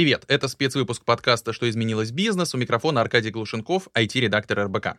привет! 0.00 0.24
Это 0.28 0.48
спецвыпуск 0.48 1.04
подкаста 1.04 1.52
«Что 1.52 1.68
изменилось 1.68 2.10
бизнес?» 2.10 2.54
У 2.54 2.56
микрофона 2.56 3.02
Аркадий 3.02 3.28
Глушенков, 3.28 3.88
IT-редактор 3.94 4.64
РБК. 4.64 4.96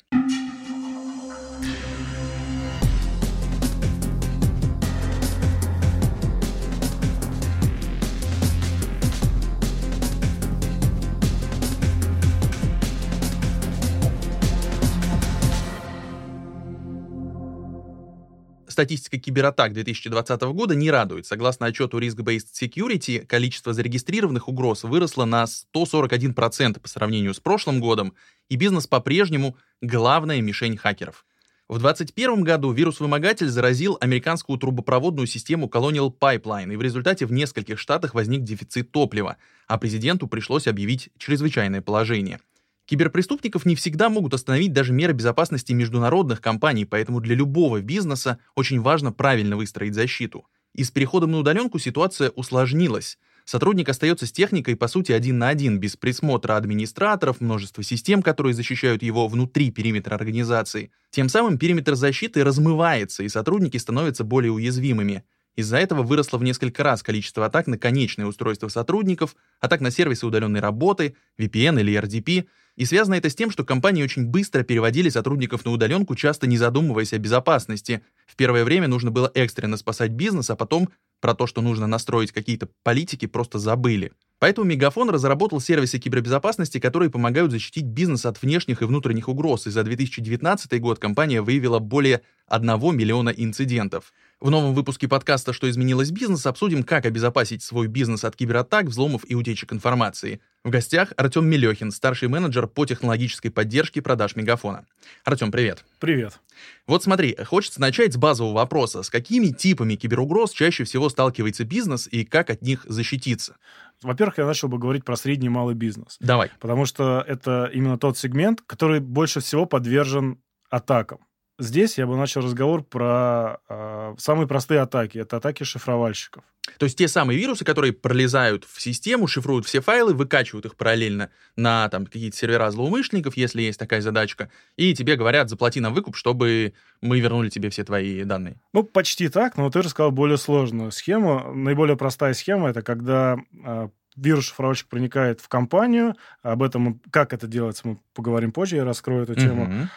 Статистика 18.81 19.19
кибератак 19.19 19.73
2020 19.73 20.41
года 20.41 20.73
не 20.73 20.89
радует. 20.89 21.27
Согласно 21.27 21.67
отчету 21.67 21.99
Risk-Based 21.99 22.47
Security, 22.59 23.23
количество 23.27 23.73
зарегистрированных 23.73 24.47
угроз 24.47 24.83
выросло 24.83 25.25
на 25.25 25.45
141% 25.75 26.79
по 26.79 26.87
сравнению 26.87 27.35
с 27.35 27.39
прошлым 27.39 27.79
годом, 27.79 28.15
и 28.49 28.55
бизнес 28.55 28.87
по-прежнему 28.87 29.55
главная 29.81 30.41
мишень 30.41 30.77
хакеров. 30.77 31.25
В 31.69 31.77
2021 31.77 32.43
году 32.43 32.71
вирус-вымогатель 32.71 33.49
заразил 33.49 33.99
американскую 34.01 34.57
трубопроводную 34.57 35.27
систему 35.27 35.67
Colonial 35.67 36.11
Pipeline, 36.11 36.73
и 36.73 36.75
в 36.75 36.81
результате 36.81 37.27
в 37.27 37.31
нескольких 37.31 37.77
штатах 37.77 38.15
возник 38.15 38.41
дефицит 38.41 38.91
топлива, 38.91 39.37
а 39.67 39.77
президенту 39.77 40.25
пришлось 40.25 40.65
объявить 40.65 41.09
чрезвычайное 41.19 41.83
положение– 41.83 42.39
Киберпреступников 42.91 43.65
не 43.65 43.77
всегда 43.77 44.09
могут 44.09 44.33
остановить 44.33 44.73
даже 44.73 44.91
меры 44.91 45.13
безопасности 45.13 45.71
международных 45.71 46.41
компаний, 46.41 46.83
поэтому 46.83 47.21
для 47.21 47.35
любого 47.35 47.79
бизнеса 47.79 48.37
очень 48.53 48.81
важно 48.81 49.13
правильно 49.13 49.55
выстроить 49.55 49.93
защиту. 49.93 50.45
И 50.75 50.83
с 50.83 50.91
переходом 50.91 51.31
на 51.31 51.37
удаленку 51.37 51.79
ситуация 51.79 52.31
усложнилась. 52.31 53.17
Сотрудник 53.45 53.87
остается 53.87 54.25
с 54.25 54.33
техникой, 54.33 54.75
по 54.75 54.89
сути, 54.89 55.13
один 55.13 55.37
на 55.37 55.47
один, 55.47 55.79
без 55.79 55.95
присмотра 55.95 56.57
администраторов, 56.57 57.39
множества 57.39 57.81
систем, 57.81 58.21
которые 58.21 58.53
защищают 58.53 59.03
его 59.03 59.29
внутри 59.29 59.71
периметра 59.71 60.15
организации. 60.15 60.91
Тем 61.11 61.29
самым 61.29 61.57
периметр 61.57 61.95
защиты 61.95 62.43
размывается, 62.43 63.23
и 63.23 63.29
сотрудники 63.29 63.77
становятся 63.77 64.25
более 64.25 64.51
уязвимыми. 64.51 65.23
Из-за 65.55 65.77
этого 65.77 66.03
выросло 66.03 66.37
в 66.37 66.43
несколько 66.43 66.83
раз 66.83 67.03
количество 67.03 67.45
атак 67.45 67.67
на 67.67 67.77
конечные 67.77 68.25
устройства 68.25 68.67
сотрудников, 68.67 69.37
атак 69.61 69.79
на 69.79 69.91
сервисы 69.91 70.25
удаленной 70.25 70.59
работы, 70.59 71.15
VPN 71.37 71.79
или 71.79 71.97
RDP— 71.97 72.47
и 72.81 72.85
связано 72.85 73.13
это 73.13 73.29
с 73.29 73.35
тем, 73.35 73.51
что 73.51 73.63
компании 73.63 74.01
очень 74.01 74.25
быстро 74.25 74.63
переводили 74.63 75.07
сотрудников 75.09 75.65
на 75.65 75.71
удаленку, 75.71 76.15
часто 76.15 76.47
не 76.47 76.57
задумываясь 76.57 77.13
о 77.13 77.19
безопасности. 77.19 78.01
В 78.25 78.35
первое 78.35 78.63
время 78.63 78.87
нужно 78.87 79.11
было 79.11 79.29
экстренно 79.35 79.77
спасать 79.77 80.09
бизнес, 80.09 80.49
а 80.49 80.55
потом 80.55 80.89
про 81.19 81.35
то, 81.35 81.45
что 81.45 81.61
нужно 81.61 81.85
настроить 81.85 82.31
какие-то 82.31 82.69
политики, 82.81 83.27
просто 83.27 83.59
забыли. 83.59 84.13
Поэтому 84.39 84.65
Мегафон 84.65 85.11
разработал 85.11 85.61
сервисы 85.61 85.99
кибербезопасности, 85.99 86.79
которые 86.79 87.11
помогают 87.11 87.51
защитить 87.51 87.85
бизнес 87.85 88.25
от 88.25 88.41
внешних 88.41 88.81
и 88.81 88.85
внутренних 88.85 89.29
угроз, 89.29 89.67
и 89.67 89.69
за 89.69 89.83
2019 89.83 90.81
год 90.81 90.97
компания 90.97 91.43
выявила 91.43 91.77
более 91.77 92.21
1 92.47 92.67
миллиона 92.97 93.29
инцидентов. 93.29 94.11
В 94.41 94.49
новом 94.49 94.73
выпуске 94.73 95.07
подкаста 95.07 95.53
«Что 95.53 95.69
изменилось 95.69 96.09
бизнес» 96.09 96.47
обсудим, 96.47 96.81
как 96.81 97.05
обезопасить 97.05 97.61
свой 97.61 97.85
бизнес 97.85 98.23
от 98.23 98.35
кибератак, 98.35 98.85
взломов 98.87 99.21
и 99.29 99.35
утечек 99.35 99.71
информации. 99.71 100.41
В 100.63 100.71
гостях 100.71 101.13
Артем 101.15 101.45
Мелехин, 101.45 101.91
старший 101.91 102.27
менеджер 102.27 102.65
по 102.65 102.87
технологической 102.87 103.51
поддержке 103.51 104.01
продаж 104.01 104.35
Мегафона. 104.35 104.87
Артем, 105.25 105.51
привет. 105.51 105.85
Привет. 105.99 106.39
Вот 106.87 107.03
смотри, 107.03 107.37
хочется 107.45 107.79
начать 107.79 108.13
с 108.13 108.17
базового 108.17 108.55
вопроса. 108.55 109.03
С 109.03 109.11
какими 109.11 109.49
типами 109.49 109.93
киберугроз 109.93 110.53
чаще 110.53 110.85
всего 110.85 111.09
сталкивается 111.09 111.63
бизнес 111.63 112.07
и 112.11 112.25
как 112.25 112.49
от 112.49 112.63
них 112.63 112.83
защититься? 112.87 113.57
Во-первых, 114.01 114.39
я 114.39 114.47
начал 114.47 114.69
бы 114.69 114.79
говорить 114.79 115.05
про 115.05 115.17
средний 115.17 115.47
и 115.47 115.49
малый 115.49 115.75
бизнес. 115.75 116.17
Давай. 116.19 116.49
Потому 116.59 116.87
что 116.87 117.23
это 117.27 117.69
именно 117.71 117.99
тот 117.99 118.17
сегмент, 118.17 118.61
который 118.65 119.01
больше 119.01 119.39
всего 119.39 119.67
подвержен 119.67 120.41
атакам. 120.71 121.19
Здесь 121.61 121.99
я 121.99 122.07
бы 122.07 122.17
начал 122.17 122.41
разговор 122.41 122.83
про 122.83 123.59
э, 123.69 124.15
самые 124.17 124.47
простые 124.47 124.81
атаки. 124.81 125.19
Это 125.19 125.37
атаки 125.37 125.63
шифровальщиков. 125.63 126.43
То 126.79 126.85
есть 126.85 126.97
те 126.97 127.07
самые 127.07 127.37
вирусы, 127.37 127.63
которые 127.63 127.93
пролезают 127.93 128.65
в 128.65 128.81
систему, 128.81 129.27
шифруют 129.27 129.67
все 129.67 129.79
файлы, 129.79 130.15
выкачивают 130.15 130.65
их 130.65 130.75
параллельно 130.75 131.29
на 131.55 131.87
там, 131.89 132.07
какие-то 132.07 132.35
сервера 132.35 132.71
злоумышленников, 132.71 133.37
если 133.37 133.61
есть 133.61 133.77
такая 133.77 134.01
задачка, 134.01 134.49
и 134.75 134.95
тебе 134.95 135.15
говорят, 135.15 135.49
заплати 135.49 135.79
нам 135.79 135.93
выкуп, 135.93 136.15
чтобы 136.15 136.73
мы 136.99 137.19
вернули 137.19 137.49
тебе 137.49 137.69
все 137.69 137.83
твои 137.83 138.23
данные. 138.23 138.59
Ну, 138.73 138.81
почти 138.81 139.29
так, 139.29 139.55
но 139.55 139.69
ты 139.69 139.83
рассказал 139.83 140.11
более 140.11 140.37
сложную 140.37 140.91
схему. 140.91 141.53
Наиболее 141.53 141.95
простая 141.95 142.33
схема— 142.33 142.69
это 142.71 142.81
когда 142.81 143.37
э, 143.63 143.89
вирус-шифровальщик 144.15 144.87
проникает 144.87 145.41
в 145.41 145.47
компанию. 145.47 146.15
Об 146.41 146.63
этом, 146.63 147.01
как 147.11 147.33
это 147.33 147.45
делается, 147.45 147.87
мы 147.87 147.99
поговорим 148.15 148.51
позже, 148.51 148.77
я 148.77 148.83
раскрою 148.83 149.23
эту 149.23 149.35
тему. 149.35 149.65
Uh-huh. 149.65 149.87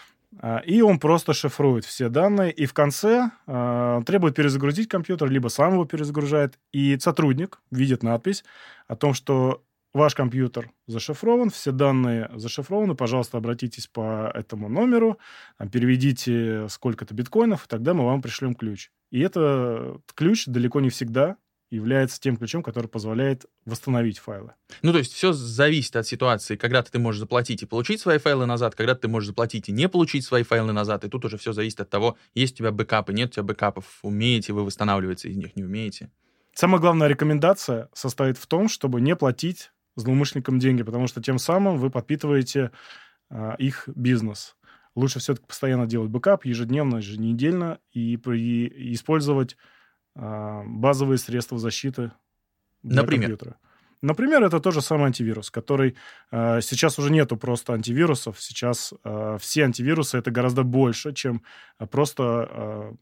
А, 0.41 0.59
и 0.59 0.81
он 0.81 0.99
просто 0.99 1.33
шифрует 1.33 1.85
все 1.85 2.09
данные, 2.09 2.53
и 2.53 2.67
в 2.67 2.75
конце 2.75 3.31
э, 3.47 4.03
требует 4.07 4.35
перезагрузить 4.35 4.89
компьютер, 4.89 5.31
либо 5.31 5.49
сам 5.49 5.75
его 5.75 5.85
перезагружает, 5.85 6.59
и 6.73 6.99
сотрудник 6.99 7.61
видит 7.71 8.03
надпись 8.03 8.45
о 8.89 8.97
том, 8.97 9.15
что 9.15 9.63
ваш 9.93 10.15
компьютер 10.15 10.71
зашифрован, 10.87 11.51
все 11.51 11.71
данные 11.73 12.31
зашифрованы, 12.35 12.95
пожалуйста, 12.95 13.39
обратитесь 13.39 13.87
по 13.87 14.31
этому 14.35 14.69
номеру, 14.69 15.19
переведите 15.71 16.69
сколько-то 16.69 17.15
биткоинов, 17.15 17.65
и 17.65 17.69
тогда 17.69 17.95
мы 17.95 18.05
вам 18.05 18.21
пришлем 18.21 18.55
ключ. 18.55 18.91
И 19.11 19.21
этот 19.21 20.03
ключ 20.15 20.47
далеко 20.47 20.81
не 20.81 20.91
всегда 20.91 21.37
является 21.75 22.21
тем 22.21 22.37
ключом, 22.37 22.63
который 22.63 22.87
позволяет 22.87 23.47
восстановить 23.65 24.19
файлы. 24.19 24.53
Ну, 24.83 24.93
то 24.93 24.99
есть 24.99 25.13
все 25.13 25.33
зависит 25.33 25.97
от 25.97 26.07
ситуации, 26.07 26.57
когда 26.57 26.83
ты 26.83 26.99
можешь 26.99 27.21
заплатить 27.21 27.63
и 27.63 27.67
получить 27.67 28.01
свои 28.01 28.19
файлы 28.19 28.47
назад, 28.47 28.75
когда 28.75 28.95
ты 28.95 29.09
можешь 29.09 29.29
заплатить 29.29 29.69
и 29.69 29.73
не 29.73 29.89
получить 29.89 30.25
свои 30.25 30.43
файлы 30.43 30.73
назад, 30.73 31.05
и 31.05 31.09
тут 31.09 31.25
уже 31.25 31.37
все 31.37 31.53
зависит 31.53 31.81
от 31.81 31.91
того, 31.91 32.17
есть 32.35 32.55
у 32.55 32.59
тебя 32.59 32.73
бэкапы, 32.73 33.13
нет 33.13 33.31
у 33.31 33.33
тебя 33.33 33.43
бэкапов, 33.43 33.85
умеете 34.03 34.53
вы 34.53 34.65
восстанавливаться 34.65 35.29
из 35.29 35.37
них, 35.37 35.57
не 35.57 35.65
умеете. 35.65 36.11
Самая 36.55 36.81
главная 36.81 37.09
рекомендация 37.09 37.89
состоит 37.93 38.39
в 38.39 38.47
том, 38.47 38.69
чтобы 38.69 39.01
не 39.01 39.17
платить 39.17 39.73
злоумышленникам 39.97 40.59
деньги, 40.59 40.83
потому 40.83 41.07
что 41.07 41.21
тем 41.21 41.39
самым 41.39 41.79
вы 41.79 41.91
подпитываете 41.91 42.71
а, 43.31 43.55
их 43.59 43.89
бизнес. 43.95 44.57
Лучше 44.95 45.19
все-таки 45.19 45.47
постоянно 45.47 45.87
делать 45.87 46.11
бэкап 46.11 46.45
ежедневно, 46.45 46.99
еженедельно 46.99 47.79
и, 47.93 48.17
при, 48.17 48.67
и 48.67 48.95
использовать 48.95 49.57
базовые 50.15 51.19
средства 51.19 51.59
защиты 51.59 52.13
для 52.83 53.03
Например? 53.03 53.31
компьютера. 53.31 53.57
Например, 54.05 54.45
это 54.45 54.61
тот 54.61 54.75
же 54.75 54.83
самый 54.83 55.07
антивирус, 55.07 55.51
который 55.51 55.97
э, 56.31 56.61
сейчас 56.61 56.99
уже 56.99 57.11
нету 57.11 57.39
просто 57.39 57.73
антивирусов. 57.73 58.39
Сейчас 58.39 58.93
э, 59.03 59.39
все 59.41 59.65
антивирусы 59.65 60.19
это 60.19 60.31
гораздо 60.31 60.63
больше, 60.63 61.15
чем 61.15 61.43
просто 61.91 62.23
э, 62.23 62.93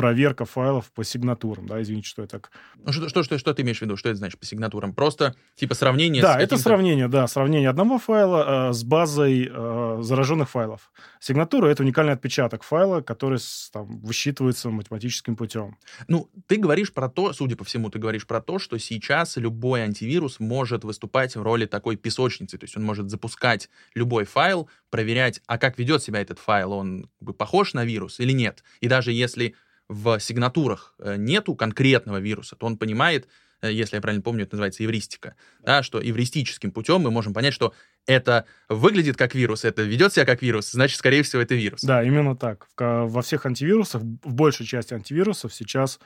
проверка 0.00 0.46
файлов 0.46 0.90
по 0.92 1.04
сигнатурам, 1.04 1.66
да, 1.66 1.82
извините, 1.82 2.08
что 2.08 2.22
я 2.22 2.28
так... 2.28 2.50
Ну, 2.76 2.90
что, 2.90 3.10
что, 3.10 3.22
что, 3.22 3.36
что 3.36 3.52
ты 3.52 3.60
имеешь 3.60 3.80
в 3.80 3.82
виду? 3.82 3.98
Что 3.98 4.08
это 4.08 4.16
значит 4.16 4.40
по 4.40 4.46
сигнатурам? 4.46 4.94
Просто 4.94 5.34
типа 5.56 5.74
сравнение 5.74 6.22
Да, 6.22 6.40
это 6.40 6.56
сравнение, 6.56 7.06
да, 7.06 7.26
сравнение 7.26 7.68
одного 7.68 7.98
файла 7.98 8.70
э, 8.70 8.72
с 8.72 8.82
базой 8.82 9.50
э, 9.52 9.98
зараженных 10.00 10.48
файлов. 10.48 10.90
Сигнатура— 11.20 11.66
это 11.68 11.82
уникальный 11.82 12.14
отпечаток 12.14 12.62
файла, 12.62 13.02
который 13.02 13.38
там, 13.74 14.00
высчитывается 14.00 14.70
математическим 14.70 15.36
путем. 15.36 15.76
Ну, 16.08 16.30
ты 16.46 16.56
говоришь 16.56 16.94
про 16.94 17.10
то, 17.10 17.34
судя 17.34 17.56
по 17.56 17.64
всему, 17.64 17.90
ты 17.90 17.98
говоришь 17.98 18.26
про 18.26 18.40
то, 18.40 18.58
что 18.58 18.78
сейчас 18.78 19.36
любой 19.36 19.82
антивирус 19.82 20.40
может 20.40 20.82
выступать 20.82 21.36
в 21.36 21.42
роли 21.42 21.66
такой 21.66 21.96
песочницы, 21.96 22.56
то 22.56 22.64
есть 22.64 22.74
он 22.74 22.84
может 22.84 23.10
запускать 23.10 23.68
любой 23.94 24.24
файл, 24.24 24.70
проверять, 24.88 25.42
а 25.46 25.58
как 25.58 25.78
ведет 25.78 26.02
себя 26.02 26.22
этот 26.22 26.38
файл, 26.38 26.72
он 26.72 27.10
похож 27.36 27.74
на 27.74 27.84
вирус 27.84 28.18
или 28.18 28.32
нет. 28.32 28.64
И 28.80 28.88
даже 28.88 29.12
если 29.12 29.54
в 29.90 30.20
сигнатурах 30.20 30.94
э, 31.00 31.16
нету 31.16 31.56
конкретного 31.56 32.18
вируса, 32.18 32.54
то 32.54 32.64
он 32.64 32.78
понимает, 32.78 33.26
э, 33.60 33.72
если 33.72 33.96
я 33.96 34.00
правильно 34.00 34.22
помню, 34.22 34.44
это 34.44 34.54
называется 34.54 34.84
эвристика, 34.84 35.34
да, 35.64 35.82
что 35.82 36.00
эвристическим 36.00 36.70
путем 36.70 37.00
мы 37.00 37.10
можем 37.10 37.34
понять, 37.34 37.52
что 37.52 37.74
это 38.06 38.44
выглядит 38.68 39.16
как 39.16 39.34
вирус, 39.34 39.64
это 39.64 39.82
ведет 39.82 40.12
себя 40.12 40.24
как 40.24 40.42
вирус, 40.42 40.70
значит, 40.70 40.96
скорее 40.96 41.24
всего, 41.24 41.42
это 41.42 41.56
вирус. 41.56 41.82
Да, 41.82 42.04
именно 42.04 42.36
так. 42.36 42.68
Во 42.78 43.20
всех 43.20 43.46
антивирусах, 43.46 44.00
в 44.02 44.32
большей 44.32 44.64
части 44.64 44.94
антивирусов 44.94 45.52
сейчас 45.52 45.98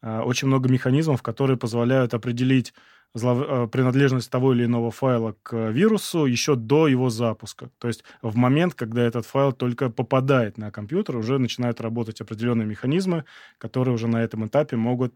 э, 0.00 0.20
очень 0.20 0.48
много 0.48 0.70
механизмов, 0.70 1.20
которые 1.20 1.58
позволяют 1.58 2.14
определить 2.14 2.72
принадлежность 3.16 4.30
того 4.30 4.52
или 4.52 4.64
иного 4.64 4.90
файла 4.90 5.34
к 5.42 5.70
вирусу 5.70 6.26
еще 6.26 6.54
до 6.54 6.88
его 6.88 7.10
запуска. 7.10 7.70
То 7.78 7.88
есть 7.88 8.04
в 8.22 8.36
момент, 8.36 8.74
когда 8.74 9.02
этот 9.02 9.26
файл 9.26 9.52
только 9.52 9.90
попадает 9.90 10.58
на 10.58 10.70
компьютер, 10.70 11.16
уже 11.16 11.38
начинают 11.38 11.80
работать 11.80 12.20
определенные 12.20 12.66
механизмы, 12.66 13.24
которые 13.58 13.94
уже 13.94 14.08
на 14.08 14.22
этом 14.22 14.46
этапе 14.46 14.76
могут 14.76 15.14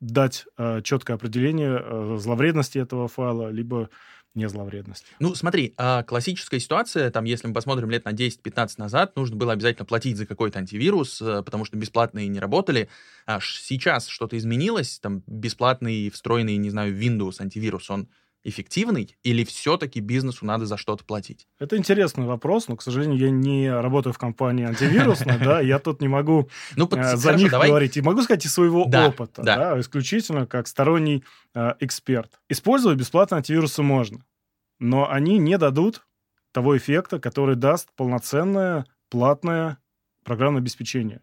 дать 0.00 0.46
э, 0.58 0.82
четкое 0.82 1.16
определение 1.16 1.80
э, 1.80 2.16
зловредности 2.18 2.78
этого 2.78 3.06
файла, 3.06 3.50
либо 3.50 3.88
не 4.34 4.48
зловредность. 4.48 5.04
Ну, 5.18 5.34
смотри, 5.34 5.74
а 5.76 6.02
классическая 6.02 6.58
ситуация, 6.58 7.10
там, 7.10 7.24
если 7.24 7.48
мы 7.48 7.54
посмотрим 7.54 7.90
лет 7.90 8.04
на 8.04 8.12
10-15 8.12 8.74
назад, 8.78 9.14
нужно 9.16 9.36
было 9.36 9.52
обязательно 9.52 9.84
платить 9.84 10.16
за 10.16 10.26
какой-то 10.26 10.58
антивирус, 10.58 11.20
э, 11.20 11.42
потому 11.42 11.64
что 11.64 11.76
бесплатные 11.76 12.28
не 12.28 12.40
работали. 12.40 12.88
А 13.26 13.40
сейчас 13.40 14.06
что-то 14.06 14.38
изменилось, 14.38 14.98
там, 15.00 15.22
бесплатный, 15.26 16.08
встроенный, 16.10 16.56
не 16.56 16.70
знаю, 16.70 16.98
Windows 16.98 17.40
антивирус, 17.40 17.90
он 17.90 18.08
эффективный, 18.44 19.16
или 19.22 19.44
все-таки 19.44 20.00
бизнесу 20.00 20.44
надо 20.44 20.66
за 20.66 20.76
что-то 20.76 21.04
платить? 21.04 21.46
Это 21.58 21.76
интересный 21.76 22.26
вопрос, 22.26 22.68
но, 22.68 22.76
к 22.76 22.82
сожалению, 22.82 23.18
я 23.18 23.30
не 23.30 23.72
работаю 23.72 24.12
в 24.12 24.18
компании 24.18 24.64
антивирусной, 24.64 25.38
да, 25.38 25.60
я 25.60 25.78
тут 25.78 26.00
не 26.00 26.08
могу 26.08 26.48
ну, 26.76 26.88
э, 26.90 27.16
за 27.16 27.34
них 27.34 27.50
говорить. 27.50 27.96
И 27.96 28.02
могу 28.02 28.22
сказать 28.22 28.44
из 28.44 28.52
своего 28.52 28.84
опыта, 28.84 29.42
да, 29.42 29.78
исключительно 29.80 30.46
как 30.46 30.66
сторонний 30.66 31.24
э, 31.54 31.74
эксперт. 31.80 32.40
Использовать 32.48 32.98
бесплатно 32.98 33.38
антивирусы 33.38 33.82
можно, 33.82 34.24
но 34.78 35.10
они 35.10 35.38
не 35.38 35.58
дадут 35.58 36.06
того 36.52 36.76
эффекта, 36.76 37.18
который 37.18 37.56
даст 37.56 37.88
полноценное 37.96 38.86
платное 39.08 39.78
программное 40.24 40.60
обеспечение 40.60 41.20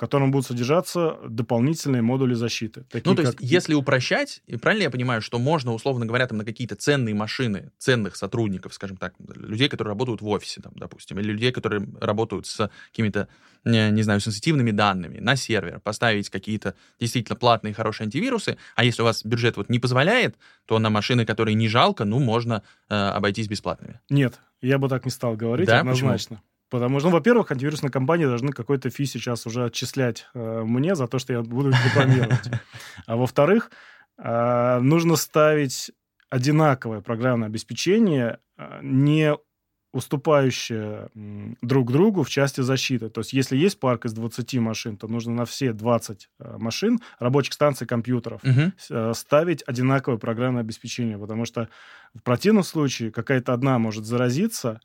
котором 0.00 0.30
будут 0.30 0.46
содержаться 0.46 1.18
дополнительные 1.28 2.00
модули 2.00 2.32
защиты. 2.32 2.86
ну, 3.04 3.14
то 3.14 3.20
есть, 3.20 3.36
как... 3.36 3.42
если 3.42 3.74
упрощать, 3.74 4.40
и 4.46 4.56
правильно 4.56 4.84
я 4.84 4.90
понимаю, 4.90 5.20
что 5.20 5.38
можно, 5.38 5.74
условно 5.74 6.06
говоря, 6.06 6.26
там, 6.26 6.38
на 6.38 6.44
какие-то 6.46 6.74
ценные 6.74 7.14
машины, 7.14 7.70
ценных 7.76 8.16
сотрудников, 8.16 8.72
скажем 8.72 8.96
так, 8.96 9.12
людей, 9.34 9.68
которые 9.68 9.92
работают 9.92 10.22
в 10.22 10.28
офисе, 10.28 10.62
там, 10.62 10.72
допустим, 10.74 11.18
или 11.18 11.32
людей, 11.32 11.52
которые 11.52 11.86
работают 12.00 12.46
с 12.46 12.70
какими-то, 12.92 13.28
не, 13.66 13.90
не 13.90 14.02
знаю, 14.02 14.20
сенситивными 14.20 14.70
данными 14.70 15.18
на 15.18 15.36
сервер, 15.36 15.80
поставить 15.80 16.30
какие-то 16.30 16.74
действительно 16.98 17.36
платные 17.36 17.74
хорошие 17.74 18.06
антивирусы, 18.06 18.56
а 18.76 18.84
если 18.84 19.02
у 19.02 19.04
вас 19.04 19.22
бюджет 19.22 19.58
вот 19.58 19.68
не 19.68 19.80
позволяет, 19.80 20.34
то 20.64 20.78
на 20.78 20.88
машины, 20.88 21.26
которые 21.26 21.54
не 21.54 21.68
жалко, 21.68 22.06
ну, 22.06 22.20
можно 22.20 22.62
э, 22.88 22.94
обойтись 22.94 23.48
бесплатными. 23.48 24.00
Нет, 24.08 24.40
я 24.62 24.78
бы 24.78 24.88
так 24.88 25.04
не 25.04 25.10
стал 25.10 25.36
говорить, 25.36 25.66
да? 25.66 25.80
однозначно. 25.80 26.36
Почему? 26.36 26.49
Потому 26.70 27.00
что, 27.00 27.08
ну, 27.08 27.16
во-первых, 27.16 27.50
антивирусные 27.50 27.90
компании 27.90 28.26
должны 28.26 28.52
какой-то 28.52 28.90
фи 28.90 29.04
сейчас 29.04 29.44
уже 29.46 29.64
отчислять 29.64 30.26
э, 30.34 30.62
мне 30.62 30.94
за 30.94 31.08
то, 31.08 31.18
что 31.18 31.32
я 31.32 31.42
буду 31.42 31.70
их 31.70 31.84
рекламировать. 31.84 32.50
А 33.06 33.16
во-вторых, 33.16 33.70
э, 34.18 34.78
нужно 34.80 35.16
ставить 35.16 35.90
одинаковое 36.30 37.00
программное 37.00 37.48
обеспечение, 37.48 38.38
э, 38.56 38.78
не 38.82 39.36
уступающее 39.92 41.08
друг 41.60 41.90
другу 41.90 42.22
в 42.22 42.30
части 42.30 42.60
защиты. 42.60 43.08
То 43.08 43.22
есть, 43.22 43.32
если 43.32 43.56
есть 43.56 43.80
парк 43.80 44.04
из 44.04 44.12
20 44.12 44.54
машин, 44.60 44.96
то 44.96 45.08
нужно 45.08 45.32
на 45.32 45.44
все 45.44 45.72
20 45.72 46.28
э, 46.38 46.56
машин, 46.58 47.00
рабочих 47.18 47.54
станций 47.54 47.88
компьютеров, 47.88 48.42
угу. 48.44 49.12
ставить 49.14 49.64
одинаковое 49.66 50.18
программное 50.18 50.62
обеспечение, 50.62 51.18
потому 51.18 51.44
что 51.44 51.68
в 52.14 52.22
противном 52.22 52.62
случае 52.62 53.10
какая-то 53.10 53.52
одна 53.52 53.80
может 53.80 54.04
заразиться, 54.04 54.80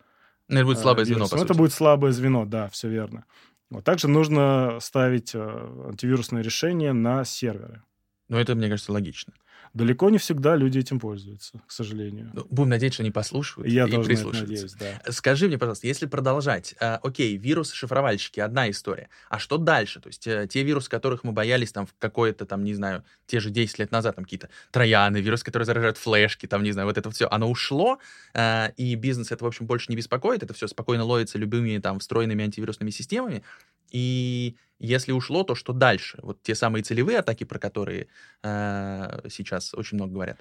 это 0.47 0.65
будет 0.65 0.79
слабое 0.79 1.05
звено, 1.05 1.27
по 1.27 1.35
Это 1.35 1.53
будет 1.53 1.73
слабое 1.73 2.11
звено, 2.11 2.45
да, 2.45 2.69
все 2.69 2.87
верно. 2.89 3.25
Вот. 3.69 3.83
Также 3.83 4.07
нужно 4.07 4.77
ставить 4.79 5.33
э, 5.33 5.39
антивирусные 5.87 6.43
решения 6.43 6.93
на 6.93 7.25
серверы. 7.25 7.81
Ну, 8.29 8.37
это, 8.37 8.55
мне 8.55 8.69
кажется, 8.69 8.91
логично. 8.91 9.33
Далеко 9.75 10.09
не 10.09 10.17
всегда 10.17 10.55
люди 10.55 10.79
этим 10.79 11.01
пользуются, 11.01 11.61
к 11.67 11.71
сожалению. 11.71 12.31
Ну, 12.33 12.47
будем 12.49 12.69
надеяться, 12.69 12.95
что 12.95 13.03
они 13.03 13.11
послушают 13.11 13.67
Я 13.67 13.85
и 13.85 13.91
тоже 13.91 14.07
прислушаются. 14.07 14.47
Надеюсь, 14.47 14.73
да. 14.73 15.11
Скажи 15.11 15.49
мне, 15.49 15.57
пожалуйста, 15.57 15.85
если 15.85 16.05
продолжать, 16.05 16.75
э, 16.79 16.95
окей, 17.03 17.35
вирусы-шифровальщики, 17.35 18.39
одна 18.39 18.69
история, 18.69 19.09
а 19.29 19.37
что 19.37 19.57
дальше? 19.57 19.99
То 19.99 20.07
есть 20.07 20.25
э, 20.27 20.47
те 20.49 20.63
вирусы, 20.63 20.89
которых 20.89 21.25
мы 21.25 21.33
боялись 21.33 21.73
там 21.73 21.85
в 21.85 21.93
какое-то, 21.99 22.45
там, 22.45 22.63
не 22.63 22.73
знаю, 22.73 23.03
те 23.27 23.41
же 23.41 23.49
10 23.49 23.79
лет 23.79 23.91
назад, 23.91 24.15
там 24.15 24.23
какие-то 24.23 24.47
трояны, 24.71 25.17
вирусы, 25.17 25.43
которые 25.43 25.65
заражают 25.65 25.97
флешки, 25.97 26.45
там, 26.45 26.63
не 26.63 26.71
знаю, 26.71 26.87
вот 26.87 26.97
это 26.97 27.11
все, 27.11 27.27
оно 27.27 27.49
ушло, 27.49 27.99
э, 28.33 28.71
и 28.77 28.95
бизнес 28.95 29.33
это, 29.33 29.43
в 29.43 29.47
общем, 29.47 29.65
больше 29.65 29.87
не 29.89 29.97
беспокоит, 29.97 30.41
это 30.41 30.53
все 30.53 30.67
спокойно 30.67 31.03
ловится 31.03 31.37
любыми 31.37 31.79
там 31.79 31.99
встроенными 31.99 32.45
антивирусными 32.45 32.91
системами, 32.91 33.43
и 33.95 34.57
если 34.77 35.13
ушло, 35.13 35.43
то 35.43 35.55
что 35.55 35.71
дальше? 35.71 36.19
Вот 36.21 36.41
те 36.41 36.53
самые 36.53 36.83
целевые 36.83 37.19
атаки, 37.19 37.45
про 37.45 37.59
которые 37.59 38.07
э, 38.43 39.29
сейчас 39.29 39.73
очень 39.73 39.95
много 39.95 40.11
говорят. 40.11 40.37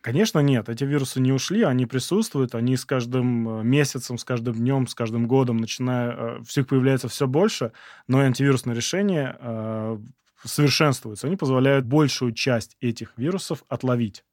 Конечно, 0.00 0.38
нет. 0.38 0.68
Эти 0.68 0.84
вирусы 0.84 1.18
не 1.18 1.32
ушли, 1.32 1.62
они 1.62 1.86
присутствуют, 1.86 2.54
они 2.54 2.76
с 2.76 2.84
каждым 2.84 3.48
э, 3.48 3.64
месяцем, 3.64 4.16
с 4.16 4.22
каждым 4.22 4.54
днем, 4.54 4.86
с 4.86 4.94
каждым 4.94 5.26
годом, 5.26 5.56
начиная, 5.56 6.12
э, 6.12 6.42
всех 6.46 6.68
появляется 6.68 7.08
все 7.08 7.26
больше, 7.26 7.72
но 8.06 8.20
антивирусные 8.20 8.76
решения 8.76 9.36
э, 9.40 9.98
совершенствуются. 10.44 11.26
Они 11.26 11.36
позволяют 11.36 11.86
большую 11.86 12.32
часть 12.32 12.76
этих 12.80 13.14
вирусов 13.16 13.64
отловить. 13.68 14.24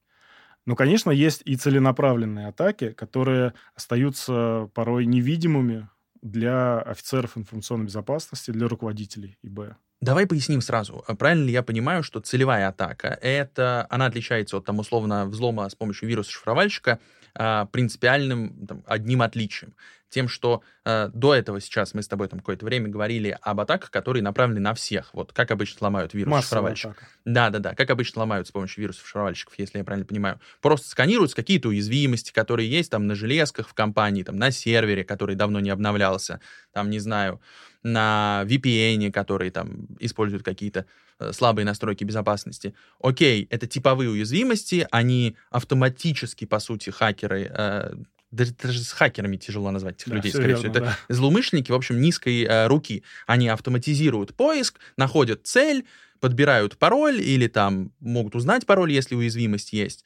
Но, 0.67 0.75
конечно, 0.75 1.09
есть 1.09 1.41
и 1.45 1.55
целенаправленные 1.55 2.49
атаки, 2.49 2.91
которые 2.91 3.55
остаются 3.73 4.69
порой 4.75 5.07
невидимыми 5.07 5.89
для 6.21 6.79
офицеров 6.79 7.37
информационной 7.37 7.85
безопасности, 7.85 8.51
для 8.51 8.67
руководителей 8.67 9.37
ИБ. 9.43 9.75
Давай 10.01 10.25
поясним 10.25 10.61
сразу. 10.61 11.03
А 11.07 11.15
правильно 11.15 11.45
ли 11.45 11.51
я 11.51 11.61
понимаю, 11.61 12.01
что 12.03 12.19
целевая 12.19 12.67
атака, 12.67 13.19
это, 13.21 13.85
она 13.89 14.07
отличается 14.07 14.57
от, 14.57 14.65
там, 14.65 14.79
условно, 14.79 15.25
взлома 15.25 15.69
с 15.69 15.75
помощью 15.75 16.09
вируса-шифровальщика 16.09 16.99
а, 17.35 17.65
принципиальным 17.67 18.65
там, 18.65 18.83
одним 18.87 19.21
отличием 19.21 19.75
тем, 20.11 20.27
что 20.27 20.61
э, 20.85 21.09
до 21.13 21.33
этого 21.33 21.59
сейчас 21.59 21.93
мы 21.93 22.03
с 22.03 22.07
тобой 22.07 22.27
там 22.27 22.39
какое-то 22.39 22.65
время 22.65 22.89
говорили 22.89 23.37
об 23.41 23.59
атаках, 23.61 23.89
которые 23.89 24.21
направлены 24.21 24.59
на 24.59 24.75
всех. 24.75 25.09
Вот 25.13 25.33
как 25.33 25.49
обычно 25.49 25.77
ломают 25.81 26.13
вирус 26.13 26.43
шифровальщик. 26.43 26.91
Да, 27.25 27.49
да, 27.49 27.59
да. 27.59 27.73
Как 27.73 27.89
обычно 27.89 28.19
ломают 28.19 28.47
с 28.47 28.51
помощью 28.51 28.81
вирусов 28.81 29.07
шифровальщиков, 29.07 29.53
если 29.57 29.79
я 29.79 29.83
правильно 29.83 30.05
понимаю. 30.05 30.39
Просто 30.61 30.89
сканируются 30.89 31.35
какие-то 31.35 31.69
уязвимости, 31.69 32.31
которые 32.31 32.69
есть 32.69 32.91
там 32.91 33.07
на 33.07 33.15
железках 33.15 33.69
в 33.69 33.73
компании, 33.73 34.23
там 34.23 34.37
на 34.37 34.51
сервере, 34.51 35.03
который 35.03 35.35
давно 35.35 35.59
не 35.61 35.69
обновлялся, 35.69 36.41
там, 36.73 36.89
не 36.89 36.99
знаю, 36.99 37.41
на 37.83 38.43
VPN, 38.45 39.11
который 39.11 39.49
там 39.49 39.87
используют 39.99 40.43
какие-то 40.43 40.85
э, 41.19 41.31
слабые 41.31 41.65
настройки 41.65 42.03
безопасности. 42.03 42.75
Окей, 42.99 43.47
это 43.49 43.65
типовые 43.65 44.09
уязвимости, 44.09 44.87
они 44.91 45.35
автоматически, 45.49 46.45
по 46.45 46.59
сути, 46.59 46.89
хакеры 46.89 47.49
э, 47.49 47.93
даже, 48.31 48.53
даже 48.53 48.79
с 48.79 48.91
хакерами 48.91 49.37
тяжело 49.37 49.71
назвать 49.71 49.95
этих 49.95 50.09
да, 50.09 50.15
людей, 50.15 50.31
скорее 50.31 50.47
верно, 50.47 50.59
всего. 50.59 50.73
Это 50.73 50.85
да. 50.85 51.15
злоумышленники, 51.15 51.71
в 51.71 51.75
общем, 51.75 52.01
низкой 52.01 52.43
э, 52.43 52.67
руки. 52.67 53.03
Они 53.27 53.49
автоматизируют 53.49 54.33
поиск, 54.35 54.79
находят 54.97 55.45
цель, 55.45 55.85
подбирают 56.19 56.77
пароль 56.77 57.19
или 57.19 57.47
там 57.47 57.91
могут 57.99 58.35
узнать 58.35 58.65
пароль, 58.65 58.91
если 58.91 59.15
уязвимость 59.15 59.73
есть. 59.73 60.05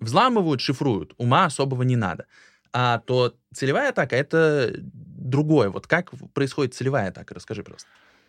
Взламывают, 0.00 0.60
шифруют. 0.60 1.14
Ума 1.18 1.44
особого 1.44 1.82
не 1.82 1.96
надо. 1.96 2.26
А 2.72 2.98
то 3.00 3.36
целевая 3.54 3.90
атака— 3.90 4.16
это 4.16 4.74
другое. 4.82 5.68
Вот 5.70 5.86
как 5.86 6.10
происходит 6.34 6.74
целевая 6.74 7.10
атака? 7.10 7.34
Расскажи 7.34 7.62
просто. 7.62 7.88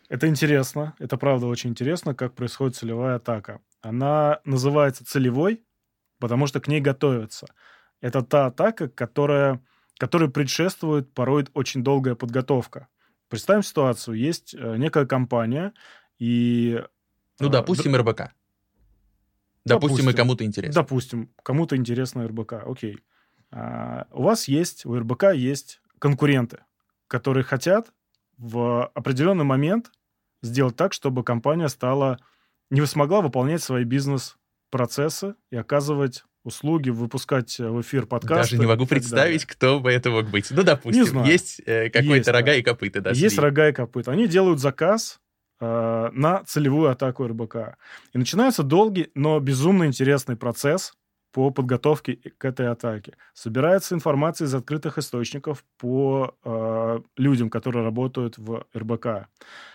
Это 0.09 0.27
интересно. 0.27 0.93
Это 0.99 1.17
правда 1.17 1.47
очень 1.47 1.71
интересно, 1.71 2.13
как 2.13 2.35
происходит 2.35 2.75
целевая 2.75 3.15
атака. 3.15 3.61
Она 3.81 4.41
называется 4.45 5.05
целевой, 5.05 5.63
потому 6.19 6.45
что 6.45 6.59
к 6.59 6.67
ней 6.67 6.81
готовятся. 6.81 7.47
Это 8.03 8.21
та 8.21 8.47
атака, 8.47 8.89
которая, 8.89 9.61
которой 9.97 10.29
предшествует 10.29 11.13
порой 11.13 11.47
очень 11.53 11.85
долгая 11.85 12.15
подготовка. 12.15 12.89
Представим 13.29 13.63
ситуацию. 13.63 14.17
Есть 14.17 14.53
э, 14.53 14.75
некая 14.75 15.05
компания, 15.05 15.73
и... 16.19 16.83
Ну, 17.39 17.47
э, 17.47 17.51
допустим, 17.51 17.95
РБК. 17.95 18.33
Допустим, 19.63 19.65
допустим 19.65 20.09
и 20.09 20.13
кому-то 20.13 20.43
интересно. 20.43 20.81
Допустим, 20.81 21.29
кому-то 21.43 21.77
интересно 21.77 22.27
РБК. 22.27 22.55
Окей. 22.65 22.99
А, 23.51 24.07
у 24.11 24.23
вас 24.23 24.49
есть, 24.49 24.85
у 24.85 24.93
РБК 24.99 25.31
есть 25.33 25.81
конкуренты, 25.97 26.59
которые 27.07 27.45
хотят 27.45 27.93
в 28.37 28.87
определенный 28.87 29.45
момент 29.45 29.93
сделать 30.41 30.75
так, 30.75 30.91
чтобы 30.91 31.23
компания 31.23 31.69
стала 31.69 32.19
не 32.69 32.85
смогла 32.85 33.21
выполнять 33.21 33.63
свои 33.63 33.85
бизнес-процессы 33.85 35.35
и 35.51 35.55
оказывать 35.55 36.25
услуги, 36.43 36.89
выпускать 36.89 37.57
в 37.57 37.81
эфир 37.81 38.05
подкасты. 38.05 38.55
Даже 38.55 38.57
не 38.57 38.67
могу 38.67 38.85
представить, 38.85 39.45
кто 39.45 39.79
бы 39.79 39.91
это 39.91 40.09
мог 40.09 40.29
быть. 40.29 40.51
Ну, 40.51 40.63
допустим, 40.63 41.23
есть 41.23 41.61
э, 41.65 41.89
какой-то 41.89 42.31
рога 42.31 42.47
да. 42.47 42.55
и 42.55 42.61
копыта. 42.61 43.01
Да, 43.01 43.11
есть 43.11 43.37
рога 43.37 43.69
и 43.69 43.73
копыта. 43.73 44.11
Они 44.11 44.27
делают 44.27 44.59
заказ 44.59 45.19
э, 45.59 46.09
на 46.11 46.43
целевую 46.43 46.89
атаку 46.89 47.25
РБК. 47.27 47.77
И 48.13 48.17
начинается 48.17 48.63
долгий, 48.63 49.09
но 49.15 49.39
безумно 49.39 49.85
интересный 49.85 50.35
процесс 50.35 50.93
по 51.33 51.49
подготовке 51.49 52.15
к 52.37 52.45
этой 52.45 52.69
атаке. 52.69 53.17
Собирается 53.33 53.95
информация 53.95 54.45
из 54.45 54.53
открытых 54.53 54.97
источников 54.97 55.65
по 55.77 56.35
э, 56.45 56.99
людям, 57.17 57.49
которые 57.49 57.83
работают 57.83 58.37
в 58.37 58.65
РБК. 58.73 59.27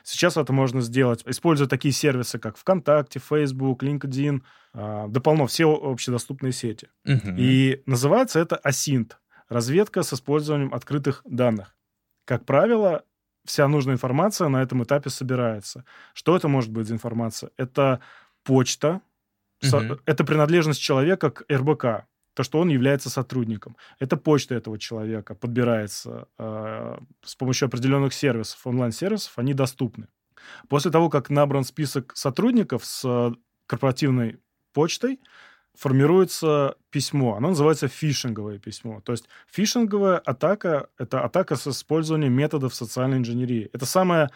Сейчас 0.05 0.37
это 0.37 0.53
можно 0.53 0.81
сделать, 0.81 1.23
используя 1.27 1.69
такие 1.69 1.93
сервисы, 1.93 2.38
как 2.38 2.57
ВКонтакте, 2.57 3.19
Facebook, 3.19 3.83
LinkedIn, 3.83 4.41
э, 4.75 5.07
да 5.09 5.21
полно, 5.21 5.47
все 5.47 5.71
общедоступные 5.75 6.53
сети. 6.53 6.88
Угу. 7.05 7.35
И 7.37 7.83
называется 7.87 8.38
это 8.38 8.57
асинт— 8.57 9.19
разведка 9.49 10.03
с 10.03 10.12
использованием 10.12 10.73
открытых 10.73 11.23
данных. 11.25 11.75
Как 12.25 12.45
правило, 12.45 13.05
вся 13.45 13.67
нужная 13.67 13.95
информация 13.95 14.49
на 14.49 14.62
этом 14.62 14.85
этапе 14.85 15.11
собирается. 15.11 15.85
Что 16.15 16.37
это 16.37 16.49
может 16.49 16.71
быть 16.71 16.87
за 16.87 16.95
информация? 16.95 17.50
Это 17.57 18.00
почта, 18.45 19.00
Угу. 19.62 20.00
Это 20.05 20.25
принадлежность 20.25 20.81
человека 20.81 21.31
к 21.31 21.45
РБК, 21.53 22.07
то, 22.35 22.43
что 22.45 22.61
он 22.61 22.69
является 22.69 23.11
сотрудником. 23.11 23.77
Это 23.99 24.17
почта 24.17 24.55
этого 24.55 24.79
человека 24.79 25.35
подбирается 25.35 26.29
э, 26.38 26.99
с 27.25 27.35
помощью 27.35 27.67
определенных 27.67 28.15
сервисов, 28.15 28.65
онлайн-сервисов, 28.65 29.33
они 29.37 29.55
доступны. 29.55 30.07
После 30.69 30.91
того, 30.91 31.11
как 31.11 31.31
набран 31.31 31.65
список 31.65 32.17
сотрудников 32.17 32.85
с 32.85 33.35
корпоративной 33.67 34.38
почтой, 34.73 35.21
формируется 35.75 36.77
письмо. 36.91 37.37
Оно 37.37 37.49
называется 37.50 37.87
фишинговое 37.88 38.59
письмо. 38.59 39.00
То 39.00 39.12
есть 39.12 39.29
фишинговая 39.47 40.19
атака— 40.19 40.88
это 40.99 41.23
атака 41.25 41.55
с 41.57 41.69
использованием 41.69 42.33
методов 42.33 42.75
социальной 42.75 43.19
инженерии. 43.19 43.71
Это 43.73 43.87
самая 43.87 44.31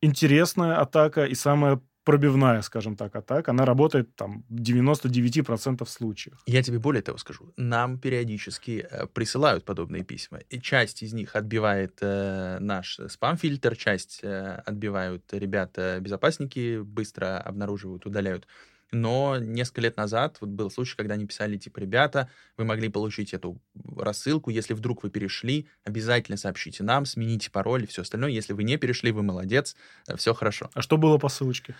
интересная 0.00 0.76
атака 0.76 1.26
и 1.26 1.34
самая 1.34 1.80
пробивная, 2.06 2.62
скажем 2.62 2.96
так, 2.96 3.16
атака. 3.16 3.50
Она 3.50 3.64
работает 3.64 4.14
там 4.14 4.44
в 4.48 4.62
99% 4.62 5.86
случаев. 5.86 6.40
Я 6.46 6.62
тебе 6.62 6.78
более 6.78 7.02
того 7.02 7.18
скажу. 7.18 7.52
Нам 7.56 7.98
периодически 7.98 8.86
э, 8.88 9.06
присылают 9.06 9.64
подобные 9.64 10.04
письма. 10.04 10.38
И 10.48 10.60
часть 10.60 11.02
из 11.02 11.12
них 11.12 11.34
отбивает 11.34 11.98
э, 12.00 12.58
наш 12.60 13.00
спам-фильтр, 13.08 13.76
часть 13.76 14.20
э, 14.22 14.62
отбивают 14.64 15.24
ребята-безопасники, 15.32 16.78
быстро 16.78 17.38
обнаруживают, 17.38 18.06
удаляют. 18.06 18.46
Но 18.92 19.38
несколько 19.38 19.80
лет 19.80 19.96
назад 19.96 20.38
вот 20.40 20.50
был 20.50 20.70
случай, 20.70 20.96
когда 20.96 21.14
они 21.14 21.26
писали, 21.26 21.56
типа, 21.56 21.80
ребята, 21.80 22.30
вы 22.56 22.64
могли 22.64 22.88
получить 22.88 23.34
эту 23.34 23.60
рассылку, 23.96 24.50
если 24.50 24.74
вдруг 24.74 25.02
вы 25.02 25.10
перешли, 25.10 25.68
обязательно 25.84 26.36
сообщите 26.36 26.84
нам, 26.84 27.04
смените 27.04 27.50
пароль 27.50 27.84
и 27.84 27.86
все 27.86 28.02
остальное. 28.02 28.30
Если 28.30 28.52
вы 28.52 28.64
не 28.64 28.76
перешли, 28.76 29.10
вы 29.10 29.22
молодец, 29.22 29.76
э, 30.06 30.16
все 30.16 30.34
хорошо. 30.34 30.70
А 30.74 30.82
что 30.82 30.96
было 30.96 31.18
по 31.18 31.28
ссылочке? 31.28 31.74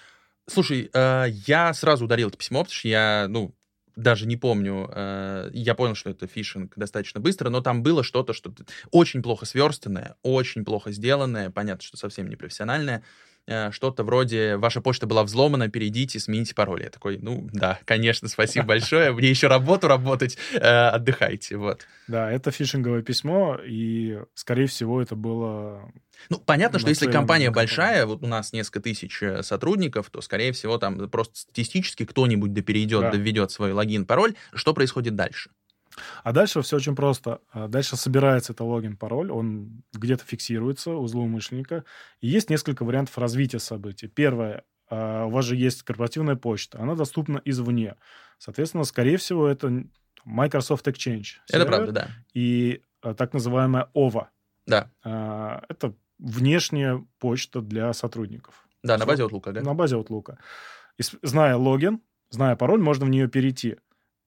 Слушай, 0.49 0.91
э, 0.93 1.25
я 1.47 1.73
сразу 1.75 2.05
ударил 2.05 2.29
это 2.29 2.39
письмо, 2.39 2.61
потому 2.61 2.75
что 2.75 2.89
я, 2.89 3.27
ну, 3.29 3.55
даже 3.97 4.27
не 4.27 4.37
помню, 4.37 4.91
э, 4.95 5.51
я 5.55 5.75
понял, 5.75 5.95
что 5.95 6.11
это 6.11 6.27
фишинг 6.27 6.75
достаточно 6.77 7.19
быстро, 7.19 7.49
но 7.49 7.63
там 7.63 7.83
было 7.83 8.05
что-то, 8.05 8.33
что 8.33 8.53
очень 8.91 9.23
плохо 9.23 9.47
сверстанное, 9.47 10.17
очень 10.23 10.65
плохо 10.65 10.93
сделанное, 10.93 11.51
понятно, 11.51 11.83
что 11.83 11.97
совсем 11.97 12.29
не 12.29 12.37
профессиональное, 12.37 13.03
что-то 13.71 14.03
вроде 14.03 14.57
«Ваша 14.57 14.81
почта 14.81 15.07
была 15.07 15.23
взломана, 15.23 15.69
перейдите, 15.69 16.19
смените 16.19 16.55
пароль». 16.55 16.83
Я 16.83 16.91
такой, 16.91 17.19
ну, 17.19 17.49
да, 17.53 17.79
конечно, 17.85 18.29
спасибо 18.29 18.67
большое, 18.67 19.13
мне 19.13 19.31
еще 19.31 19.47
работу 19.47 19.89
работать, 19.89 20.37
э, 20.53 20.59
отдыхайте, 20.59 21.57
вот. 21.57 21.87
Да, 22.09 22.31
это 22.31 22.51
фишинговое 22.51 23.03
письмо, 23.03 23.59
и, 23.65 24.21
скорее 24.35 24.67
всего, 24.67 25.01
это 25.01 25.15
было... 25.15 25.93
Ну, 26.29 26.39
понятно, 26.39 26.79
что 26.79 26.89
если 26.89 27.11
компания 27.11 27.51
большая, 27.51 28.07
вот 28.07 28.23
у 28.23 28.27
нас 28.27 28.53
несколько 28.53 28.81
тысяч 28.81 29.23
э, 29.23 29.43
сотрудников, 29.43 30.11
то, 30.11 30.21
скорее 30.21 30.53
всего, 30.53 30.79
там 30.79 31.09
просто 31.09 31.39
статистически 31.39 32.05
кто-нибудь 32.05 32.53
доперейдет, 32.53 33.01
да. 33.03 33.11
доведет 33.13 33.51
свой 33.51 33.73
логин, 33.73 34.07
пароль. 34.07 34.35
Что 34.55 34.75
происходит 34.75 35.15
дальше? 35.15 35.51
А 36.23 36.33
дальше 36.33 36.63
все 36.63 36.77
очень 36.77 36.95
просто. 36.95 37.41
А 37.51 37.69
дальше 37.69 37.97
собирается 37.97 38.53
это 38.53 38.65
логин-пароль, 38.65 39.31
он 39.31 39.83
где-то 39.93 40.25
фиксируется 40.25 40.93
у 40.93 41.07
злоумышленника. 41.07 41.85
И 42.21 42.29
есть 42.29 42.51
несколько 42.51 42.85
вариантов 42.85 43.17
развития 43.19 43.59
событий. 43.59 44.09
Первое. 44.09 44.65
А, 44.89 45.25
у 45.27 45.31
вас 45.31 45.45
же 45.45 45.57
есть 45.57 45.83
корпоративная 45.83 46.37
почта. 46.37 46.81
Она 46.81 46.95
доступна 46.95 47.41
извне. 47.45 47.97
Соответственно, 48.39 48.85
скорее 48.85 49.17
всего, 49.17 49.49
это 49.49 49.85
Microsoft 50.25 50.87
Exchange. 50.89 51.27
Сервер, 51.47 51.63
это 51.63 51.67
правда, 51.67 51.93
да. 51.93 52.09
И 52.35 52.83
а, 53.03 53.15
так 53.15 53.33
называемая 53.33 53.89
OVA. 53.95 54.27
Да. 54.67 54.91
Это 55.69 55.95
внешняя 56.19 57.05
почта 57.19 57.61
для 57.61 57.93
сотрудников. 57.93 58.67
Да, 58.83 58.99
на 58.99 59.07
базе 59.07 59.23
Outlook, 59.25 59.53
да? 59.53 59.61
На 59.63 59.75
базе 59.75 59.97
Outlook. 59.97 60.37
И, 60.99 61.03
зная 61.23 61.57
логин, 61.57 62.01
зная 62.31 62.57
пароль, 62.57 62.81
можно 62.81 63.07
в 63.07 63.09
нее 63.09 63.29
перейти. 63.29 63.77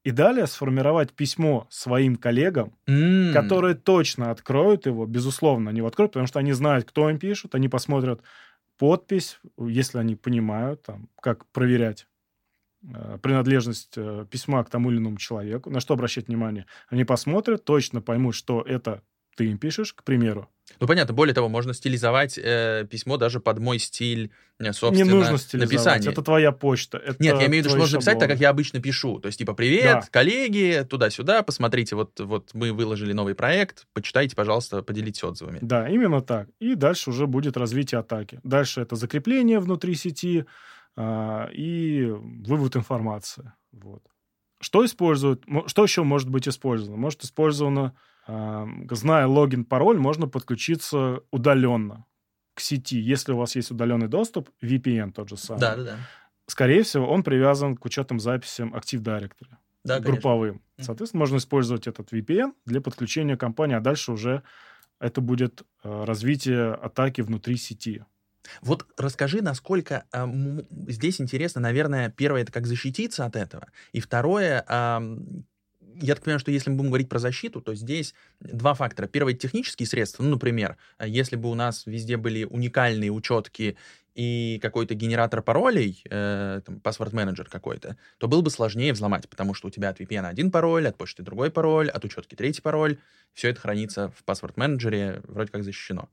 И 0.03 0.12
далее 0.12 0.48
сформировать 0.48 1.12
письмо 1.12 1.68
своим 1.70 2.15
коллегам, 2.15 2.74
mm. 2.88 3.34
которые 3.34 3.75
точно 3.75 4.32
откроют 4.32 4.86
его, 4.86 5.06
безусловно, 5.06 5.72
они 5.72 5.79
его 5.79 5.88
откроют, 5.88 6.13
потому 6.13 6.27
что 6.27 6.39
они 6.39 6.53
знают, 6.53 6.86
кто 6.86 7.10
им 7.10 7.20
пишут, 7.20 7.53
они 7.53 7.68
посмотрят 7.68 8.22
подпись, 8.77 9.39
если 9.58 9.98
они 9.98 10.15
понимают, 10.15 10.84
там, 10.84 11.10
как 11.22 11.46
проверять 11.48 12.08
э, 12.82 13.18
принадлежность 13.22 13.94
э, 13.98 14.25
письма 14.32 14.63
к 14.63 14.70
тому 14.70 14.89
или 14.89 15.00
иному 15.00 15.18
человеку, 15.18 15.70
на 15.70 15.82
что 15.82 15.96
обращать 15.96 16.29
внимание. 16.29 16.65
Они 16.88 17.03
посмотрят, 17.03 17.65
точно 17.65 18.01
поймут, 18.01 18.36
что 18.36 18.62
это 18.62 19.03
ты 19.39 19.46
им 19.46 19.58
пишешь, 19.58 19.93
к 19.93 20.03
примеру. 20.03 20.50
Ну, 20.81 20.88
понятно. 20.88 21.13
Более 21.13 21.34
того, 21.34 21.48
можно 21.48 21.74
стилизовать 21.74 22.38
э, 22.38 22.86
письмо 22.91 23.15
даже 23.15 23.39
под 23.39 23.60
мой 23.60 23.79
стиль, 23.79 24.31
э, 24.60 24.74
собственно, 24.74 24.98
Не 24.98 25.03
нужно 25.10 25.38
стилизовать. 25.38 25.72
Написания. 25.72 26.10
Это 26.10 26.22
твоя 26.22 26.51
почта. 26.51 26.98
Это 26.98 27.24
Нет, 27.24 27.39
я 27.39 27.48
имею 27.48 27.63
в 27.63 27.65
виду, 27.65 27.69
что 27.69 27.77
можно 27.77 27.96
написать 27.96 28.19
так, 28.19 28.27
как 28.27 28.41
я 28.41 28.50
обычно 28.50 28.81
пишу. 28.81 29.22
То 29.22 29.27
есть, 29.27 29.38
типа, 29.38 29.53
привет, 29.53 30.01
да. 30.01 30.08
коллеги, 30.12 30.86
туда-сюда, 30.89 31.41
посмотрите, 31.43 31.96
вот, 31.96 32.19
вот 32.19 32.50
мы 32.53 32.74
выложили 32.74 33.13
новый 33.13 33.34
проект, 33.34 33.88
почитайте, 33.93 34.36
пожалуйста, 34.36 34.84
поделитесь 34.84 35.24
отзывами. 35.24 35.60
Да, 35.62 35.88
именно 35.88 36.19
так. 36.19 36.50
И 36.60 36.75
дальше 36.75 37.12
уже 37.12 37.25
будет 37.25 37.55
развитие 37.55 38.00
атаки. 38.00 38.41
Дальше 38.43 38.81
это 38.81 38.98
закрепление 38.98 39.60
внутри 39.60 39.96
сети 39.96 40.43
э, 40.98 41.48
и 41.53 42.08
вывод 42.10 42.75
информации. 42.75 43.53
Вот. 43.72 44.03
Что 44.60 44.84
используют? 44.84 45.46
Что 45.67 45.84
еще 45.84 46.03
может 46.03 46.27
быть 46.27 46.50
использовано? 46.50 46.98
Может 46.98 47.24
использовано 47.24 47.93
зная 48.92 49.28
логин, 49.28 49.66
пароль, 49.66 49.98
можно 49.98 50.28
подключиться 50.28 51.22
удаленно 51.32 52.06
к 52.54 52.60
сети. 52.60 53.00
Если 53.00 53.32
у 53.32 53.38
вас 53.38 53.56
есть 53.56 53.72
удаленный 53.72 54.08
доступ, 54.08 54.50
VPN 54.62 55.12
тот 55.12 55.30
же 55.30 55.38
самый. 55.38 55.60
Да, 55.60 55.76
да, 55.76 55.84
да. 55.84 55.98
Скорее 56.48 56.84
всего, 56.84 57.08
он 57.08 57.24
привязан 57.24 57.78
к 57.78 57.86
учетным 57.86 58.20
записям 58.20 58.76
Active 58.76 59.02
Directory. 59.02 59.56
Да, 59.84 60.00
групповым. 60.00 60.62
Конечно. 60.76 60.84
Соответственно, 60.84 61.20
можно 61.20 61.38
использовать 61.38 61.88
этот 61.88 62.12
VPN 62.12 62.54
для 62.66 62.82
подключения 62.82 63.38
компании, 63.38 63.76
а 63.76 63.80
дальше 63.80 64.12
уже 64.12 64.44
это 65.00 65.22
будет 65.22 65.64
э, 65.84 66.04
развитие 66.04 66.74
атаки 66.74 67.22
внутри 67.22 67.56
сети. 67.56 68.04
Вот 68.62 68.86
расскажи, 68.98 69.42
насколько 69.42 70.06
э, 70.12 70.28
здесь 70.88 71.22
интересно, 71.22 71.62
наверное, 71.62 72.10
первое 72.10 72.42
это 72.42 72.52
как 72.52 72.68
защититься 72.68 73.26
от 73.26 73.36
этого, 73.36 73.70
и 73.94 74.00
второе, 74.00 74.66
э, 74.68 75.18
я 76.01 76.15
так 76.15 76.24
понимаю, 76.24 76.39
что 76.39 76.51
если 76.51 76.70
мы 76.70 76.77
будем 76.77 76.89
говорить 76.89 77.10
про 77.10 77.20
защиту, 77.20 77.62
то 77.62 77.75
здесь 77.75 78.13
два 78.39 78.74
фактора. 78.74 79.08
Первый— 79.08 79.34
технические 79.36 79.88
средства. 79.88 80.24
Ну, 80.24 80.32
например, 80.32 80.77
если 81.03 81.36
бы 81.36 81.50
у 81.50 81.56
нас 81.56 81.86
везде 81.86 82.18
были 82.18 82.44
уникальные 82.46 83.12
учетки 83.12 83.77
и 84.15 84.60
какой-то 84.62 84.96
генератор 84.96 85.41
паролей, 85.41 86.01
э, 86.10 86.62
паспорт-менеджер 86.84 87.50
какой-то, 87.50 87.98
то 88.18 88.27
было 88.27 88.41
бы 88.41 88.50
сложнее 88.50 88.94
взломать, 88.94 89.29
потому 89.29 89.53
что 89.53 89.68
у 89.68 89.72
тебя 89.72 89.89
от 89.89 90.00
VPN 90.00 90.25
один 90.25 90.51
пароль, 90.51 90.88
от 90.88 90.98
почты 90.98 91.24
другой 91.24 91.51
пароль, 91.51 91.89
от 91.89 92.03
учетки 92.06 92.36
третий 92.36 92.62
пароль. 92.62 92.98
Все 93.34 93.50
это 93.50 93.62
хранится 93.62 94.10
в 94.10 94.24
паспорт-менеджере, 94.24 95.22
вроде 95.24 95.51
как 95.51 95.63
защищено. 95.63 96.10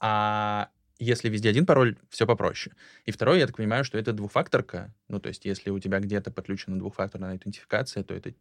А 0.00 0.68
если 0.98 1.28
везде 1.28 1.48
один 1.48 1.66
пароль, 1.66 1.96
все 2.08 2.26
попроще. 2.26 2.74
И 3.04 3.10
второе, 3.10 3.38
я 3.38 3.46
так 3.46 3.56
понимаю, 3.56 3.84
что 3.84 3.98
это 3.98 4.12
двухфакторка. 4.12 4.94
Ну, 5.08 5.18
то 5.18 5.28
есть, 5.28 5.44
если 5.44 5.70
у 5.70 5.78
тебя 5.78 5.98
где-то 5.98 6.30
подключена 6.30 6.78
двухфакторная 6.78 7.32
аутентификация, 7.32 8.04
то 8.04 8.14
это 8.14 8.32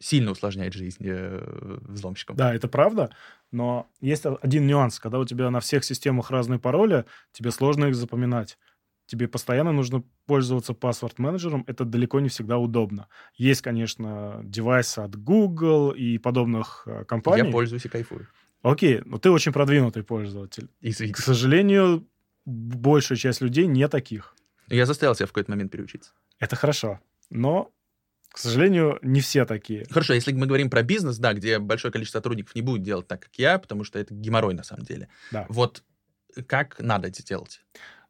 сильно 0.00 0.32
усложняет 0.32 0.72
жизнь 0.72 1.04
э, 1.06 1.78
взломщикам. 1.82 2.34
Да, 2.34 2.54
это 2.54 2.66
правда, 2.66 3.10
но 3.52 3.88
есть 4.00 4.24
один 4.24 4.66
нюанс. 4.66 4.98
Когда 4.98 5.18
у 5.18 5.24
тебя 5.24 5.50
на 5.50 5.60
всех 5.60 5.84
системах 5.84 6.30
разные 6.30 6.58
пароли, 6.58 7.04
тебе 7.32 7.50
сложно 7.50 7.84
их 7.86 7.94
запоминать. 7.94 8.58
Тебе 9.06 9.28
постоянно 9.28 9.72
нужно 9.72 10.02
пользоваться 10.26 10.72
паспорт-менеджером. 10.72 11.64
Это 11.66 11.84
далеко 11.84 12.20
не 12.20 12.28
всегда 12.28 12.58
удобно. 12.58 13.08
Есть, 13.34 13.60
конечно, 13.60 14.40
девайсы 14.42 15.00
от 15.00 15.16
Google 15.16 15.90
и 15.90 16.16
подобных 16.18 16.84
э, 16.86 17.04
компаний. 17.04 17.46
Я 17.46 17.52
пользуюсь 17.52 17.84
и 17.84 17.88
кайфую. 17.88 18.28
Окей, 18.62 19.02
но 19.04 19.18
ты 19.18 19.30
очень 19.30 19.52
продвинутый 19.52 20.02
пользователь. 20.02 20.68
Извините. 20.80 21.20
К 21.20 21.24
сожалению, 21.24 22.06
большая 22.44 23.18
часть 23.18 23.40
людей 23.40 23.66
не 23.66 23.86
таких. 23.88 24.34
Я 24.68 24.86
заставил 24.86 25.14
себя 25.14 25.26
в 25.26 25.30
какой-то 25.30 25.50
момент 25.50 25.72
переучиться. 25.72 26.12
Это 26.38 26.56
хорошо. 26.56 27.00
Но 27.30 27.72
к 28.30 28.38
сожалению, 28.38 28.98
не 29.02 29.20
все 29.20 29.44
такие. 29.44 29.86
Хорошо, 29.90 30.14
если 30.14 30.32
мы 30.32 30.46
говорим 30.46 30.70
про 30.70 30.82
бизнес, 30.82 31.18
да, 31.18 31.34
где 31.34 31.58
большое 31.58 31.92
количество 31.92 32.18
сотрудников 32.18 32.54
не 32.54 32.62
будет 32.62 32.82
делать 32.82 33.08
так, 33.08 33.20
как 33.22 33.34
я, 33.36 33.58
потому 33.58 33.84
что 33.84 33.98
это 33.98 34.14
геморрой 34.14 34.54
на 34.54 34.62
самом 34.62 34.84
деле. 34.84 35.08
Да. 35.32 35.46
Вот 35.48 35.82
как 36.46 36.78
надо 36.80 37.08
это 37.08 37.24
делать? 37.24 37.60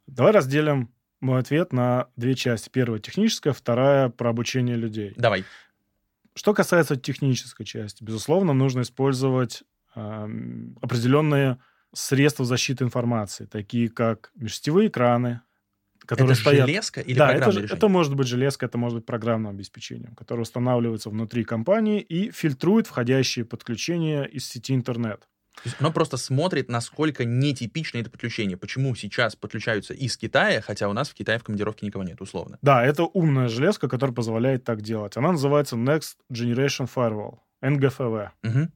Давай 0.07 0.33
разделим 0.33 0.93
мой 1.21 1.41
ответ 1.41 1.73
на 1.73 2.09
две 2.17 2.35
части. 2.35 2.69
Первая 2.69 3.01
техническая, 3.01 3.53
вторая 3.53 4.09
про 4.11 4.31
обучение 4.31 4.77
людей. 4.77 5.15
Давай. 5.17 5.45
Что 6.35 6.55
касается 6.55 6.97
технической 6.97 7.67
части, 7.67 8.05
безусловно, 8.05 8.53
нужно 8.53 8.83
использовать 8.83 9.63
э, 9.95 10.29
определенные 10.81 11.59
средства 11.93 12.45
защиты 12.45 12.85
информации, 12.85 13.47
такие 13.47 13.89
как 13.89 14.31
межсетевые 14.37 14.89
экраны, 14.89 15.41
которые 16.11 16.33
это 16.33 16.41
стоят... 16.41 16.67
железка 16.67 17.01
или 17.01 17.17
да, 17.17 17.29
программное 17.29 17.65
это, 17.65 17.75
это 17.77 17.89
может 17.89 18.15
быть 18.17 18.27
железка, 18.27 18.67
это 18.67 18.79
может 18.79 18.99
быть 18.99 19.07
программным 19.07 19.53
обеспечением, 19.53 20.17
которое 20.17 20.43
устанавливается 20.43 21.09
внутри 21.09 21.45
компании 21.45 22.01
и 22.01 22.33
фильтрует 22.33 22.89
входящие 22.89 23.45
подключения 23.45 24.25
из 24.25 24.45
сети 24.45 24.75
интернет. 24.75 25.29
То 25.55 25.63
есть 25.67 25.77
оно 25.79 25.93
просто 25.93 26.17
смотрит, 26.17 26.69
насколько 26.69 27.25
нетипично 27.25 27.99
это 27.99 28.11
подключение. 28.11 28.57
Почему 28.57 28.95
сейчас 28.97 29.37
подключаются 29.37 29.95
из 29.95 30.17
Китая, 30.17 30.61
хотя 30.61 30.89
у 30.89 30.93
нас 30.93 31.11
в 31.11 31.15
Китае 31.15 31.39
в 31.39 31.45
командировке 31.45 31.87
никого 31.87 32.03
нет, 32.03 32.21
условно. 32.21 32.59
Да, 32.61 32.85
это 32.85 33.05
умная 33.05 33.47
железка, 33.47 33.89
которая 33.89 34.15
позволяет 34.15 34.65
так 34.65 34.81
делать. 34.81 35.17
Она 35.17 35.33
называется 35.33 35.77
Next 35.77 36.17
Generation 36.33 36.91
Firewall, 36.93 37.39
NGFW. 37.63 38.31
Угу. 38.43 38.69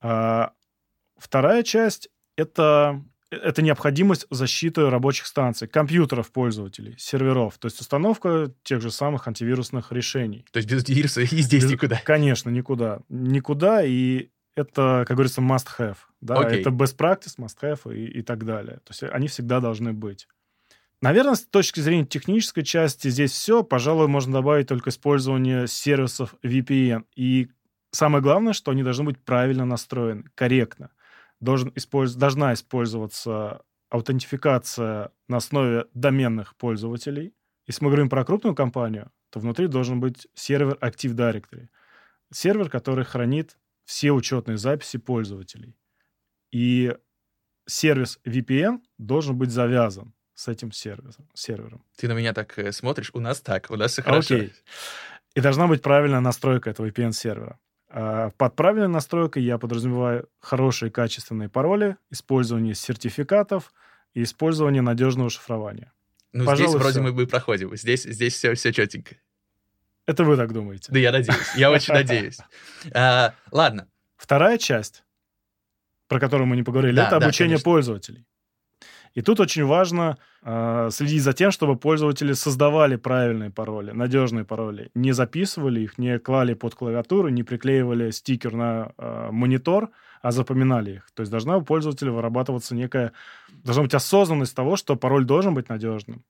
А, 0.00 0.52
вторая 1.18 1.62
часть— 1.64 2.08
это 2.36 3.02
это 3.42 3.62
необходимость 3.62 4.26
защиты 4.30 4.88
рабочих 4.88 5.26
станций, 5.26 5.68
компьютеров 5.68 6.30
пользователей, 6.32 6.94
серверов, 6.98 7.58
то 7.58 7.66
есть 7.66 7.80
установка 7.80 8.52
тех 8.62 8.80
же 8.80 8.90
самых 8.90 9.28
антивирусных 9.28 9.92
решений. 9.92 10.44
То 10.52 10.58
есть 10.58 10.70
без 10.70 10.88
вируса 10.88 11.22
и 11.22 11.26
здесь 11.26 11.64
без, 11.64 11.72
никуда? 11.72 12.00
Конечно, 12.04 12.50
никуда. 12.50 13.00
Никуда, 13.08 13.84
и 13.84 14.28
это, 14.54 15.04
как 15.06 15.16
говорится, 15.16 15.40
must-have. 15.40 15.96
Да? 16.20 16.36
Okay. 16.36 16.60
Это 16.60 16.70
best 16.70 16.96
practice, 16.96 17.38
must-have 17.38 17.94
и, 17.94 18.18
и 18.18 18.22
так 18.22 18.44
далее. 18.44 18.76
То 18.84 18.90
есть 18.90 19.02
они 19.02 19.28
всегда 19.28 19.60
должны 19.60 19.92
быть. 19.92 20.28
Наверное, 21.00 21.34
с 21.34 21.44
точки 21.44 21.80
зрения 21.80 22.06
технической 22.06 22.62
части 22.62 23.08
здесь 23.08 23.32
все. 23.32 23.62
Пожалуй, 23.62 24.08
можно 24.08 24.32
добавить 24.32 24.68
только 24.68 24.90
использование 24.90 25.66
сервисов 25.66 26.34
VPN. 26.42 27.04
И 27.14 27.48
самое 27.90 28.22
главное, 28.22 28.54
что 28.54 28.70
они 28.70 28.82
должны 28.82 29.04
быть 29.04 29.18
правильно 29.18 29.66
настроены, 29.66 30.24
корректно. 30.34 30.90
Должен 31.44 31.72
использ... 31.76 32.14
Должна 32.14 32.54
использоваться 32.54 33.62
аутентификация 33.90 35.10
на 35.28 35.36
основе 35.36 35.86
доменных 35.94 36.56
пользователей. 36.56 37.34
Если 37.66 37.84
мы 37.84 37.90
говорим 37.90 38.08
про 38.08 38.24
крупную 38.24 38.54
компанию, 38.54 39.10
то 39.30 39.40
внутри 39.40 39.68
должен 39.68 40.00
быть 40.00 40.26
сервер 40.34 40.78
Active 40.80 41.14
Directory. 41.14 41.68
Сервер, 42.32 42.70
который 42.70 43.04
хранит 43.04 43.58
все 43.84 44.12
учетные 44.12 44.56
записи 44.56 44.98
пользователей. 44.98 45.76
И 46.50 46.96
сервис 47.66 48.18
VPN 48.24 48.80
должен 48.98 49.36
быть 49.36 49.50
завязан 49.50 50.14
с 50.34 50.48
этим 50.48 50.72
сервисом, 50.72 51.28
сервером. 51.34 51.84
Ты 51.96 52.08
на 52.08 52.14
меня 52.14 52.32
так 52.32 52.58
э, 52.58 52.72
смотришь? 52.72 53.10
У 53.12 53.20
нас 53.20 53.40
так, 53.40 53.70
у 53.70 53.76
нас 53.76 53.92
все 53.92 54.02
хорошо. 54.02 54.34
Окей. 54.34 54.52
И 55.34 55.40
должна 55.40 55.66
быть 55.66 55.82
правильная 55.82 56.20
настройка 56.20 56.70
этого 56.70 56.88
VPN-сервера. 56.88 57.58
А 57.96 58.30
под 58.30 58.56
правильной 58.56 58.88
настройкой 58.88 59.44
я 59.44 59.56
подразумеваю 59.56 60.28
хорошие 60.40 60.90
качественные 60.90 61.48
пароли, 61.48 61.96
использование 62.10 62.74
сертификатов 62.74 63.72
и 64.14 64.24
использование 64.24 64.82
надежного 64.82 65.30
шифрования. 65.30 65.92
Ну, 66.32 66.44
Пожалуй, 66.44 66.70
здесь 66.70 66.80
вроде 66.80 66.94
все. 66.94 67.02
мы 67.02 67.12
бы 67.12 67.28
проходим. 67.28 67.76
Здесь, 67.76 68.02
здесь 68.02 68.34
все, 68.34 68.54
все 68.54 68.72
четенько. 68.72 69.14
Это 70.06 70.24
вы 70.24 70.36
так 70.36 70.52
думаете? 70.52 70.90
Да 70.90 70.98
я 70.98 71.12
надеюсь. 71.12 71.54
Я 71.54 71.70
очень 71.70 71.94
надеюсь. 71.94 72.38
А, 72.92 73.32
ладно. 73.52 73.86
Вторая 74.16 74.58
часть, 74.58 75.04
про 76.08 76.18
которую 76.18 76.48
мы 76.48 76.56
не 76.56 76.64
поговорили, 76.64 77.00
это 77.00 77.18
обучение 77.18 77.60
пользователей. 77.60 78.26
И 79.14 79.22
тут 79.22 79.40
очень 79.40 79.64
важно 79.64 80.18
э, 80.42 80.88
следить 80.90 81.22
за 81.22 81.32
тем, 81.32 81.52
чтобы 81.52 81.76
пользователи 81.76 82.32
создавали 82.32 82.96
правильные 82.96 83.50
пароли, 83.50 83.92
надежные 83.92 84.44
пароли, 84.44 84.90
не 84.94 85.12
записывали 85.12 85.80
их, 85.80 85.98
не 85.98 86.18
клали 86.18 86.54
под 86.54 86.74
клавиатуру, 86.74 87.28
не 87.28 87.44
приклеивали 87.44 88.10
стикер 88.10 88.54
на 88.54 88.92
э, 88.98 89.28
монитор, 89.30 89.90
а 90.20 90.32
запоминали 90.32 90.94
их. 90.96 91.10
То 91.14 91.20
есть 91.20 91.30
должна 91.30 91.56
у 91.56 91.62
пользователя 91.62 92.10
вырабатываться 92.10 92.74
некая, 92.74 93.12
должна 93.62 93.82
быть 93.84 93.94
осознанность 93.94 94.56
того, 94.56 94.76
что 94.76 94.96
пароль 94.96 95.24
должен 95.24 95.54
быть 95.54 95.68
надежным. 95.68 96.24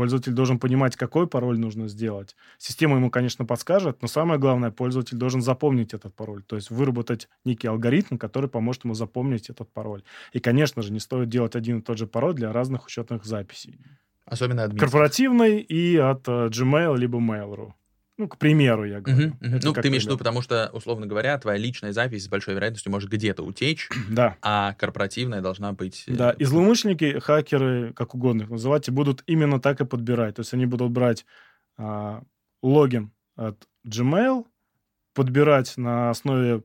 Пользователь 0.00 0.32
должен 0.32 0.58
понимать, 0.58 0.96
какой 0.96 1.26
пароль 1.26 1.58
нужно 1.58 1.86
сделать. 1.86 2.34
Система 2.56 2.96
ему, 2.96 3.10
конечно, 3.10 3.44
подскажет, 3.44 4.00
но 4.00 4.08
самое 4.08 4.40
главное, 4.40 4.70
пользователь 4.70 5.18
должен 5.18 5.42
запомнить 5.42 5.92
этот 5.92 6.14
пароль, 6.14 6.42
то 6.42 6.56
есть 6.56 6.70
выработать 6.70 7.28
некий 7.44 7.68
алгоритм, 7.68 8.16
который 8.16 8.48
поможет 8.48 8.84
ему 8.84 8.94
запомнить 8.94 9.50
этот 9.50 9.70
пароль. 9.70 10.02
И, 10.32 10.40
конечно 10.40 10.80
же, 10.80 10.90
не 10.90 11.00
стоит 11.00 11.28
делать 11.28 11.54
один 11.54 11.80
и 11.80 11.82
тот 11.82 11.98
же 11.98 12.06
пароль 12.06 12.32
для 12.32 12.50
разных 12.50 12.86
учетных 12.86 13.26
записей. 13.26 13.78
Особенно 14.24 14.62
админских. 14.62 14.90
Корпоративный 14.90 15.60
и 15.60 15.98
от 15.98 16.26
uh, 16.28 16.48
Gmail 16.48 16.96
либо 16.96 17.18
Mail.ru. 17.18 17.74
Ну, 18.20 18.28
к 18.28 18.36
примеру, 18.36 18.84
я 18.84 19.00
говорю. 19.00 19.30
Uh-huh, 19.30 19.40
uh-huh. 19.40 19.60
Ну, 19.64 19.72
ты 19.72 19.88
имеешь 19.88 20.02
в 20.02 20.06
виду, 20.06 20.18
потому 20.18 20.42
что, 20.42 20.68
условно 20.74 21.06
говоря, 21.06 21.38
твоя 21.38 21.56
личная 21.56 21.92
запись 21.92 22.24
с 22.24 22.28
большой 22.28 22.52
вероятностью 22.52 22.92
может 22.92 23.08
где-то 23.08 23.42
утечь, 23.42 23.88
да. 24.10 24.36
а 24.42 24.74
корпоративная 24.74 25.40
должна 25.40 25.72
быть... 25.72 26.04
Э, 26.06 26.12
да, 26.12 26.30
и 26.32 26.44
злоумышленники, 26.44 27.18
хакеры, 27.18 27.94
как 27.94 28.14
угодно 28.14 28.42
их 28.42 28.50
называть, 28.50 28.90
будут 28.90 29.22
именно 29.26 29.58
так 29.58 29.80
и 29.80 29.86
подбирать. 29.86 30.34
То 30.34 30.40
есть 30.40 30.52
они 30.52 30.66
будут 30.66 30.90
брать 30.90 31.24
а, 31.78 32.22
логин 32.62 33.10
от 33.36 33.66
Gmail, 33.86 34.44
подбирать 35.14 35.78
на 35.78 36.10
основе 36.10 36.62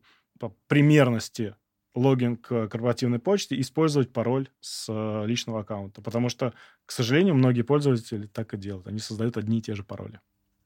примерности 0.68 1.56
логин 1.94 2.36
к 2.36 2.68
корпоративной 2.68 3.20
почте, 3.20 3.58
использовать 3.62 4.12
пароль 4.12 4.50
с 4.60 4.88
э, 4.90 5.26
личного 5.26 5.62
аккаунта. 5.62 6.02
Потому 6.02 6.28
что, 6.28 6.54
к 6.86 6.92
сожалению, 6.92 7.36
многие 7.36 7.62
пользователи 7.62 8.28
так 8.28 8.54
и 8.54 8.58
делают. 8.58 8.88
Они 8.88 9.00
создают 9.00 9.38
одни 9.38 9.60
и 9.60 9.62
те 9.62 9.74
же 9.74 9.86
пароли. 9.86 10.20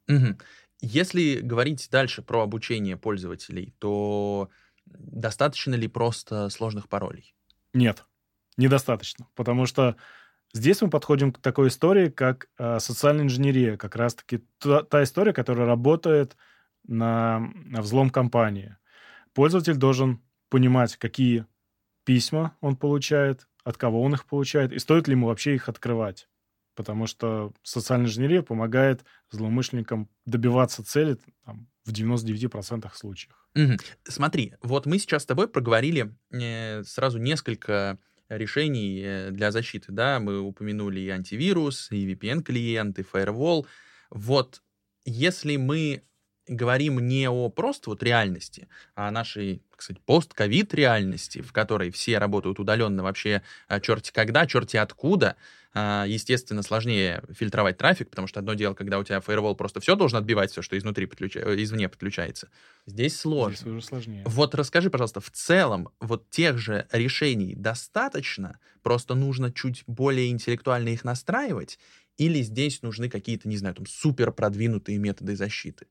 Угу. 0.10 0.38
Если 0.82 1.40
говорить 1.42 1.90
дальше 1.92 2.22
про 2.22 2.42
обучение 2.42 2.96
пользователей, 2.96 3.74
то 3.80 4.50
достаточно 4.86 5.76
ли 5.76 5.88
просто 5.88 6.50
сложных 6.50 6.88
паролей? 6.88 7.36
Нет, 7.74 8.06
недостаточно, 8.56 9.28
потому 9.36 9.66
что 9.66 9.98
здесь 10.54 10.82
мы 10.82 10.90
подходим 10.90 11.34
к 11.34 11.40
такой 11.40 11.68
истории, 11.68 12.10
как 12.10 12.48
э, 12.58 12.80
социальная 12.80 13.26
инженерия, 13.26 13.76
как 13.76 13.96
раз-таки 13.98 14.44
та, 14.58 14.84
та 14.84 15.04
история, 15.04 15.34
которая 15.34 15.68
работает 15.68 16.38
на, 16.88 17.40
на 17.66 17.82
взлом 17.82 18.10
компании. 18.10 18.78
Пользователь 19.34 19.76
должен 19.76 20.22
понимать, 20.48 20.96
какие 20.96 21.46
письма 22.06 22.56
он 22.62 22.78
получает, 22.78 23.48
от 23.66 23.78
кого 23.78 24.02
он 24.02 24.14
их 24.14 24.26
получает, 24.26 24.72
и 24.72 24.80
стоит 24.80 25.10
ли 25.10 25.14
ему 25.14 25.28
вообще 25.28 25.56
их 25.56 25.68
открывать 25.68 26.29
потому 26.80 27.08
что 27.08 27.52
социальная 27.62 28.08
инженерия 28.08 28.42
помогает 28.42 29.04
злоумышленникам 29.32 30.10
добиваться 30.26 30.82
цели 30.82 31.18
там, 31.44 31.68
в 31.84 31.92
99% 31.92 32.90
случаев. 32.94 33.34
Угу. 33.54 33.74
Смотри, 34.06 34.54
вот 34.62 34.86
мы 34.86 34.98
сейчас 34.98 35.24
с 35.24 35.26
тобой 35.26 35.50
проговорили 35.50 36.16
э, 36.32 36.82
сразу 36.86 37.18
несколько 37.18 38.00
решений 38.30 39.02
э, 39.04 39.32
для 39.32 39.52
защиты, 39.52 39.92
да, 39.92 40.22
мы 40.22 40.40
упомянули 40.40 41.02
и 41.02 41.10
антивирус, 41.10 41.92
и 41.92 42.14
VPN-клиент, 42.14 42.98
и 42.98 43.02
firewall. 43.02 43.66
Вот 44.10 44.62
если 45.04 45.58
мы 45.58 46.04
говорим 46.50 47.00
не 47.00 47.30
о 47.30 47.50
просто 47.50 47.92
вот 47.92 48.04
реальности, 48.04 48.68
а 48.96 49.12
нашей, 49.12 49.62
кстати, 49.76 50.00
пост-ковид 50.06 50.74
реальности, 50.74 51.42
в 51.42 51.54
которой 51.54 51.92
все 51.92 52.18
работают 52.18 52.60
удаленно 52.60 53.04
вообще 53.04 53.44
а, 53.68 53.80
черти 53.80 54.12
когда, 54.12 54.46
черти 54.46 54.78
откуда, 54.78 55.36
а, 55.74 56.06
естественно, 56.08 56.64
сложнее 56.64 57.22
фильтровать 57.32 57.78
трафик, 57.78 58.10
потому 58.10 58.28
что 58.28 58.40
одно 58.40 58.56
дело, 58.56 58.74
когда 58.74 58.98
у 58.98 59.04
тебя 59.04 59.22
фаервол 59.22 59.56
просто 59.56 59.80
все 59.80 59.96
должен 59.96 60.18
отбивать, 60.18 60.52
все, 60.52 60.64
что 60.64 60.78
изнутри 60.78 61.06
подключа... 61.06 61.40
Э, 61.42 61.62
извне 61.62 61.88
подключается. 61.88 62.50
Здесь 62.88 63.20
сложно. 63.20 63.56
Здесь 63.56 63.68
уже 63.68 63.82
сложнее. 63.84 64.24
Вот 64.26 64.56
расскажи, 64.56 64.90
пожалуйста, 64.90 65.22
в 65.22 65.30
целом 65.30 65.90
вот 66.00 66.30
тех 66.32 66.58
же 66.58 66.88
решений 66.92 67.54
достаточно, 67.56 68.60
просто 68.82 69.14
нужно 69.14 69.52
чуть 69.54 69.84
более 69.86 70.30
интеллектуально 70.32 70.90
их 70.90 71.04
настраивать, 71.04 71.78
или 72.18 72.42
здесь 72.42 72.82
нужны 72.82 73.10
какие-то, 73.10 73.48
не 73.48 73.58
знаю, 73.58 73.76
там, 73.76 73.86
супер 73.86 74.32
продвинутые 74.32 74.98
методы 74.98 75.36
защиты? 75.36 75.88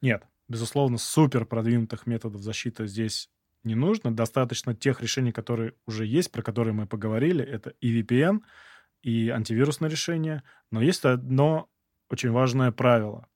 Нет, 0.00 0.24
безусловно, 0.48 0.98
супер 0.98 1.44
продвинутых 1.44 2.06
методов 2.06 2.42
защиты 2.42 2.86
здесь 2.86 3.30
не 3.64 3.74
нужно. 3.74 4.14
Достаточно 4.14 4.74
тех 4.74 5.00
решений, 5.00 5.32
которые 5.32 5.74
уже 5.86 6.06
есть, 6.06 6.30
про 6.30 6.42
которые 6.42 6.74
мы 6.74 6.86
поговорили. 6.86 7.44
Это 7.44 7.70
и 7.80 8.00
VPN, 8.00 8.40
и 9.02 9.28
антивирусное 9.28 9.90
решение. 9.90 10.42
Но 10.70 10.80
есть 10.80 11.04
одно 11.04 11.68
очень 12.10 12.30
важное 12.30 12.72
правило. 12.72 13.26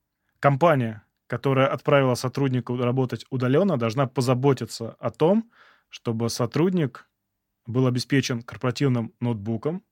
Компания, 0.40 1.04
которая 1.26 1.68
отправила 1.68 2.14
сотрудника 2.14 2.76
работать 2.76 3.26
удаленно, 3.30 3.76
должна 3.76 4.06
позаботиться 4.06 4.92
о 4.92 5.10
том, 5.10 5.50
чтобы 5.88 6.30
сотрудник 6.30 7.08
был 7.66 7.86
обеспечен 7.86 8.42
корпоративным 8.42 9.14
ноутбуком. 9.20 9.84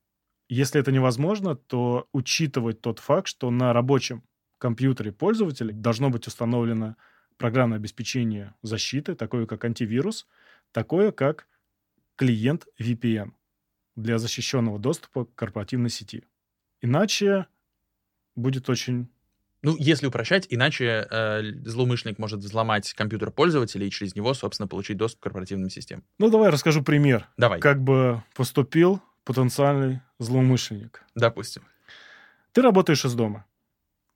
Если 0.49 0.81
это 0.81 0.91
невозможно, 0.91 1.55
то 1.55 2.07
учитывать 2.11 2.81
тот 2.81 2.99
факт, 2.99 3.27
что 3.27 3.49
на 3.51 3.71
рабочем 3.71 4.23
компьютере 4.61 5.11
пользователя 5.11 5.73
должно 5.73 6.09
быть 6.09 6.27
установлено 6.27 6.95
программное 7.37 7.77
обеспечение 7.77 8.53
защиты, 8.61 9.15
такое 9.15 9.47
как 9.47 9.65
антивирус, 9.65 10.27
такое 10.71 11.11
как 11.11 11.47
клиент 12.15 12.67
VPN 12.79 13.31
для 13.95 14.19
защищенного 14.19 14.77
доступа 14.77 15.25
к 15.25 15.33
корпоративной 15.35 15.89
сети. 15.89 16.23
Иначе 16.81 17.47
будет 18.35 18.69
очень 18.69 19.09
ну, 19.63 19.75
если 19.77 20.07
упрощать, 20.07 20.47
иначе 20.49 21.07
э, 21.11 21.41
злоумышленник 21.65 22.17
может 22.17 22.39
взломать 22.39 22.93
компьютер 22.93 23.29
пользователя 23.29 23.85
и 23.85 23.91
через 23.91 24.15
него, 24.15 24.33
собственно, 24.33 24.67
получить 24.67 24.97
доступ 24.97 25.19
к 25.19 25.23
корпоративным 25.23 25.69
системам. 25.69 26.03
Ну, 26.17 26.31
давай 26.31 26.49
расскажу 26.49 26.83
пример. 26.83 27.29
Давай. 27.37 27.59
Как 27.59 27.79
бы 27.79 28.23
поступил 28.33 29.01
потенциальный 29.23 30.01
злоумышленник. 30.17 31.03
Допустим. 31.13 31.61
Ты 32.53 32.63
работаешь 32.63 33.05
из 33.05 33.13
дома. 33.13 33.45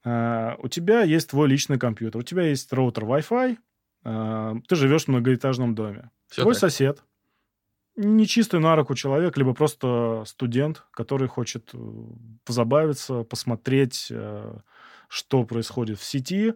Uh, 0.05 0.55
у 0.59 0.67
тебя 0.67 1.01
есть 1.01 1.31
твой 1.31 1.47
личный 1.47 1.79
компьютер, 1.79 2.21
у 2.21 2.23
тебя 2.23 2.43
есть 2.43 2.71
роутер 2.71 3.05
Wi-Fi, 3.05 3.57
uh, 4.03 4.61
ты 4.67 4.75
живешь 4.75 5.05
в 5.05 5.07
многоэтажном 5.07 5.73
доме. 5.73 6.11
Все 6.27 6.43
твой 6.43 6.53
так. 6.53 6.61
сосед, 6.61 7.03
нечистый 7.95 8.59
на 8.59 8.75
руку 8.75 8.93
человек, 8.93 9.35
либо 9.35 9.55
просто 9.55 10.21
студент, 10.27 10.83
который 10.91 11.27
хочет 11.27 11.71
э, 11.73 11.77
позабавиться, 12.43 13.23
посмотреть, 13.23 14.09
uh, 14.11 14.61
что 15.07 15.43
происходит 15.43 15.97
в 15.97 16.03
сети, 16.03 16.53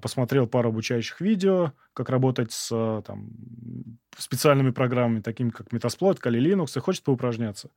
посмотрел 0.00 0.46
пару 0.46 0.68
обучающих 0.68 1.20
видео, 1.20 1.72
как 1.94 2.10
работать 2.10 2.52
с 2.52 2.68
там, 3.06 3.30
специальными 4.16 4.70
программами, 4.70 5.20
такими 5.20 5.50
как 5.50 5.68
Metasploit, 5.68 6.20
Kali 6.20 6.38
Linux, 6.38 6.76
и 6.76 6.80
хочет 6.80 7.02
поупражняться. 7.02 7.70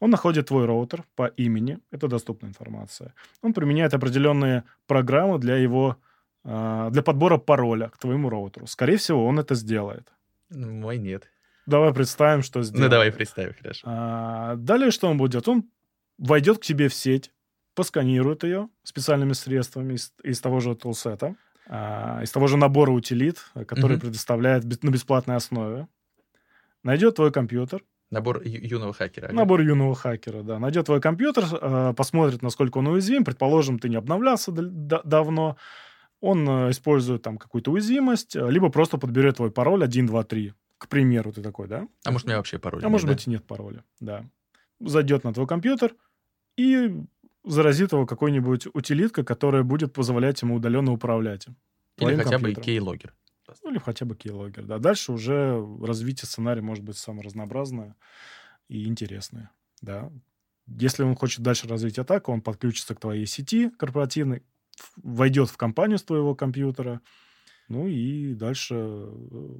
Он 0.00 0.10
находит 0.10 0.48
твой 0.48 0.66
роутер 0.66 1.04
по 1.16 1.26
имени, 1.26 1.78
это 1.90 2.08
доступная 2.08 2.50
информация. 2.50 3.14
Он 3.42 3.52
применяет 3.52 3.94
определенные 3.94 4.64
программы 4.86 5.38
для 5.38 5.56
его, 5.56 5.96
а, 6.44 6.90
для 6.90 7.02
подбора 7.02 7.38
пароля 7.38 7.88
к 7.88 7.98
твоему 7.98 8.28
роутеру. 8.28 8.66
Скорее 8.66 8.96
всего, 8.96 9.26
он 9.26 9.38
это 9.38 9.54
сделает. 9.54 10.12
Мой 10.50 10.98
нет. 10.98 11.30
Давай 11.66 11.94
представим, 11.94 12.42
что 12.42 12.62
сделает. 12.62 12.84
Ну, 12.84 12.90
давай 12.90 13.12
представим, 13.12 13.54
хорошо. 13.54 13.86
А, 13.86 14.56
далее 14.56 14.90
что 14.90 15.08
он 15.08 15.16
будет? 15.16 15.48
Он 15.48 15.64
войдет 16.18 16.58
к 16.58 16.62
тебе 16.62 16.88
в 16.88 16.94
сеть, 16.94 17.30
посканирует 17.74 18.44
ее 18.44 18.68
специальными 18.82 19.32
средствами 19.32 19.94
из, 19.94 20.12
из 20.22 20.40
того 20.40 20.60
же 20.60 20.74
тулсета, 20.74 21.34
а, 21.66 22.20
из 22.22 22.30
того 22.30 22.46
же 22.46 22.56
набора 22.56 22.90
утилит, 22.90 23.38
который 23.66 23.96
mm-hmm. 23.96 24.00
предоставляет 24.00 24.82
на 24.82 24.90
бесплатной 24.90 25.36
основе. 25.36 25.88
Найдет 26.82 27.16
твой 27.16 27.32
компьютер. 27.32 27.82
Набор 28.14 28.42
юного 28.44 28.92
хакера. 28.92 29.32
Набор 29.32 29.60
юного 29.60 29.94
хакера, 29.94 30.42
да. 30.42 30.58
Найдет 30.58 30.86
твой 30.86 31.00
компьютер, 31.00 31.44
э, 31.60 31.94
посмотрит, 31.96 32.42
насколько 32.42 32.78
он 32.78 32.86
уязвим. 32.86 33.24
Предположим, 33.24 33.78
ты 33.78 33.88
не 33.88 33.96
обновлялся 33.96 34.52
давно. 34.52 35.56
Он 36.20 36.48
э, 36.48 36.70
использует 36.70 37.22
там 37.22 37.38
какую-то 37.38 37.72
уязвимость, 37.72 38.36
либо 38.36 38.70
просто 38.70 38.98
подберет 38.98 39.36
твой 39.36 39.50
пароль 39.50 39.84
1, 39.84 40.06
2, 40.06 40.24
3. 40.24 40.54
К 40.78 40.88
примеру, 40.88 41.32
ты 41.32 41.42
такой, 41.42 41.66
да? 41.66 41.88
А 42.04 42.10
может, 42.10 42.26
у 42.26 42.28
меня 42.28 42.38
вообще 42.38 42.58
пароль 42.58 42.80
А 42.80 42.84
нет, 42.84 42.92
может 42.92 43.06
да? 43.06 43.14
быть, 43.14 43.26
и 43.26 43.30
нет 43.30 43.44
пароля, 43.44 43.84
да. 44.00 44.24
Зайдет 44.80 45.24
на 45.24 45.32
твой 45.32 45.46
компьютер 45.46 45.94
и 46.56 47.02
заразит 47.44 47.92
его 47.92 48.06
какой-нибудь 48.06 48.68
утилиткой, 48.72 49.24
которая 49.24 49.62
будет 49.62 49.92
позволять 49.92 50.40
ему 50.42 50.56
удаленно 50.56 50.92
управлять. 50.92 51.46
Или 51.98 52.16
хотя 52.16 52.38
бы 52.38 52.52
keylogger. 52.52 53.10
Ну, 53.64 53.70
или 53.70 53.78
хотя 53.78 54.04
бы 54.04 54.14
keylogger, 54.14 54.62
да. 54.62 54.78
Дальше 54.78 55.12
уже 55.12 55.58
развитие 55.82 56.28
сценария 56.28 56.62
может 56.62 56.84
быть 56.84 56.98
самое 56.98 57.24
разнообразное 57.24 57.96
и 58.68 58.86
интересное, 58.86 59.50
да. 59.80 60.12
Если 60.66 61.02
он 61.02 61.16
хочет 61.16 61.42
дальше 61.42 61.68
развить 61.68 61.98
атаку, 61.98 62.32
он 62.32 62.42
подключится 62.42 62.94
к 62.94 63.00
твоей 63.00 63.26
сети 63.26 63.70
корпоративной, 63.70 64.42
войдет 64.96 65.50
в 65.50 65.56
компанию 65.56 65.98
с 65.98 66.02
твоего 66.04 66.34
компьютера, 66.34 67.00
ну 67.68 67.88
и 67.88 68.34
дальше 68.34 68.74
э, 68.76 69.56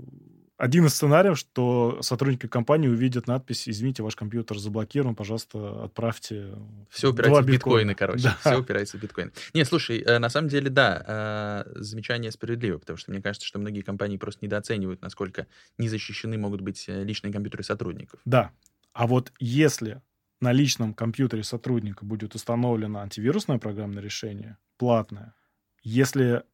один 0.57 0.87
из 0.87 0.95
сценариев, 0.95 1.37
что 1.37 1.99
сотрудники 2.03 2.47
компании 2.47 2.89
увидят 2.89 3.27
надпись 3.27 3.69
«Извините, 3.69 4.03
ваш 4.03 4.15
компьютер 4.15 4.59
заблокирован, 4.59 5.15
пожалуйста, 5.15 5.85
отправьте 5.85 6.55
Все 6.91 7.11
упирается 7.11 7.43
в 7.43 7.47
биткоины, 7.47 7.95
короче. 7.95 8.25
Да. 8.25 8.37
Все 8.41 8.61
упирается 8.61 8.99
в 8.99 9.03
биткоины. 9.03 9.33
Не, 9.53 9.65
слушай, 9.65 10.01
э, 10.01 10.19
на 10.19 10.29
самом 10.29 10.49
деле, 10.49 10.71
да, 10.71 11.65
э, 11.67 11.81
замечание 11.81 12.31
справедливо, 12.31 12.79
потому 12.79 12.97
что 12.97 13.11
мне 13.11 13.21
кажется, 13.21 13.47
что 13.47 13.59
многие 13.59 13.83
компании 13.83 14.17
просто 14.17 14.45
недооценивают, 14.45 15.03
насколько 15.03 15.47
незащищены 15.79 16.39
могут 16.39 16.61
быть 16.61 16.85
личные 16.87 17.33
компьютеры 17.33 17.65
сотрудников. 17.65 18.21
Да. 18.25 18.53
А 18.93 19.07
вот 19.07 19.33
если 19.41 20.03
на 20.41 20.53
личном 20.53 20.95
компьютере 20.95 21.43
сотрудника 21.43 22.05
будет 22.05 22.35
установлено 22.35 23.01
антивирусное 23.01 23.59
программное 23.59 24.03
решение, 24.03 24.59
платное, 24.77 25.35
если 25.83 26.45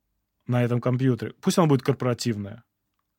на 0.47 0.65
этом 0.65 0.81
компьютере. 0.81 1.35
Пусть 1.41 1.59
оно 1.59 1.67
будет 1.67 1.83
корпоративное. 1.83 2.65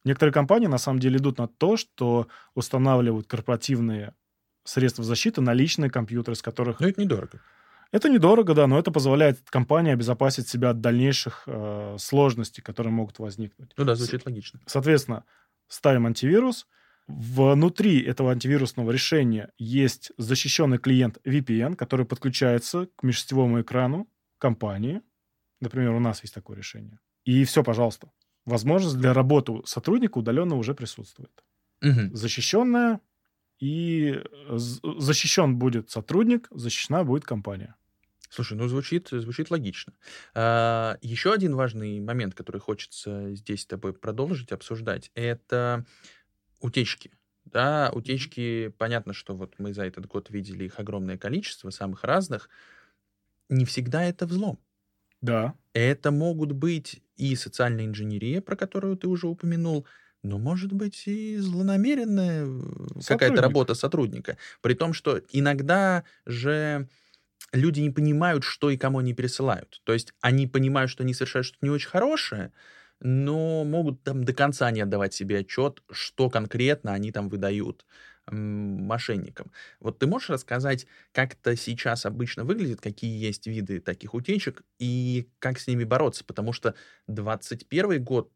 Некоторые 0.03 0.33
компании 0.33 0.67
на 0.67 0.77
самом 0.77 0.99
деле 0.99 1.17
идут 1.17 1.37
на 1.37 1.47
то, 1.47 1.77
что 1.77 2.27
устанавливают 2.55 3.27
корпоративные 3.27 4.15
средства 4.63 5.03
защиты 5.03 5.41
на 5.41 5.53
личные 5.53 5.89
компьютеры, 5.89 6.35
с 6.35 6.41
которых... 6.41 6.79
Но 6.79 6.87
это 6.87 7.01
недорого. 7.01 7.41
Это 7.91 8.09
недорого, 8.09 8.53
да, 8.53 8.67
но 8.67 8.79
это 8.79 8.89
позволяет 8.91 9.41
компании 9.49 9.91
обезопасить 9.91 10.47
себя 10.47 10.69
от 10.69 10.79
дальнейших 10.79 11.43
э, 11.45 11.97
сложностей, 11.99 12.63
которые 12.63 12.93
могут 12.93 13.19
возникнуть. 13.19 13.73
Ну 13.75 13.83
да, 13.83 13.95
звучит 13.95 14.25
логично. 14.25 14.61
Соответственно, 14.65 15.25
ставим 15.67 16.05
антивирус. 16.05 16.67
Внутри 17.07 18.01
этого 18.01 18.31
антивирусного 18.31 18.91
решения 18.91 19.51
есть 19.57 20.11
защищенный 20.17 20.77
клиент 20.77 21.17
VPN, 21.25 21.75
который 21.75 22.05
подключается 22.05 22.87
к 22.95 23.03
межсетевому 23.03 23.61
экрану 23.61 24.07
компании. 24.37 25.01
Например, 25.59 25.91
у 25.91 25.99
нас 25.99 26.21
есть 26.21 26.33
такое 26.33 26.55
решение. 26.55 26.99
И 27.25 27.43
все, 27.43 27.63
пожалуйста. 27.63 28.09
Возможность 28.45 28.97
для 28.97 29.13
работы 29.13 29.61
сотрудника 29.65 30.17
удаленно 30.17 30.55
уже 30.55 30.73
присутствует. 30.73 31.43
Угу. 31.81 32.15
Защищенная 32.15 32.99
и 33.59 34.21
защищен 34.49 35.57
будет 35.57 35.91
сотрудник, 35.91 36.47
защищена 36.51 37.03
будет 37.03 37.25
компания. 37.25 37.75
Слушай, 38.29 38.57
ну 38.57 38.67
звучит, 38.67 39.09
звучит 39.11 39.51
логично. 39.51 39.93
А, 40.33 40.97
еще 41.01 41.33
один 41.33 41.55
важный 41.55 41.99
момент, 41.99 42.33
который 42.33 42.61
хочется 42.61 43.35
здесь 43.35 43.63
с 43.63 43.65
тобой 43.65 43.93
продолжить 43.93 44.51
обсуждать, 44.53 45.11
это 45.15 45.85
утечки. 46.61 47.11
Да, 47.43 47.91
утечки, 47.93 48.69
понятно, 48.77 49.13
что 49.13 49.35
вот 49.35 49.55
мы 49.57 49.73
за 49.73 49.83
этот 49.83 50.05
год 50.05 50.29
видели 50.29 50.63
их 50.65 50.79
огромное 50.79 51.17
количество, 51.17 51.69
самых 51.71 52.03
разных. 52.03 52.49
Не 53.49 53.65
всегда 53.65 54.03
это 54.03 54.25
взлом. 54.25 54.59
Да. 55.21 55.55
Это 55.73 56.11
могут 56.11 56.51
быть 56.51 57.01
и 57.15 57.35
социальная 57.35 57.85
инженерия, 57.85 58.41
про 58.41 58.55
которую 58.55 58.97
ты 58.97 59.07
уже 59.07 59.27
упомянул, 59.27 59.87
но 60.23 60.37
может 60.37 60.73
быть 60.73 61.03
и 61.07 61.37
злонамеренная 61.37 62.45
э, 62.45 63.01
какая-то 63.05 63.41
работа 63.41 63.73
сотрудника. 63.73 64.37
При 64.61 64.73
том, 64.73 64.93
что 64.93 65.21
иногда 65.31 66.03
же 66.25 66.89
люди 67.53 67.81
не 67.81 67.91
понимают, 67.91 68.43
что 68.43 68.69
и 68.71 68.77
кому 68.77 68.99
они 68.99 69.13
пересылают. 69.13 69.81
То 69.85 69.93
есть 69.93 70.13
они 70.21 70.47
понимают, 70.47 70.91
что 70.91 71.03
они 71.03 71.13
совершают 71.13 71.47
что-то 71.47 71.65
не 71.65 71.71
очень 71.71 71.89
хорошее, 71.89 72.53
но 72.99 73.63
могут 73.65 74.03
там 74.03 74.23
до 74.23 74.33
конца 74.33 74.71
не 74.71 74.81
отдавать 74.81 75.13
себе 75.13 75.39
отчет, 75.39 75.83
что 75.91 76.29
конкретно 76.29 76.93
они 76.93 77.11
там 77.11 77.29
выдают 77.29 77.85
мошенникам. 78.29 79.51
Вот 79.79 79.99
ты 79.99 80.07
можешь 80.07 80.29
рассказать, 80.29 80.85
как 81.11 81.33
это 81.33 81.55
сейчас 81.55 82.05
обычно 82.05 82.43
выглядит, 82.45 82.81
какие 82.81 83.17
есть 83.23 83.47
виды 83.47 83.79
таких 83.81 84.13
утечек 84.13 84.63
и 84.79 85.29
как 85.39 85.59
с 85.59 85.67
ними 85.67 85.83
бороться? 85.83 86.23
Потому 86.25 86.53
что 86.53 86.75
21 87.07 88.03
год 88.03 88.31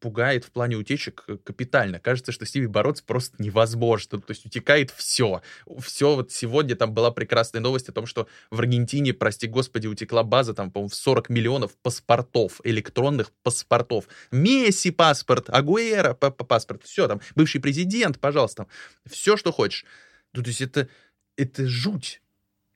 пугает 0.00 0.44
в 0.44 0.50
плане 0.50 0.76
утечек 0.76 1.24
э, 1.26 1.36
капитально. 1.36 1.98
Кажется, 1.98 2.32
что 2.32 2.46
с 2.46 2.54
ними 2.54 2.66
бороться 2.66 3.04
просто 3.04 3.42
невозможно. 3.42 4.20
То 4.20 4.30
есть 4.30 4.46
утекает 4.46 4.90
все. 4.90 5.42
Все 5.78 6.14
вот 6.14 6.32
сегодня 6.32 6.76
там 6.76 6.92
была 6.92 7.10
прекрасная 7.10 7.60
новость 7.60 7.88
о 7.88 7.92
том, 7.92 8.06
что 8.06 8.28
в 8.50 8.58
Аргентине, 8.58 9.12
прости 9.12 9.46
господи, 9.46 9.86
утекла 9.86 10.22
база 10.22 10.54
там, 10.54 10.70
по-моему, 10.70 10.88
в 10.88 10.94
40 10.94 11.28
миллионов 11.30 11.76
паспортов, 11.82 12.60
электронных 12.64 13.32
паспортов. 13.42 14.08
Месси 14.30 14.90
паспорт, 14.90 15.50
Агуэра 15.50 16.14
паспорт, 16.14 16.82
все 16.84 17.08
там, 17.08 17.20
бывший 17.34 17.60
президент, 17.60 18.18
пожалуйста, 18.18 18.66
все, 19.06 19.36
что 19.36 19.52
хочешь. 19.52 19.84
Ну, 20.32 20.42
то 20.42 20.48
есть 20.48 20.60
это, 20.60 20.88
это 21.36 21.66
жуть. 21.66 22.22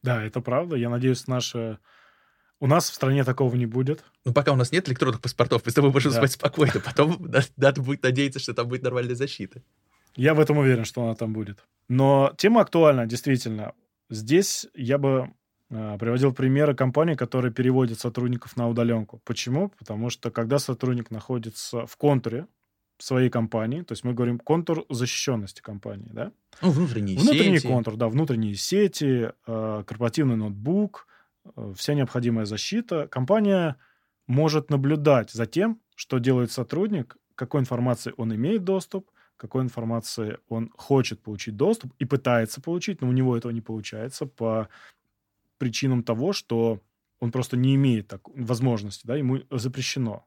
Да, 0.03 0.25
это 0.25 0.41
правда. 0.41 0.77
Я 0.77 0.89
надеюсь, 0.89 1.27
наша 1.27 1.79
у 2.63 2.69
нас 2.69 2.89
в 2.89 2.95
стране 2.95 3.25
такого 3.25 3.57
не 3.57 3.67
будет. 3.67 4.05
Ну, 4.25 4.33
пока 4.33 4.53
у 4.53 4.57
нас 4.57 4.71
нет 4.71 4.89
электронных 4.89 5.21
паспортов, 5.21 5.63
мы 5.65 5.73
с 5.73 5.75
тобой 5.75 5.91
можем 5.91 6.13
да. 6.13 6.19
спать 6.19 6.31
спокойно. 6.31 6.79
Потом 6.85 7.29
надо 7.57 7.83
будет 7.83 8.05
надеяться, 8.05 8.39
что 8.39 8.55
там 8.55 8.69
будет 8.69 8.85
нормальная 8.85 9.17
защита. 9.17 9.63
Я 10.15 10.33
в 10.33 10.39
этом 10.39 10.59
уверен, 10.59 10.85
что 10.85 11.03
она 11.03 11.17
там 11.17 11.33
будет. 11.33 11.59
Но 11.89 12.33
тема 12.37 12.61
актуальна, 12.61 13.05
действительно. 13.05 13.73
Здесь 14.11 14.69
я 14.77 14.99
бы 14.99 15.33
э, 15.71 15.97
приводил 15.99 16.33
примеры 16.33 16.77
компаний, 16.77 17.17
которые 17.17 17.53
переводят 17.53 17.99
сотрудников 17.99 18.57
на 18.57 18.69
удаленку. 18.69 19.21
Почему? 19.25 19.71
Потому 19.71 20.09
что 20.09 20.31
когда 20.31 20.61
сотрудник 20.61 21.11
находится 21.11 21.85
в 21.87 21.97
контуре 21.97 22.47
своей 22.99 23.29
компании, 23.29 23.83
то 23.83 23.91
есть 23.91 24.05
мы 24.05 24.15
говорим 24.15 24.39
контур 24.39 24.87
защищенности 24.89 25.63
компании, 25.63 26.11
да? 26.13 26.31
Ну, 26.61 26.71
внутренние 26.71 27.19
Внутренний 27.19 27.59
сети. 27.59 27.67
контур, 27.67 27.97
да, 27.97 28.09
внутренние 28.09 28.55
сети, 28.55 29.33
э, 29.49 29.85
корпоративный 29.85 30.37
ноутбук, 30.37 31.09
вся 31.75 31.95
необходимая 31.95 32.45
защита. 32.45 33.09
Компания 33.09 33.77
может 34.27 34.71
наблюдать 34.71 35.31
за 35.31 35.47
тем, 35.47 35.81
что 35.95 36.19
делает 36.19 36.53
сотрудник, 36.53 37.17
какой 37.35 37.61
информации 37.61 38.13
он 38.17 38.35
имеет 38.35 38.65
доступ, 38.65 39.11
какой 39.37 39.63
информации 39.63 40.39
он 40.49 40.71
хочет 40.77 41.21
получить 41.23 41.57
доступ 41.57 41.93
и 41.99 42.05
пытается 42.05 42.61
получить, 42.61 43.01
но 43.01 43.09
у 43.09 43.13
него 43.13 43.37
этого 43.37 43.51
не 43.51 43.61
получается 43.61 44.27
по 44.27 44.69
причинам 45.59 46.03
того, 46.03 46.33
что 46.33 46.81
он 47.21 47.31
просто 47.31 47.57
не 47.57 47.75
имеет 47.75 48.09
так, 48.09 48.29
возможности, 48.29 49.07
да, 49.07 49.17
ему 49.17 49.41
запрещено 49.51 50.27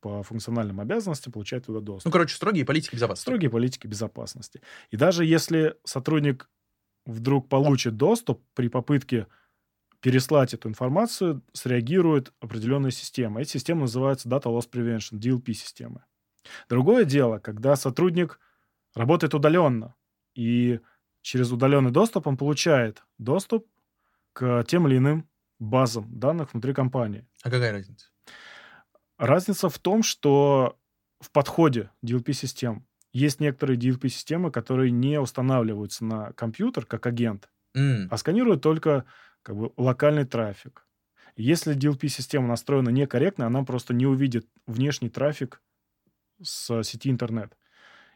по 0.00 0.22
функциональным 0.22 0.80
обязанностям 0.80 1.32
получать 1.32 1.66
туда 1.66 1.80
доступ. 1.80 2.06
Ну, 2.06 2.12
короче, 2.12 2.34
строгие 2.34 2.64
политики 2.64 2.94
безопасности. 2.94 3.22
Строгие 3.22 3.50
политики 3.50 3.86
безопасности. 3.86 4.62
И 4.90 4.96
даже 4.96 5.24
если 5.24 5.76
сотрудник 5.84 6.48
вдруг 7.04 7.48
получит 7.48 7.96
доступ 7.96 8.42
при 8.54 8.68
попытке 8.68 9.26
переслать 10.00 10.54
эту 10.54 10.68
информацию 10.68 11.42
среагирует 11.52 12.32
определенная 12.40 12.90
система. 12.90 13.40
Эти 13.40 13.52
системы 13.52 13.82
называются 13.82 14.28
Data 14.28 14.44
Loss 14.44 14.70
Prevention, 14.70 15.18
DLP-системы. 15.18 16.04
Другое 16.68 17.04
дело, 17.04 17.38
когда 17.38 17.76
сотрудник 17.76 18.40
работает 18.94 19.34
удаленно, 19.34 19.94
и 20.34 20.80
через 21.22 21.52
удаленный 21.52 21.90
доступ 21.90 22.26
он 22.26 22.36
получает 22.36 23.02
доступ 23.18 23.66
к 24.32 24.64
тем 24.64 24.88
или 24.88 24.98
иным 24.98 25.28
базам 25.58 26.06
данных 26.18 26.52
внутри 26.52 26.72
компании. 26.72 27.26
А 27.42 27.50
какая 27.50 27.72
разница? 27.72 28.08
Разница 29.18 29.68
в 29.68 29.78
том, 29.78 30.02
что 30.02 30.78
в 31.20 31.30
подходе 31.30 31.90
DLP-систем 32.04 32.86
есть 33.12 33.40
некоторые 33.40 33.78
DLP-системы, 33.78 34.50
которые 34.50 34.90
не 34.90 35.20
устанавливаются 35.20 36.04
на 36.04 36.32
компьютер 36.32 36.86
как 36.86 37.06
агент, 37.06 37.50
М, 37.74 38.08
а 38.10 38.16
сканирует 38.16 38.62
только 38.62 39.04
как 39.42 39.56
бы 39.56 39.72
локальный 39.76 40.24
трафик. 40.24 40.86
Если 41.36 41.76
DLP-система 41.76 42.46
настроена 42.48 42.90
некорректно, 42.90 43.46
она 43.46 43.62
просто 43.64 43.94
не 43.94 44.06
увидит 44.06 44.46
внешний 44.66 45.08
трафик 45.08 45.62
с 46.42 46.82
сети 46.82 47.10
интернет. 47.10 47.56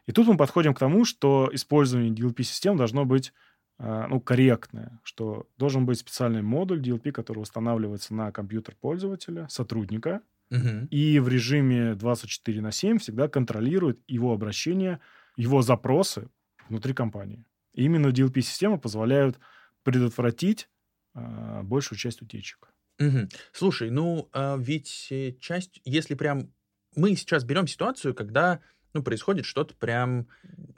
И 0.05 0.11
тут 0.11 0.27
мы 0.27 0.37
подходим 0.37 0.73
к 0.73 0.79
тому, 0.79 1.05
что 1.05 1.49
использование 1.51 2.11
DLP-систем 2.11 2.77
должно 2.77 3.05
быть 3.05 3.33
а, 3.77 4.07
ну, 4.07 4.21
корректное, 4.21 4.99
что 5.03 5.47
должен 5.57 5.85
быть 5.85 5.99
специальный 5.99 6.41
модуль 6.41 6.81
DLP, 6.81 7.11
который 7.11 7.39
устанавливается 7.39 8.13
на 8.13 8.31
компьютер 8.31 8.75
пользователя, 8.79 9.47
сотрудника, 9.49 10.21
мгм. 10.49 10.85
и 10.91 11.19
в 11.19 11.27
режиме 11.27 11.95
24 11.95 12.61
на 12.61 12.71
7 12.71 12.99
всегда 12.99 13.27
контролирует 13.27 13.99
его 14.07 14.31
обращение, 14.33 14.99
его 15.35 15.61
запросы 15.61 16.29
внутри 16.69 16.93
компании. 16.93 17.45
И 17.73 17.83
именно 17.83 18.07
DLP-системы 18.07 18.77
позволяют 18.77 19.39
предотвратить 19.83 20.69
большую 21.15 21.97
часть 21.97 22.21
утечек. 22.21 22.69
Мгм. 22.99 23.29
Слушай, 23.51 23.89
ну 23.89 24.29
а 24.31 24.57
ведь 24.57 25.07
э, 25.11 25.33
часть, 25.39 25.81
если 25.83 26.15
прям 26.15 26.53
мы 26.95 27.15
сейчас 27.15 27.43
берем 27.43 27.67
ситуацию, 27.67 28.13
когда 28.13 28.61
ну, 28.93 29.03
происходит 29.03 29.45
что-то 29.45 29.75
прям 29.75 30.27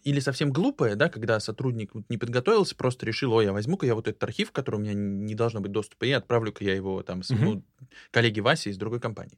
или 0.04 0.20
совсем 0.20 0.52
глупое, 0.52 0.96
да, 0.96 1.08
когда 1.10 1.40
сотрудник 1.40 1.92
не 2.10 2.18
подготовился, 2.18 2.76
просто 2.76 3.06
решил, 3.06 3.32
ой, 3.34 3.46
я 3.46 3.54
возьму-ка 3.54 3.86
я 3.86 3.94
вот 3.94 4.08
этот 4.08 4.24
архив, 4.24 4.52
который 4.52 4.78
у 4.78 4.80
меня 4.80 4.94
не 4.96 5.36
должно 5.36 5.62
быть 5.62 5.72
доступа, 5.72 6.06
и 6.06 6.12
отправлю-ка 6.12 6.64
я 6.64 6.74
его 6.74 7.04
там 7.04 7.22
своему 7.22 7.64
коллеге 8.10 8.42
Васе 8.42 8.72
из 8.72 8.78
другой 8.78 9.00
компании. 9.00 9.38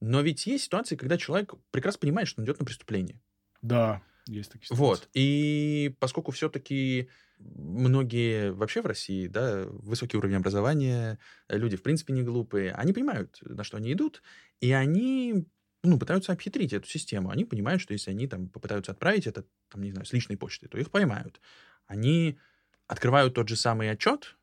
Но 0.00 0.20
ведь 0.20 0.46
есть 0.46 0.64
ситуации, 0.64 0.96
когда 0.96 1.16
человек 1.16 1.54
прекрасно 1.70 2.00
понимает, 2.00 2.28
что 2.28 2.42
он 2.42 2.44
идет 2.44 2.58
на 2.58 2.66
преступление. 2.66 3.22
Да, 3.62 4.02
есть 4.26 4.52
такие 4.52 4.66
ситуации. 4.66 4.82
Вот. 4.82 5.08
И 5.14 5.96
поскольку 5.98 6.30
все-таки 6.32 7.08
многие 7.38 8.52
вообще 8.52 8.82
в 8.82 8.86
России, 8.86 9.26
да, 9.26 9.64
высокий 9.66 10.16
уровень 10.16 10.36
образования, 10.36 11.18
э, 11.48 11.58
люди 11.58 11.76
в 11.76 11.82
принципе 11.82 12.12
не 12.12 12.22
глупые, 12.22 12.72
они 12.72 12.92
понимают, 12.92 13.38
на 13.42 13.64
что 13.64 13.76
они 13.76 13.92
идут, 13.92 14.22
и 14.60 14.72
они 14.72 15.46
ну, 15.82 15.98
пытаются 15.98 16.32
обхитрить 16.32 16.72
эту 16.72 16.88
систему. 16.88 17.30
Они 17.30 17.44
понимают, 17.44 17.82
что 17.82 17.92
если 17.92 18.10
они 18.10 18.26
там 18.26 18.48
попытаются 18.48 18.92
отправить 18.92 19.26
это, 19.26 19.44
там, 19.68 19.82
не 19.82 19.92
знаю, 19.92 20.06
с 20.06 20.12
личной 20.12 20.36
почты, 20.36 20.68
то 20.68 20.78
их 20.78 20.90
поймают. 20.90 21.40
Они 21.86 22.38
открывают 22.86 23.34
тот 23.34 23.48
же 23.48 23.56
самый 23.56 23.90
отчет, 23.90 24.36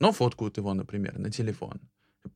но 0.00 0.12
фоткают 0.12 0.56
его, 0.56 0.74
например, 0.74 1.18
на 1.18 1.30
телефон. 1.30 1.80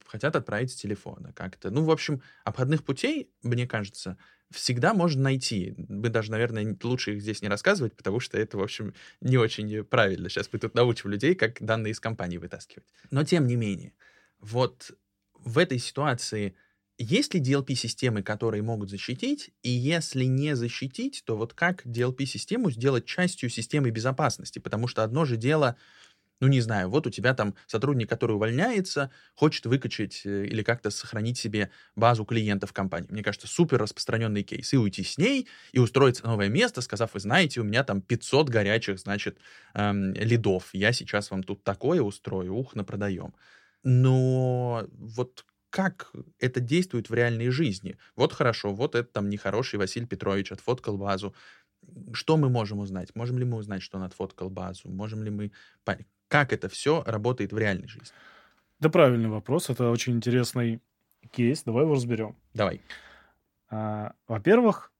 Хотят 0.06 0.36
отправить 0.36 0.72
с 0.72 0.76
телефона 0.76 1.32
как-то. 1.32 1.70
Ну, 1.70 1.84
в 1.84 1.90
общем, 1.90 2.22
обходных 2.44 2.84
путей, 2.84 3.30
мне 3.42 3.66
кажется, 3.66 4.18
всегда 4.50 4.94
можно 4.94 5.22
найти. 5.22 5.74
Мы 5.76 6.08
даже, 6.08 6.30
наверное, 6.30 6.76
лучше 6.82 7.14
их 7.14 7.22
здесь 7.22 7.42
не 7.42 7.48
рассказывать, 7.48 7.96
потому 7.96 8.20
что 8.20 8.38
это, 8.38 8.58
в 8.58 8.62
общем, 8.62 8.94
не 9.20 9.36
очень 9.36 9.84
правильно. 9.84 10.28
Сейчас 10.28 10.48
мы 10.52 10.58
тут 10.58 10.74
научим 10.74 11.10
людей, 11.10 11.34
как 11.34 11.62
данные 11.62 11.92
из 11.92 12.00
компании 12.00 12.38
вытаскивать. 12.38 12.88
Но, 13.10 13.24
тем 13.24 13.46
не 13.46 13.56
менее, 13.56 13.92
вот 14.38 14.92
в 15.34 15.58
этой 15.58 15.78
ситуации 15.78 16.56
есть 16.98 17.34
ли 17.34 17.40
DLP-системы, 17.40 18.22
которые 18.22 18.62
могут 18.62 18.88
защитить? 18.88 19.50
И 19.62 19.70
если 19.70 20.24
не 20.24 20.56
защитить, 20.56 21.22
то 21.26 21.36
вот 21.36 21.52
как 21.52 21.84
DLP-систему 21.84 22.70
сделать 22.70 23.04
частью 23.04 23.50
системы 23.50 23.90
безопасности? 23.90 24.58
Потому 24.58 24.88
что 24.88 25.02
одно 25.02 25.26
же 25.26 25.36
дело, 25.36 25.76
ну 26.40 26.48
не 26.48 26.60
знаю, 26.60 26.90
вот 26.90 27.06
у 27.06 27.10
тебя 27.10 27.34
там 27.34 27.54
сотрудник, 27.66 28.08
который 28.08 28.32
увольняется, 28.32 29.10
хочет 29.34 29.66
выкачать 29.66 30.22
э, 30.24 30.46
или 30.46 30.62
как-то 30.62 30.90
сохранить 30.90 31.38
себе 31.38 31.70
базу 31.94 32.24
клиентов 32.24 32.72
компании. 32.72 33.08
Мне 33.10 33.22
кажется, 33.22 33.46
супер 33.46 33.78
распространенный 33.78 34.42
кейс. 34.42 34.72
И 34.72 34.76
уйти 34.76 35.02
с 35.02 35.16
ней, 35.18 35.48
и 35.72 35.78
устроиться 35.78 36.24
на 36.24 36.30
новое 36.30 36.48
место, 36.48 36.82
сказав, 36.82 37.14
вы 37.14 37.20
знаете, 37.20 37.60
у 37.60 37.64
меня 37.64 37.84
там 37.84 38.02
500 38.02 38.48
горячих, 38.50 38.98
значит, 38.98 39.38
эм, 39.74 40.12
лидов. 40.12 40.68
Я 40.72 40.92
сейчас 40.92 41.30
вам 41.30 41.42
тут 41.42 41.64
такое 41.64 42.02
устрою, 42.02 42.54
ух, 42.54 42.74
напродаем. 42.74 43.34
Но 43.82 44.86
вот 44.92 45.44
как 45.70 46.10
это 46.38 46.60
действует 46.60 47.10
в 47.10 47.14
реальной 47.14 47.50
жизни. 47.50 47.98
Вот 48.14 48.32
хорошо, 48.32 48.74
вот 48.74 48.94
это 48.94 49.08
там 49.08 49.28
нехороший 49.28 49.78
Василий 49.78 50.06
Петрович 50.06 50.52
отфоткал 50.52 50.96
базу. 50.96 51.34
Что 52.12 52.36
мы 52.36 52.48
можем 52.48 52.78
узнать? 52.78 53.14
Можем 53.14 53.38
ли 53.38 53.44
мы 53.44 53.58
узнать, 53.58 53.82
что 53.82 53.98
он 53.98 54.04
отфоткал 54.04 54.50
базу? 54.50 54.88
Можем 54.88 55.22
ли 55.22 55.30
мы 55.30 55.52
как 56.28 56.52
это 56.52 56.68
все 56.68 57.02
работает 57.06 57.52
в 57.52 57.58
реальной 57.58 57.88
жизни? 57.88 58.14
Да, 58.78 58.88
правильный 58.90 59.28
вопрос. 59.28 59.70
Это 59.70 59.90
очень 59.90 60.14
интересный 60.14 60.80
кейс. 61.30 61.62
Давай 61.62 61.84
его 61.84 61.94
разберем. 61.94 62.36
Давай. 62.54 62.80
А, 63.70 64.12
Во-первых, 64.28 64.92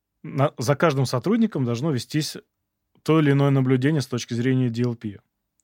за 0.58 0.76
каждым 0.76 1.06
сотрудником 1.06 1.64
должно 1.64 1.90
вестись 1.90 2.36
то 3.02 3.20
или 3.20 3.30
иное 3.30 3.50
наблюдение 3.50 4.00
с 4.00 4.06
точки 4.06 4.34
зрения 4.34 4.68
DLP. 4.68 5.20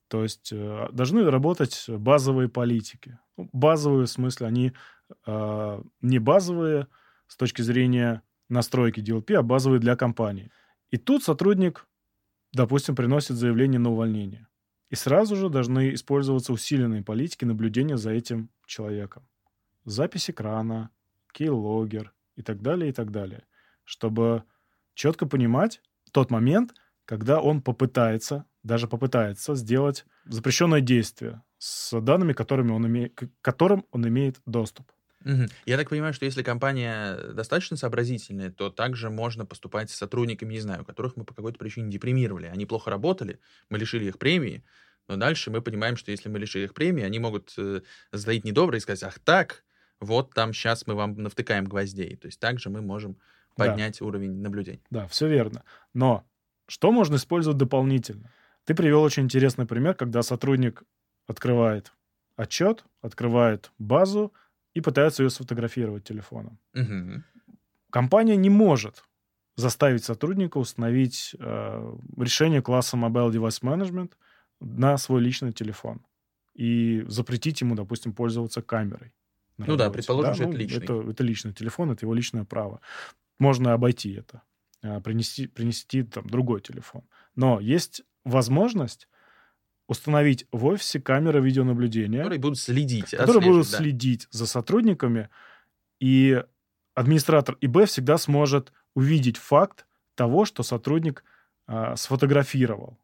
То 0.09 0.23
есть 0.23 0.53
э, 0.53 0.89
должны 0.93 1.29
работать 1.29 1.87
базовые 1.89 2.49
политики. 2.49 3.19
Ну, 3.37 3.49
Базовые, 3.53 4.07
в 4.07 4.11
смысле, 4.11 4.47
они 4.47 4.73
э, 5.27 5.83
не 6.03 6.19
базовые 6.19 6.87
с 7.27 7.37
точки 7.37 7.63
зрения 7.63 8.23
настройки 8.49 9.01
DLP, 9.01 9.35
а 9.35 9.43
базовые 9.43 9.81
для 9.81 9.97
компании. 9.97 10.53
И 10.91 10.99
тут 10.99 11.25
сотрудник, 11.25 11.87
допустим, 12.53 12.95
приносит 12.95 13.37
заявление 13.37 13.81
на 13.81 13.91
увольнение. 13.91 14.47
И 14.93 14.95
сразу 14.95 15.37
же 15.37 15.49
должны 15.49 15.95
использоваться 15.95 16.53
усиленные 16.53 17.03
политики 17.03 17.47
наблюдения 17.47 17.97
за 17.97 18.11
этим 18.11 18.51
человеком. 18.67 19.27
Запись 19.87 20.29
экрана, 20.29 20.91
кейлогер 21.33 22.13
и 22.37 22.43
так 22.43 22.61
далее, 22.61 22.91
и 22.91 22.93
так 22.93 23.11
далее. 23.11 23.47
Чтобы 23.85 24.45
четко 24.93 25.25
понимать 25.25 25.81
тот 26.13 26.31
момент, 26.31 26.75
когда 27.07 27.41
он 27.41 27.63
попытается, 27.63 28.45
даже 28.63 28.87
попытается 28.87 29.55
сделать 29.55 30.05
запрещенное 30.27 30.83
действие 30.83 31.43
с 31.57 31.99
данными, 31.99 32.35
которыми 32.35 32.73
он 32.73 32.87
имеет, 32.87 33.15
к 33.15 33.31
которым 33.41 33.87
он 33.93 34.07
имеет 34.07 34.43
доступ. 34.45 34.93
Я 35.67 35.77
так 35.77 35.91
понимаю, 35.91 36.13
что 36.15 36.25
если 36.25 36.43
компания 36.43 37.17
достаточно 37.33 37.77
сообразительная, 37.77 38.51
то 38.51 38.71
также 38.71 39.11
можно 39.11 39.47
поступать 39.47 39.91
с 39.91 39.95
сотрудниками, 39.95 40.55
не 40.55 40.61
знаю, 40.61 40.85
которых 40.85 41.17
мы 41.17 41.25
по 41.25 41.35
какой-то 41.35 41.59
причине 41.59 41.91
депримировали. 41.91 42.47
Они 42.47 42.67
плохо 42.67 42.91
работали, 42.91 43.41
мы 43.69 43.79
лишили 43.79 44.07
их 44.07 44.19
премии, 44.19 44.65
но 45.09 45.17
дальше 45.17 45.51
мы 45.51 45.63
понимаем, 45.63 45.97
что 45.97 46.11
если 46.11 46.29
мы 46.29 46.39
лишили 46.39 46.65
их 46.65 46.75
премии, 46.75 47.05
они 47.05 47.19
могут 47.19 47.53
э, 47.59 47.83
затаить 48.13 48.45
недоброе 48.45 48.79
и 48.79 48.81
сказать, 48.83 49.03
ах 49.03 49.19
так, 49.19 49.65
вот 50.01 50.35
там 50.35 50.53
сейчас 50.53 50.87
мы 50.87 50.95
вам 50.95 51.15
навтыкаем 51.15 51.65
гвоздей. 51.65 52.17
То 52.17 52.27
есть 52.27 52.41
также 52.41 52.71
мы 52.71 52.83
можем 52.83 53.19
Да. 53.57 53.67
поднять 53.67 54.01
уровень 54.01 54.41
наблюдений. 54.41 54.83
Да, 54.91 55.07
все 55.07 55.29
верно. 55.29 55.65
Но 55.95 56.25
что 56.67 56.91
можно 56.91 57.17
использовать 57.17 57.59
дополнительно? 57.59 58.31
Ты 58.65 58.75
привел 58.75 59.03
очень 59.03 59.25
интересный 59.25 59.67
пример, 59.67 59.95
когда 59.95 60.23
сотрудник 60.23 60.83
открывает 61.27 61.93
отчет, 62.37 62.85
открывает 63.01 63.73
базу 63.79 64.33
и 64.75 64.81
пытается 64.81 65.23
ее 65.23 65.31
сфотографировать 65.31 66.05
телефоном. 66.05 66.59
Мгм. 66.75 67.25
Компания 67.91 68.37
не 68.37 68.51
может 68.51 69.05
заставить 69.57 70.05
сотрудника 70.05 70.59
установить 70.59 71.37
э, 71.39 71.97
решение 72.17 72.63
класса 72.63 72.97
Mobile 72.97 73.31
Device 73.31 73.63
Management 73.63 74.13
на 74.61 74.97
свой 74.97 75.21
личный 75.21 75.53
телефон 75.53 76.01
и 76.55 77.05
запретить 77.09 77.61
ему, 77.61 77.75
допустим, 77.75 78.13
пользоваться 78.13 78.63
камерой. 78.63 79.13
Ну 79.59 79.77
да, 79.77 79.91
предположим, 79.91 80.35
что 80.35 80.45
это 80.45 80.53
ну, 80.53 80.59
личный. 80.59 80.85
Это, 80.85 81.11
это 81.11 81.25
личный 81.25 81.53
телефон, 81.53 81.91
это 81.91 82.05
его 82.05 82.15
личное 82.15 82.45
право. 82.45 82.81
Можно 83.39 83.75
обойти 83.75 84.13
это, 84.15 84.43
а, 84.83 85.01
принести, 85.01 85.47
принести 85.47 86.03
там 86.03 86.27
другой 86.27 86.61
телефон. 86.61 87.03
Но 87.37 87.61
есть 87.61 88.03
возможность 88.25 89.09
установить 89.93 90.47
в 90.53 90.67
офисе 90.67 91.01
камеры 91.01 91.41
видеонаблюдения 91.41 92.19
Которые 92.19 92.41
будут 92.41 92.59
следить, 92.59 93.11
которые 93.11 93.43
будут 93.43 93.71
да. 93.71 93.79
следить 93.79 94.29
за 94.31 94.47
сотрудниками, 94.47 95.29
и 96.01 96.43
администратор 96.95 97.57
ИБ 97.61 97.87
всегда 97.87 98.19
сможет 98.19 98.73
увидеть 98.95 99.37
факт 99.37 99.87
того, 100.15 100.45
что 100.45 100.63
сотрудник 100.63 101.25
а, 101.67 101.97
сфотографировал 101.97 102.99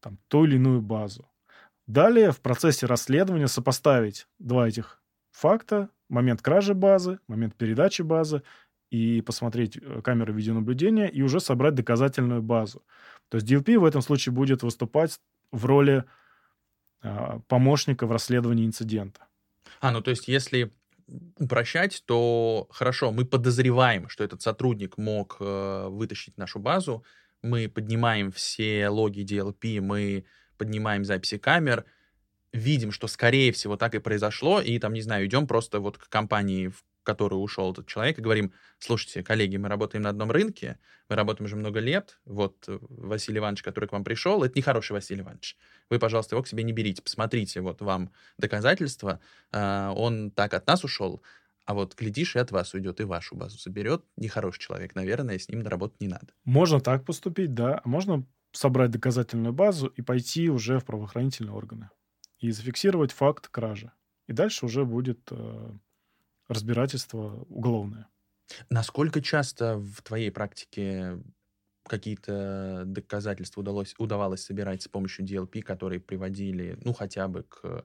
там, 0.00 0.18
ту 0.28 0.44
или 0.44 0.56
иную 0.56 0.80
базу. 0.80 1.28
Далее 1.86 2.32
в 2.32 2.40
процессе 2.40 2.86
расследования 2.86 3.48
сопоставить 3.48 4.26
два 4.38 4.68
этих 4.68 5.02
факта, 5.30 5.90
момент 6.08 6.42
кражи 6.42 6.74
базы, 6.74 7.18
момент 7.28 7.54
передачи 7.54 8.02
базы, 8.02 8.42
и 8.90 9.22
посмотреть 9.22 9.78
э, 9.78 10.02
камеры 10.02 10.34
видеонаблюдения, 10.34 11.06
и 11.06 11.22
уже 11.22 11.40
собрать 11.40 11.74
доказательную 11.74 12.42
базу. 12.42 12.82
То 13.30 13.36
есть 13.36 13.50
DLP 13.50 13.78
в 13.78 13.86
этом 13.86 14.02
случае 14.02 14.34
будет 14.34 14.62
выступать 14.62 15.18
в 15.52 15.64
роли 15.66 16.04
а, 17.02 17.40
помощника 17.48 18.06
в 18.06 18.12
расследовании 18.12 18.66
инцидента. 18.66 19.26
А, 19.80 19.90
ну 19.90 20.00
то 20.00 20.10
есть 20.10 20.28
если 20.28 20.72
упрощать, 21.38 22.02
то 22.06 22.68
хорошо, 22.70 23.12
мы 23.12 23.24
подозреваем, 23.24 24.08
что 24.08 24.24
этот 24.24 24.40
сотрудник 24.40 24.96
мог 24.96 25.36
э, 25.40 25.88
вытащить 25.88 26.38
нашу 26.38 26.58
базу, 26.58 27.04
мы 27.42 27.68
поднимаем 27.68 28.30
все 28.30 28.88
логи 28.88 29.20
DLP, 29.20 29.80
мы 29.80 30.24
поднимаем 30.56 31.04
записи 31.04 31.38
камер, 31.38 31.84
видим, 32.52 32.92
что 32.92 33.08
скорее 33.08 33.52
всего 33.52 33.76
так 33.76 33.94
и 33.94 33.98
произошло, 33.98 34.60
и 34.60 34.78
там, 34.78 34.92
не 34.92 35.02
знаю, 35.02 35.26
идем 35.26 35.46
просто 35.46 35.80
вот 35.80 35.98
к 35.98 36.08
компании, 36.08 36.68
в 36.68 36.84
в 37.02 37.04
который 37.04 37.34
ушел 37.34 37.72
этот 37.72 37.88
человек, 37.88 38.16
и 38.18 38.22
говорим, 38.22 38.52
слушайте, 38.78 39.24
коллеги, 39.24 39.56
мы 39.56 39.68
работаем 39.68 40.02
на 40.02 40.10
одном 40.10 40.30
рынке, 40.30 40.78
мы 41.08 41.16
работаем 41.16 41.46
уже 41.46 41.56
много 41.56 41.80
лет, 41.80 42.20
вот 42.24 42.64
э, 42.68 42.78
Василий 42.80 43.38
Иванович, 43.38 43.64
который 43.64 43.88
к 43.88 43.92
вам 43.92 44.04
пришел, 44.04 44.44
это 44.44 44.56
нехороший 44.56 44.94
Василий 44.94 45.22
Иванович. 45.22 45.56
Вы, 45.90 45.98
пожалуйста, 45.98 46.36
его 46.36 46.44
к 46.44 46.48
себе 46.48 46.62
не 46.62 46.72
берите, 46.72 47.02
посмотрите, 47.02 47.60
вот 47.60 47.80
вам 47.80 48.12
доказательства, 48.38 49.18
а, 49.50 49.92
он 49.96 50.30
так 50.30 50.54
от 50.54 50.64
нас 50.68 50.84
ушел, 50.84 51.24
а 51.64 51.74
вот 51.74 51.96
глядишь, 51.96 52.36
и 52.36 52.38
от 52.38 52.52
вас 52.52 52.72
уйдет, 52.72 53.00
и 53.00 53.04
вашу 53.04 53.34
базу 53.34 53.58
заберет. 53.58 54.04
Нехороший 54.16 54.60
человек, 54.60 54.94
наверное, 54.94 55.38
с 55.38 55.48
ним 55.48 55.66
работать 55.66 56.00
не 56.00 56.08
надо. 56.08 56.28
Можно 56.44 56.80
так 56.80 57.04
поступить, 57.04 57.52
да. 57.54 57.80
А 57.82 57.88
можно 57.88 58.24
собрать 58.52 58.90
доказательную 58.90 59.52
базу 59.52 59.88
и 59.88 60.02
пойти 60.02 60.50
уже 60.50 60.78
в 60.78 60.84
правоохранительные 60.84 61.52
органы 61.52 61.90
и 62.38 62.50
зафиксировать 62.50 63.12
факт 63.12 63.48
кражи. 63.48 63.92
И 64.28 64.32
дальше 64.32 64.66
уже 64.66 64.84
будет 64.84 65.20
э, 65.30 65.72
разбирательство 66.48 67.44
уголовное. 67.48 68.08
Насколько 68.70 69.20
часто 69.20 69.78
в 69.78 70.02
твоей 70.02 70.30
практике 70.30 71.22
какие-то 71.86 72.84
доказательства 72.86 73.60
удалось, 73.60 73.94
удавалось 73.98 74.44
собирать 74.44 74.82
с 74.82 74.88
помощью 74.88 75.24
DLP, 75.24 75.62
которые 75.62 76.00
приводили, 76.00 76.78
ну, 76.84 76.92
хотя 76.92 77.28
бы 77.28 77.44
к 77.44 77.84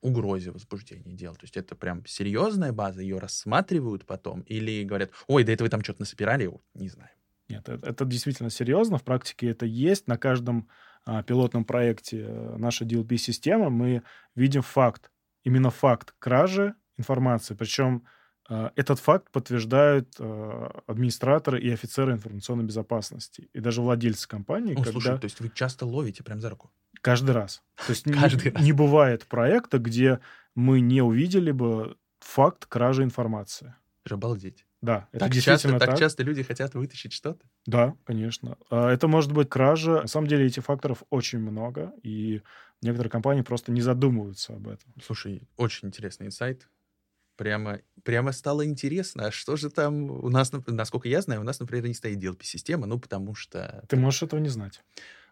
угрозе 0.00 0.50
возбуждения 0.50 1.14
дел. 1.14 1.34
То 1.34 1.44
есть 1.44 1.56
это 1.56 1.74
прям 1.74 2.04
серьезная 2.04 2.72
база, 2.72 3.00
ее 3.00 3.18
рассматривают 3.18 4.04
потом 4.04 4.42
или 4.42 4.84
говорят, 4.84 5.10
ой, 5.26 5.44
да 5.44 5.52
это 5.52 5.64
вы 5.64 5.70
там 5.70 5.82
что-то 5.82 6.02
насобирали, 6.02 6.50
не 6.74 6.88
знаю. 6.88 7.10
Нет, 7.48 7.68
это, 7.68 7.86
это 7.86 8.04
действительно 8.04 8.50
серьезно, 8.50 8.98
в 8.98 9.04
практике 9.04 9.48
это 9.48 9.64
есть. 9.64 10.06
На 10.06 10.18
каждом 10.18 10.68
а, 11.04 11.22
пилотном 11.22 11.64
проекте 11.64 12.20
э, 12.20 12.56
нашей 12.56 12.86
DLP-системы 12.86 13.70
мы 13.70 14.02
видим 14.34 14.62
факт, 14.62 15.10
именно 15.42 15.70
факт 15.70 16.14
кражи 16.18 16.74
информации. 16.98 17.54
Причем 17.54 18.04
э, 18.48 18.70
этот 18.76 18.98
факт 18.98 19.30
подтверждают 19.30 20.14
э, 20.18 20.70
администраторы 20.86 21.60
и 21.60 21.70
офицеры 21.70 22.12
информационной 22.12 22.64
безопасности, 22.64 23.48
и 23.52 23.60
даже 23.60 23.80
владельцы 23.80 24.28
компании. 24.28 24.74
Ну, 24.74 24.76
когда... 24.76 24.92
слушай, 24.92 25.18
то 25.18 25.24
есть 25.24 25.40
вы 25.40 25.50
часто 25.54 25.86
ловите 25.86 26.22
прям 26.22 26.40
за 26.40 26.50
руку? 26.50 26.70
Каждый 27.00 27.32
раз. 27.32 27.62
То 27.86 27.90
есть 27.90 28.04
Каждый 28.20 28.46
не, 28.46 28.50
раз. 28.50 28.62
не 28.62 28.72
бывает 28.72 29.26
проекта, 29.26 29.78
где 29.78 30.20
мы 30.54 30.80
не 30.80 31.02
увидели 31.02 31.52
бы 31.52 31.96
факт 32.20 32.66
кражи 32.66 33.02
информации. 33.02 33.74
Обалдеть. 34.10 34.66
Да, 34.84 35.08
это 35.12 35.24
так 35.24 35.32
действительно 35.32 35.74
часто, 35.74 35.78
так. 35.78 35.90
Так 35.90 35.98
часто 35.98 36.22
люди 36.24 36.42
хотят 36.42 36.74
вытащить 36.74 37.14
что-то? 37.14 37.46
Да, 37.64 37.96
конечно. 38.04 38.58
А, 38.68 38.90
это 38.90 39.08
может 39.08 39.32
быть 39.32 39.48
кража. 39.48 40.02
На 40.02 40.08
самом 40.08 40.28
деле 40.28 40.46
этих 40.46 40.62
факторов 40.64 41.04
очень 41.08 41.38
много, 41.38 41.94
и 42.02 42.42
некоторые 42.82 43.10
компании 43.10 43.40
просто 43.40 43.72
не 43.72 43.80
задумываются 43.80 44.52
об 44.52 44.68
этом. 44.68 44.92
Слушай, 45.02 45.48
очень 45.56 45.88
интересный 45.88 46.26
инсайт. 46.26 46.68
Прямо, 47.36 47.80
прямо 48.04 48.32
стало 48.32 48.64
интересно, 48.64 49.26
а 49.26 49.30
что 49.30 49.56
же 49.56 49.70
там 49.70 50.10
у 50.10 50.28
нас, 50.28 50.52
насколько 50.66 51.08
я 51.08 51.20
знаю, 51.20 51.40
у 51.40 51.44
нас, 51.44 51.60
например, 51.60 51.86
не 51.88 51.94
стоит 51.94 52.18
DLP-система, 52.18 52.86
ну, 52.86 52.98
потому 52.98 53.34
что... 53.34 53.84
Ты 53.88 53.96
можешь 53.96 54.22
этого 54.22 54.40
не 54.40 54.48
знать. 54.48 54.82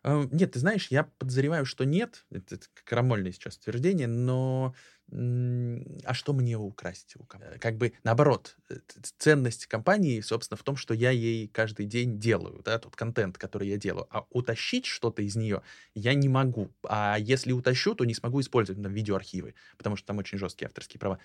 Э, 0.05 0.27
нет, 0.31 0.53
ты 0.53 0.59
знаешь, 0.59 0.89
я 0.89 1.05
подозреваю, 1.05 1.65
что 1.65 1.85
нет. 1.85 2.25
Это, 2.31 2.57
это 2.57 2.67
крамольное 2.85 3.33
сейчас 3.33 3.57
утверждение, 3.57 4.09
но 4.09 4.75
а 5.15 6.15
что 6.15 6.33
мне 6.33 6.57
украсть 6.57 7.17
у 7.19 7.25
компании? 7.25 7.59
Как 7.59 7.77
бы 7.77 7.93
наоборот, 8.03 8.57
э, 8.71 8.77
ценность 9.19 9.67
компании, 9.67 10.23
собственно, 10.23 10.57
в 10.57 10.63
том, 10.63 10.77
что 10.77 10.95
я 10.95 11.11
ей 11.11 11.49
каждый 11.49 11.85
день 11.85 12.19
делаю, 12.19 12.63
да, 12.65 12.79
тот 12.79 12.97
контент, 12.97 13.37
который 13.37 13.69
я 13.69 13.77
делаю. 13.77 14.07
А 14.11 14.25
утащить 14.31 14.87
что-то 14.87 15.21
из 15.21 15.37
нее 15.37 15.61
я 15.95 16.15
не 16.15 16.31
могу. 16.31 16.73
А 16.85 17.19
если 17.19 17.53
утащу, 17.53 17.95
то 17.95 18.07
не 18.07 18.15
смогу 18.15 18.41
использовать 18.41 18.81
на 18.81 18.89
видеоархивы, 18.89 19.55
потому 19.77 19.97
что 19.97 20.07
там 20.07 20.17
очень 20.17 20.39
жесткие 20.39 20.69
авторские 20.69 20.99
права. 20.99 21.19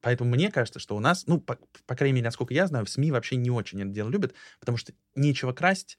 Поэтому 0.00 0.30
мне 0.30 0.50
кажется, 0.50 0.78
что 0.78 0.96
у 0.96 1.00
нас, 1.00 1.26
ну, 1.26 1.40
по, 1.40 1.58
по 1.86 1.94
крайней 1.96 2.14
мере, 2.14 2.26
насколько 2.26 2.54
я 2.54 2.66
знаю, 2.66 2.86
в 2.86 2.90
СМИ 2.90 3.10
вообще 3.10 3.36
не 3.36 3.50
очень 3.50 3.80
это 3.80 3.90
дело 3.90 4.08
любят, 4.08 4.34
потому 4.58 4.78
что 4.78 4.92
нечего 5.14 5.52
красть, 5.52 5.98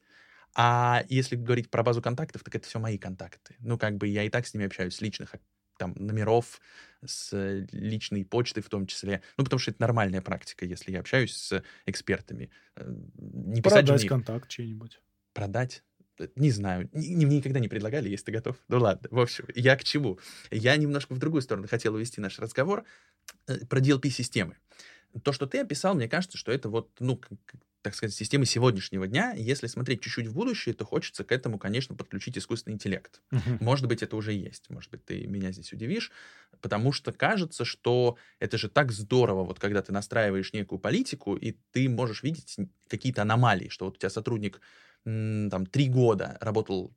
а 0.53 1.03
если 1.09 1.35
говорить 1.35 1.69
про 1.69 1.83
базу 1.83 2.01
контактов, 2.01 2.43
так 2.43 2.55
это 2.55 2.67
все 2.67 2.79
мои 2.79 2.97
контакты. 2.97 3.55
Ну, 3.59 3.77
как 3.77 3.97
бы 3.97 4.07
я 4.07 4.23
и 4.23 4.29
так 4.29 4.45
с 4.45 4.53
ними 4.53 4.65
общаюсь 4.65 4.95
с 4.95 5.01
личных 5.01 5.35
там, 5.77 5.95
номеров, 5.97 6.59
с 7.05 7.31
личной 7.71 8.25
почты 8.25 8.61
в 8.61 8.69
том 8.69 8.85
числе. 8.85 9.23
Ну, 9.37 9.43
потому 9.43 9.59
что 9.59 9.71
это 9.71 9.81
нормальная 9.81 10.21
практика, 10.21 10.65
если 10.65 10.91
я 10.91 10.99
общаюсь 10.99 11.35
с 11.35 11.63
экспертами. 11.85 12.51
Э, 12.75 12.93
не 13.17 13.61
Продать 13.61 14.05
контакт 14.05 14.49
чей-нибудь. 14.49 14.99
Продать? 15.33 15.83
Не 16.35 16.51
знаю. 16.51 16.89
Мне 16.93 17.37
никогда 17.37 17.59
не 17.59 17.67
предлагали, 17.67 18.09
если 18.09 18.25
ты 18.25 18.31
готов. 18.31 18.57
Ну 18.67 18.79
ладно, 18.79 19.07
в 19.11 19.19
общем, 19.19 19.45
я 19.55 19.75
к 19.75 19.83
чему? 19.83 20.19
Я 20.49 20.75
немножко 20.77 21.13
в 21.13 21.19
другую 21.19 21.41
сторону 21.41 21.67
хотел 21.67 21.95
увести 21.95 22.21
наш 22.21 22.39
разговор 22.39 22.83
э, 23.47 23.65
про 23.65 23.79
DLP-системы. 23.79 24.57
То, 25.23 25.33
что 25.33 25.45
ты 25.45 25.59
описал, 25.59 25.93
мне 25.93 26.07
кажется, 26.07 26.37
что 26.37 26.51
это 26.51 26.69
вот, 26.69 26.89
ну, 26.99 27.19
так 27.81 27.95
сказать, 27.95 28.13
системы 28.13 28.45
сегодняшнего 28.45 29.07
дня. 29.07 29.33
Если 29.33 29.67
смотреть 29.67 30.01
чуть-чуть 30.01 30.27
в 30.27 30.33
будущее, 30.33 30.73
то 30.73 30.85
хочется 30.85 31.23
к 31.23 31.31
этому, 31.31 31.57
конечно, 31.57 31.95
подключить 31.95 32.37
искусственный 32.37 32.75
интеллект. 32.75 33.21
Uh-huh. 33.31 33.57
Может 33.59 33.87
быть, 33.87 34.03
это 34.03 34.15
уже 34.15 34.33
есть. 34.33 34.69
Может 34.69 34.91
быть, 34.91 35.03
ты 35.03 35.25
меня 35.27 35.51
здесь 35.51 35.73
удивишь. 35.73 36.11
Потому 36.61 36.91
что 36.91 37.11
кажется, 37.11 37.65
что 37.65 38.17
это 38.39 38.57
же 38.57 38.69
так 38.69 38.91
здорово, 38.91 39.43
вот 39.43 39.59
когда 39.59 39.81
ты 39.81 39.91
настраиваешь 39.91 40.53
некую 40.53 40.79
политику, 40.79 41.35
и 41.35 41.57
ты 41.71 41.89
можешь 41.89 42.21
видеть 42.23 42.57
какие-то 42.87 43.23
аномалии, 43.23 43.69
что 43.69 43.85
вот 43.85 43.95
у 43.95 43.99
тебя 43.99 44.11
сотрудник 44.11 44.61
там 45.03 45.65
три 45.65 45.89
года 45.89 46.37
работал 46.41 46.93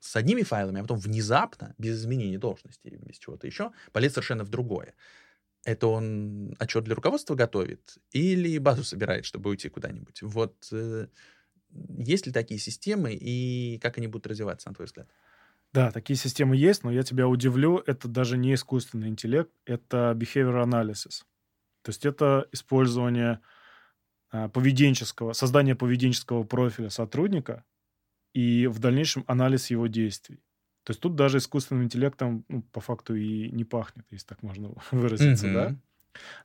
с 0.00 0.16
одними 0.16 0.42
файлами, 0.42 0.80
а 0.80 0.82
потом 0.82 0.98
внезапно, 0.98 1.74
без 1.78 2.00
изменения 2.00 2.38
должности, 2.38 2.88
без 2.88 3.18
чего-то 3.18 3.46
еще, 3.46 3.72
полез 3.92 4.12
совершенно 4.12 4.44
в 4.44 4.48
другое 4.48 4.94
это 5.64 5.86
он 5.88 6.54
отчет 6.58 6.84
для 6.84 6.94
руководства 6.94 7.34
готовит 7.34 7.98
или 8.12 8.58
базу 8.58 8.84
собирает, 8.84 9.24
чтобы 9.24 9.50
уйти 9.50 9.68
куда-нибудь? 9.68 10.22
Вот 10.22 10.68
э, 10.72 11.08
есть 11.98 12.26
ли 12.26 12.32
такие 12.32 12.58
системы 12.58 13.12
и 13.12 13.78
как 13.78 13.98
они 13.98 14.06
будут 14.06 14.26
развиваться, 14.26 14.68
на 14.68 14.74
твой 14.74 14.86
взгляд? 14.86 15.08
Да, 15.72 15.90
такие 15.92 16.16
системы 16.16 16.56
есть, 16.56 16.82
но 16.82 16.90
я 16.90 17.02
тебя 17.02 17.28
удивлю, 17.28 17.82
это 17.86 18.08
даже 18.08 18.36
не 18.36 18.54
искусственный 18.54 19.08
интеллект, 19.08 19.52
это 19.66 20.16
behavior 20.16 20.64
analysis. 20.64 21.22
То 21.82 21.90
есть 21.90 22.04
это 22.04 22.48
использование 22.52 23.40
поведенческого, 24.30 25.32
создание 25.32 25.74
поведенческого 25.74 26.44
профиля 26.44 26.90
сотрудника 26.90 27.64
и 28.32 28.66
в 28.66 28.78
дальнейшем 28.78 29.24
анализ 29.26 29.70
его 29.70 29.86
действий. 29.86 30.40
То 30.84 30.92
есть 30.92 31.00
тут 31.00 31.14
даже 31.14 31.38
искусственным 31.38 31.84
интеллектом 31.84 32.44
ну, 32.48 32.62
по 32.62 32.80
факту 32.80 33.14
и 33.14 33.50
не 33.50 33.64
пахнет, 33.64 34.06
если 34.10 34.26
так 34.26 34.42
можно 34.42 34.72
выразиться, 34.90 35.46
mm-hmm. 35.46 35.52
да? 35.52 35.76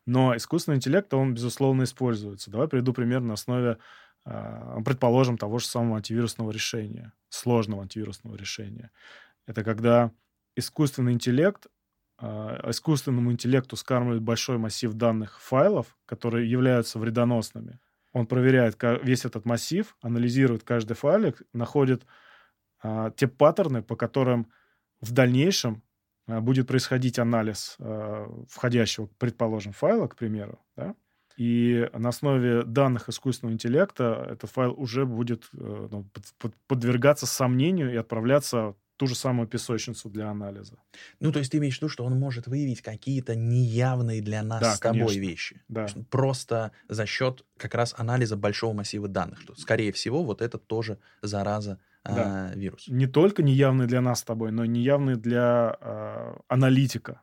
Но 0.05 0.35
искусственный 0.35 0.77
интеллект, 0.77 1.11
он, 1.13 1.33
безусловно, 1.33 1.83
используется. 1.83 2.51
Давай 2.51 2.67
приведу 2.67 2.93
пример 2.93 3.21
на 3.21 3.33
основе, 3.33 3.77
э, 4.25 4.77
предположим, 4.85 5.37
того 5.37 5.57
же 5.57 5.65
самого 5.65 5.97
антивирусного 5.97 6.51
решения, 6.51 7.13
сложного 7.29 7.81
антивирусного 7.81 8.35
решения. 8.35 8.91
Это 9.47 9.63
когда 9.63 10.11
искусственный 10.55 11.13
интеллект, 11.13 11.67
искусственному 12.21 13.31
интеллекту 13.31 13.75
скармливает 13.75 14.21
большой 14.21 14.57
массив 14.57 14.93
данных 14.93 15.41
файлов, 15.41 15.97
которые 16.05 16.49
являются 16.49 16.97
вредоносными. 16.97 17.79
Он 18.13 18.25
проверяет 18.25 18.77
весь 19.03 19.25
этот 19.25 19.43
массив, 19.45 19.97
анализирует 20.01 20.63
каждый 20.63 20.93
файлик, 20.93 21.41
находит 21.51 22.05
а, 22.81 23.11
те 23.11 23.27
паттерны, 23.27 23.81
по 23.81 23.95
которым 23.95 24.51
в 25.01 25.11
дальнейшем 25.11 25.83
а, 26.27 26.39
будет 26.39 26.67
происходить 26.67 27.19
анализ 27.19 27.75
а, 27.79 28.27
входящего, 28.47 29.09
предположим, 29.17 29.73
файла, 29.73 30.07
к 30.07 30.15
примеру, 30.15 30.59
да, 30.77 30.95
и 31.35 31.89
на 31.93 32.09
основе 32.09 32.63
данных 32.63 33.09
искусственного 33.09 33.55
интеллекта 33.55 34.25
этот 34.31 34.49
файл 34.49 34.73
уже 34.77 35.05
будет 35.05 35.49
э, 35.51 35.87
ну, 35.91 36.09
подвергаться 36.67 37.25
сомнению 37.25 37.91
и 37.91 37.97
отправляться 37.97 38.75
ту 38.97 39.07
же 39.07 39.15
самую 39.15 39.47
песочницу 39.47 40.09
для 40.09 40.29
анализа. 40.29 40.77
Ну, 41.19 41.31
то 41.31 41.39
есть 41.39 41.51
ты 41.51 41.57
имеешь 41.57 41.75
в 41.75 41.81
виду, 41.81 41.89
что 41.89 42.05
он 42.05 42.17
может 42.17 42.47
выявить 42.47 42.81
какие-то 42.81 43.35
неявные 43.35 44.21
для 44.21 44.43
нас 44.43 44.61
да, 44.61 44.75
с 44.75 44.79
тобой 44.79 44.99
конечно. 44.99 45.19
вещи. 45.19 45.61
Да. 45.67 45.87
Просто 46.09 46.71
за 46.87 47.05
счет 47.05 47.45
как 47.57 47.75
раз 47.75 47.93
анализа 47.97 48.37
большого 48.37 48.73
массива 48.73 49.07
данных. 49.07 49.41
Что, 49.41 49.55
скорее 49.55 49.91
всего, 49.91 50.23
вот 50.23 50.41
это 50.41 50.57
тоже 50.57 50.99
зараза 51.21 51.79
да. 52.03 52.51
э, 52.53 52.59
вирус. 52.59 52.87
Не 52.87 53.07
только 53.07 53.43
неявный 53.43 53.87
для 53.87 54.01
нас 54.01 54.19
с 54.19 54.23
тобой, 54.23 54.51
но 54.51 54.63
и 54.63 54.67
неявный 54.67 55.15
для 55.15 55.77
э, 55.79 56.35
аналитика 56.47 57.21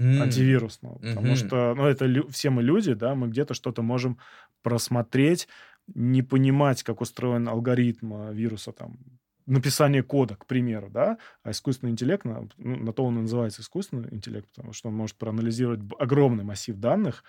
mm. 0.00 0.20
антивирусного. 0.20 0.98
Mm-hmm. 0.98 1.14
Потому 1.14 1.36
что, 1.36 1.74
ну, 1.74 1.86
это 1.86 2.06
лю- 2.06 2.28
все 2.28 2.50
мы 2.50 2.62
люди, 2.62 2.94
да, 2.94 3.14
мы 3.14 3.28
где-то 3.28 3.54
что-то 3.54 3.82
можем 3.82 4.18
просмотреть, 4.62 5.48
не 5.94 6.22
понимать, 6.22 6.82
как 6.82 7.00
устроен 7.00 7.48
алгоритм 7.48 8.14
а, 8.14 8.32
вируса, 8.32 8.72
там, 8.72 8.98
написание 9.46 10.02
кода, 10.02 10.36
к 10.36 10.46
примеру, 10.46 10.90
да, 10.90 11.18
а 11.42 11.50
искусственный 11.50 11.92
интеллект, 11.92 12.24
на, 12.24 12.48
ну, 12.56 12.76
на 12.76 12.92
то 12.92 13.04
он 13.04 13.18
и 13.18 13.22
называется 13.22 13.62
искусственный 13.62 14.12
интеллект, 14.12 14.48
потому 14.54 14.72
что 14.72 14.88
он 14.88 14.94
может 14.94 15.16
проанализировать 15.16 15.80
огромный 15.98 16.44
массив 16.44 16.76
данных 16.76 17.24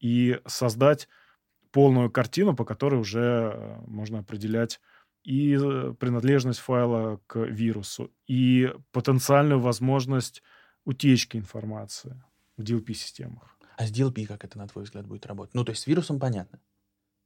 и 0.00 0.40
создать 0.46 1.08
полную 1.70 2.10
картину, 2.10 2.56
по 2.56 2.64
которой 2.64 3.00
уже 3.00 3.78
можно 3.86 4.20
определять 4.20 4.80
и 5.24 5.58
э, 5.60 5.94
принадлежность 5.98 6.60
файла 6.60 7.20
к 7.26 7.38
вирусу, 7.38 8.10
и 8.26 8.72
потенциальную 8.92 9.60
возможность 9.60 10.42
утечки 10.84 11.36
информации 11.36 12.22
в 12.56 12.62
DLP-системах. 12.62 13.58
А 13.76 13.86
с 13.86 13.92
DLP 13.92 14.26
как 14.26 14.44
это, 14.44 14.58
на 14.58 14.66
твой 14.66 14.84
взгляд, 14.84 15.06
будет 15.06 15.26
работать? 15.26 15.54
Ну, 15.54 15.64
то 15.64 15.70
есть 15.70 15.82
с 15.82 15.86
вирусом 15.86 16.18
понятно. 16.18 16.60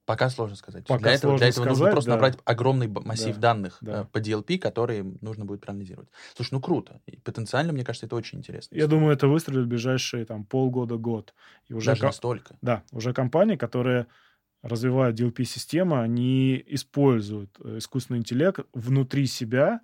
Пока 0.04 0.30
сложно 0.30 0.56
сказать. 0.56 0.86
Пока 0.86 1.00
для 1.02 1.12
этого, 1.12 1.38
для 1.38 1.48
этого 1.48 1.64
нужно 1.64 1.76
сказать, 1.76 1.92
просто 1.92 2.10
да. 2.10 2.14
набрать 2.16 2.38
огромный 2.44 2.88
массив 2.88 3.36
Да, 3.36 3.40
данных 3.40 3.78
да. 3.80 4.02
э, 4.02 4.04
по 4.06 4.18
DLP, 4.18 4.58
которые 4.58 5.04
нужно 5.20 5.44
будет 5.44 5.60
проанализировать. 5.60 6.08
Слушай, 6.34 6.54
ну 6.54 6.60
круто. 6.60 7.00
И 7.06 7.18
потенциально, 7.18 7.72
мне 7.72 7.84
кажется, 7.84 8.06
это 8.06 8.16
очень 8.16 8.38
интересно. 8.38 8.74
Я 8.74 8.88
думаю, 8.88 9.14
это 9.14 9.28
выстрелит 9.28 9.66
в 9.66 9.68
ближайшие 9.68 10.24
там 10.24 10.44
полгода-год. 10.44 11.34
И 11.68 11.74
уже 11.74 11.86
Даже 11.86 12.00
ко- 12.00 12.06
настолько. 12.08 12.56
Да, 12.62 12.82
уже 12.90 13.12
компании, 13.12 13.54
которые 13.56 14.06
развивают 14.62 15.18
DLP-системы, 15.18 16.00
они 16.00 16.62
используют 16.66 17.56
э, 17.62 17.78
искусственный 17.78 18.18
интеллект 18.18 18.60
внутри 18.72 19.26
себя 19.26 19.80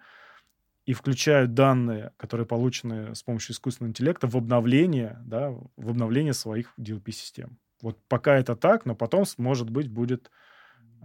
и 0.85 0.95
включают 0.95 1.55
данные, 1.55 2.12
которые 2.16 2.47
получены 2.47 3.14
с 3.14 3.23
помощью 3.23 3.53
искусственного 3.55 3.91
интеллекта, 3.91 4.27
в 4.27 4.37
обновление, 4.37 5.19
да, 5.25 5.51
в 5.77 5.91
обновление 5.91 6.33
своих 6.33 6.73
DLP-систем. 6.79 7.59
Вот 7.83 7.99
пока 8.09 8.37
это 8.37 8.57
так, 8.57 8.87
но 8.87 8.95
потом, 8.95 9.24
может 9.37 9.70
быть, 9.70 9.89
будет, 9.89 10.31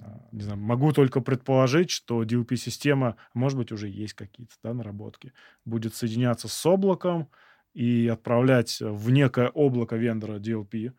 а, 0.01 0.27
не 0.31 0.41
знаю, 0.41 0.59
могу 0.59 0.91
только 0.91 1.21
предположить, 1.21 1.89
что 1.89 2.23
DLP-система, 2.23 3.15
может 3.33 3.57
быть, 3.57 3.71
уже 3.71 3.87
есть 3.89 4.13
какие-то 4.13 4.53
да, 4.63 4.73
наработки, 4.73 5.33
будет 5.65 5.95
соединяться 5.95 6.47
с 6.47 6.65
облаком 6.65 7.29
и 7.73 8.07
отправлять 8.07 8.79
в 8.79 9.09
некое 9.11 9.49
облако 9.49 9.95
вендора 9.95 10.39
DLP 10.39 10.93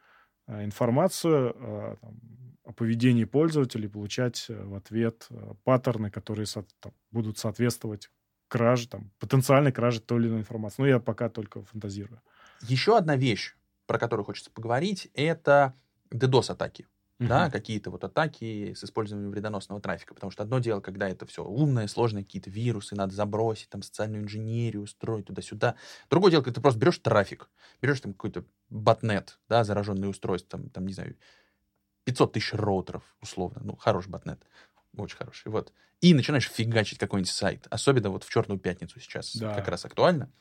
э, 0.46 0.64
информацию 0.64 1.54
э, 1.56 1.96
там, 2.00 2.18
о 2.64 2.72
поведении 2.72 3.24
пользователей, 3.24 3.88
получать 3.88 4.46
э, 4.48 4.64
в 4.64 4.74
ответ 4.74 5.26
э, 5.30 5.54
паттерны, 5.64 6.10
которые 6.10 6.46
там, 6.80 6.92
будут 7.10 7.38
соответствовать 7.38 8.10
краже, 8.48 8.88
там, 8.88 9.10
потенциальной 9.18 9.72
краже 9.72 10.00
той 10.00 10.20
или 10.20 10.28
иной 10.28 10.40
информации. 10.40 10.82
Ну, 10.82 10.88
я 10.88 10.98
пока 10.98 11.28
только 11.28 11.62
фантазирую. 11.62 12.20
Еще 12.62 12.96
одна 12.96 13.16
вещь, 13.16 13.54
про 13.86 13.98
которую 13.98 14.24
хочется 14.26 14.50
поговорить, 14.50 15.08
это 15.14 15.74
DDoS-атаки. 16.10 16.88
Да, 17.22 17.48
Мгм. 17.48 17.50
какие-то 17.50 17.90
вот 17.90 18.04
атаки 18.04 18.74
с 18.74 18.84
использованием 18.84 19.30
вредоносного 19.30 19.80
трафика. 19.80 20.12
Потому 20.14 20.30
что 20.30 20.42
одно 20.42 20.58
дело, 20.58 20.80
когда 20.80 21.08
это 21.08 21.24
все 21.24 21.42
умное, 21.42 21.86
сложное, 21.86 22.22
какие-то 22.22 22.50
вирусы, 22.50 22.94
надо 22.94 23.14
забросить, 23.14 23.70
там, 23.70 23.80
социальную 23.80 24.22
инженерию 24.24 24.82
устроить 24.82 25.24
туда-сюда. 25.26 25.76
Другое 26.10 26.30
дело, 26.32 26.42
когда 26.42 26.56
ты 26.56 26.60
просто 26.60 26.78
берешь 26.80 26.98
трафик, 26.98 27.48
берешь 27.80 28.00
там 28.00 28.12
какой-то 28.12 28.44
ботнет, 28.68 29.40
да, 29.48 29.64
зараженное 29.64 30.08
устройство, 30.10 30.50
там, 30.58 30.68
там, 30.68 30.86
не 30.86 30.92
знаю, 30.92 31.16
500 32.04 32.32
тысяч 32.34 32.52
роутеров, 32.54 33.16
условно, 33.22 33.60
ну, 33.64 33.76
хороший 33.76 34.10
ботнет, 34.10 34.42
очень 34.96 35.16
хороший, 35.16 35.50
вот. 35.50 35.72
И 36.00 36.14
начинаешь 36.14 36.50
фигачить 36.50 36.98
какой-нибудь 36.98 37.30
сайт, 37.30 37.66
особенно 37.70 38.10
вот 38.10 38.24
в 38.24 38.30
Черную 38.30 38.60
пятницу 38.60 39.00
сейчас 39.00 39.44
Да. 39.44 39.52
как 39.52 39.68
раз 39.68 39.84
актуально. 39.86 40.32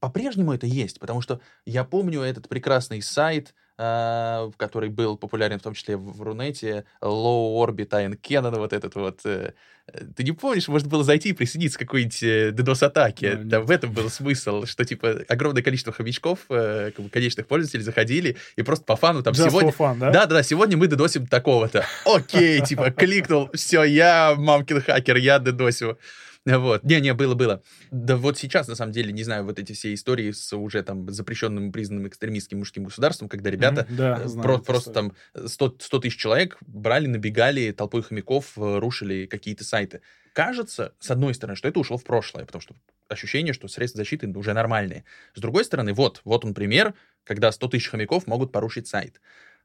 По-прежнему 0.00 0.52
это 0.52 0.66
есть, 0.66 1.00
потому 1.00 1.20
что 1.22 1.40
я 1.64 1.84
помню 1.84 2.20
этот 2.20 2.48
прекрасный 2.48 3.00
сайт, 3.00 3.54
а, 3.78 4.50
который 4.56 4.88
был 4.88 5.18
популярен 5.18 5.58
в 5.58 5.62
том 5.62 5.74
числе 5.74 5.96
в 5.96 6.22
Рунете, 6.22 6.84
Low 7.02 7.56
Orbit 7.62 7.90
Iron 7.90 8.18
Cannon, 8.18 8.58
вот 8.58 8.72
этот 8.72 8.94
вот. 8.94 9.20
э, 9.24 9.52
э, 9.86 10.04
Ты 10.16 10.22
не 10.22 10.32
помнишь, 10.32 10.68
можно 10.68 10.88
было 10.88 11.04
зайти 11.04 11.30
и 11.30 11.32
присоединиться 11.34 11.78
к 11.78 11.82
какой-нибудь 11.82 12.22
э, 12.22 12.50
DDoS-атаке. 12.52 13.36
Да, 13.36 13.60
в 13.60 13.70
этом 13.70 13.92
был 13.92 14.08
смысл, 14.08 14.64
что, 14.64 14.84
типа, 14.86 15.24
огромное 15.28 15.62
количество 15.62 15.92
хомячков, 15.92 16.40
э, 16.48 16.92
как 16.96 17.04
бы, 17.04 17.10
конечных 17.10 17.46
пользователей 17.46 17.82
заходили, 17.82 18.36
и 18.56 18.62
просто 18.62 18.84
по 18.84 18.96
фану 18.96 19.22
там 19.22 19.34
Just 19.34 19.50
сегодня... 19.50 19.72
fun, 19.72 19.98
да? 19.98 20.10
Да, 20.10 20.26
да, 20.26 20.36
да, 20.36 20.42
сегодня 20.42 20.78
мы 20.78 20.86
дедосим 20.86 21.26
такого-то. 21.26 21.84
Окей, 22.06 22.62
типа, 22.62 22.90
кликнул, 22.90 23.50
все, 23.52 23.84
я 23.84 24.34
мамкин 24.36 24.80
хакер, 24.80 25.16
я 25.16 25.38
дедосю. 25.38 25.98
Вот. 26.46 26.84
Не-не, 26.84 27.12
было-было. 27.14 27.62
Да 27.90 28.16
вот 28.16 28.38
сейчас, 28.38 28.68
на 28.68 28.74
самом 28.76 28.92
деле, 28.92 29.12
не 29.12 29.24
знаю, 29.24 29.44
вот 29.44 29.58
эти 29.58 29.72
все 29.72 29.92
истории 29.92 30.30
с 30.30 30.56
уже 30.56 30.82
там 30.82 31.10
запрещенным, 31.10 31.72
признанным 31.72 32.06
экстремистским 32.08 32.58
мужским 32.58 32.84
государством, 32.84 33.28
когда 33.28 33.50
ребята 33.50 33.82
Мгм, 33.88 33.96
да, 33.96 34.20
э, 34.22 34.28
знаю 34.28 34.48
про- 34.48 34.58
просто 34.64 34.90
историю. 34.90 35.14
там 35.34 35.48
100, 35.48 35.76
100 35.80 35.98
тысяч 35.98 36.16
человек 36.16 36.56
брали, 36.60 37.06
набегали 37.08 37.72
толпой 37.72 38.02
хомяков, 38.02 38.52
э, 38.56 38.78
рушили 38.78 39.26
какие-то 39.26 39.64
сайты. 39.64 40.00
Кажется, 40.32 40.94
с 41.00 41.10
одной 41.10 41.34
стороны, 41.34 41.56
что 41.56 41.66
это 41.68 41.80
ушло 41.80 41.96
в 41.96 42.04
прошлое, 42.04 42.44
потому 42.44 42.60
что 42.62 42.74
ощущение, 43.08 43.52
что 43.54 43.68
средства 43.68 43.98
защиты 43.98 44.28
уже 44.28 44.52
нормальные. 44.52 45.04
С 45.34 45.40
другой 45.40 45.64
стороны, 45.64 45.94
вот, 45.94 46.20
вот 46.24 46.44
он 46.44 46.54
пример, 46.54 46.94
когда 47.24 47.50
100 47.52 47.68
тысяч 47.68 47.88
хомяков 47.88 48.26
могут 48.26 48.52
порушить 48.52 48.86
сайт. 48.86 49.20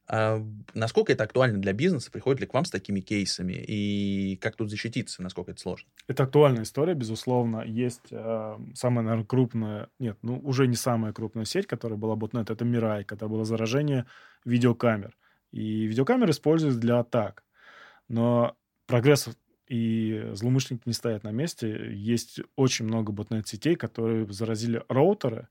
А 0.07 0.43
насколько 0.73 1.13
это 1.13 1.23
актуально 1.23 1.59
для 1.59 1.73
бизнеса? 1.73 2.11
Приходят 2.11 2.41
ли 2.41 2.47
к 2.47 2.53
вам 2.53 2.65
с 2.65 2.69
такими 2.69 2.99
кейсами? 2.99 3.53
И 3.53 4.35
как 4.41 4.55
тут 4.55 4.69
защититься? 4.69 5.21
Насколько 5.23 5.51
это 5.51 5.61
сложно? 5.61 5.89
Это 6.07 6.23
актуальная 6.23 6.63
история, 6.63 6.93
безусловно. 6.93 7.61
Есть 7.61 8.11
э, 8.11 8.57
самая, 8.73 9.05
наверное, 9.05 9.25
крупная, 9.25 9.89
нет, 9.99 10.17
ну, 10.21 10.39
уже 10.43 10.67
не 10.67 10.75
самая 10.75 11.13
крупная 11.13 11.45
сеть, 11.45 11.67
которая 11.67 11.97
была 11.97 12.15
ботнет, 12.15 12.49
это 12.49 12.65
Мирай, 12.65 13.03
когда 13.05 13.27
было 13.27 13.45
заражение 13.45 14.05
видеокамер. 14.43 15.17
И 15.51 15.85
видеокамеры 15.85 16.31
используют 16.31 16.79
для 16.79 16.99
атак. 16.99 17.43
Но 18.07 18.57
прогресс 18.87 19.29
и 19.67 20.31
злоумышленники 20.33 20.83
не 20.85 20.93
стоят 20.93 21.23
на 21.23 21.31
месте. 21.31 21.93
Есть 21.93 22.41
очень 22.57 22.85
много 22.85 23.13
ботнет-сетей, 23.13 23.75
которые 23.75 24.29
заразили 24.31 24.83
роутеры, 24.89 25.47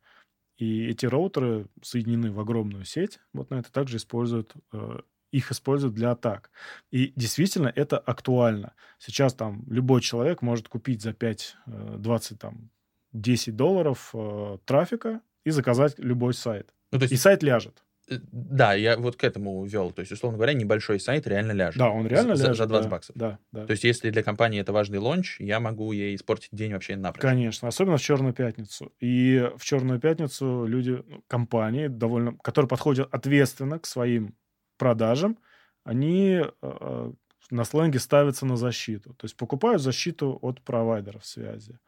и 0.60 0.86
эти 0.88 1.06
роутеры 1.06 1.66
соединены 1.82 2.30
в 2.30 2.38
огромную 2.38 2.84
сеть. 2.84 3.18
Ботнет 3.32 3.66
и 3.66 3.70
также 3.72 3.96
используют, 3.96 4.52
э, 4.72 5.00
их 5.32 5.50
используют 5.50 5.94
для 5.94 6.10
атак. 6.10 6.50
И 6.90 7.12
действительно 7.16 7.72
это 7.74 7.98
актуально. 7.98 8.74
Сейчас 8.98 9.32
там 9.32 9.64
любой 9.68 10.02
человек 10.02 10.42
может 10.42 10.68
купить 10.68 11.00
за 11.00 11.14
5, 11.14 11.56
э, 11.66 11.96
20, 11.98 12.38
там, 12.38 12.70
10 13.12 13.56
долларов 13.56 14.10
э, 14.12 14.58
трафика 14.66 15.22
и 15.44 15.50
заказать 15.50 15.98
любой 15.98 16.34
сайт. 16.34 16.74
Ну, 16.92 16.98
то 16.98 17.06
И 17.06 17.08
есть, 17.08 17.22
сайт 17.22 17.42
ляжет. 17.42 17.82
Э, 18.10 18.18
да, 18.32 18.74
я 18.74 18.96
вот 18.96 19.16
к 19.16 19.24
этому 19.24 19.64
вел. 19.64 19.90
То 19.90 20.00
есть, 20.00 20.12
условно 20.12 20.36
говоря, 20.36 20.52
небольшой 20.52 21.00
сайт 21.00 21.26
реально 21.26 21.52
ляжет. 21.52 21.78
Да, 21.78 21.90
он 21.90 22.06
реально 22.06 22.36
за, 22.36 22.48
ляжет. 22.48 22.58
За 22.58 22.66
20 22.66 22.84
да, 22.84 22.90
баксов. 22.90 23.16
Да, 23.16 23.38
да. 23.52 23.66
То 23.66 23.70
есть, 23.72 23.84
если 23.84 24.10
для 24.10 24.22
компании 24.22 24.60
это 24.60 24.72
важный 24.72 24.98
лонч, 24.98 25.36
я 25.40 25.60
могу 25.60 25.92
ей 25.92 26.14
испортить 26.14 26.50
день 26.52 26.72
вообще 26.72 26.96
напрочь. 26.96 27.22
Конечно, 27.22 27.68
особенно 27.68 27.96
в 27.96 28.02
Черную 28.02 28.34
пятницу. 28.34 28.92
И 29.00 29.50
в 29.56 29.64
Черную 29.64 30.00
пятницу 30.00 30.64
люди, 30.66 31.02
ну, 31.06 31.22
компании, 31.28 31.86
довольно, 31.86 32.36
которые 32.36 32.68
подходят 32.68 33.08
ответственно 33.12 33.78
к 33.78 33.86
своим 33.86 34.34
продажам, 34.76 35.38
они 35.84 36.42
э, 36.62 37.12
на 37.50 37.64
сленге 37.64 37.98
ставятся 37.98 38.46
на 38.46 38.56
защиту. 38.56 39.14
То 39.14 39.24
есть 39.24 39.36
покупают 39.36 39.82
защиту 39.82 40.38
от 40.42 40.60
провайдеров 40.62 41.24
связи. 41.24 41.78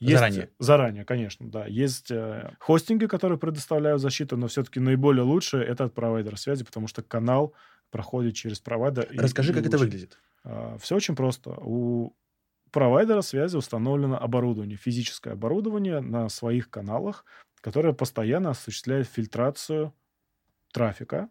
Заранее. 0.00 0.50
Заранее, 0.58 1.04
конечно, 1.04 1.50
да. 1.50 1.66
Есть 1.66 2.10
э, 2.10 2.54
хостинги, 2.58 3.06
которые 3.06 3.38
предоставляют 3.38 4.00
защиту, 4.00 4.36
но 4.36 4.46
все-таки 4.48 4.80
наиболее 4.80 5.22
лучшее 5.22 5.64
это 5.64 5.84
от 5.84 5.94
провайдера 5.94 6.36
связи, 6.36 6.64
потому 6.64 6.86
что 6.88 7.02
канал 7.02 7.54
проходит 7.90 8.34
через 8.34 8.60
провайдер. 8.60 9.04
и- 9.12 9.18
Расскажи, 9.18 9.52
и 9.52 9.54
как 9.54 9.62
это 9.66 9.76
лучше. 9.76 9.84
выглядит. 9.84 10.18
Все 10.80 10.96
очень 10.96 11.16
просто. 11.16 11.50
У 11.58 12.14
провайдера 12.70 13.22
связи 13.22 13.56
установлено 13.56 14.18
оборудование, 14.18 14.76
физическое 14.76 15.32
оборудование 15.32 16.00
на 16.00 16.28
своих 16.28 16.68
каналах, 16.70 17.24
которое 17.60 17.92
постоянно 17.94 18.50
осуществляет 18.50 19.08
фильтрацию 19.08 19.92
трафика. 20.72 21.28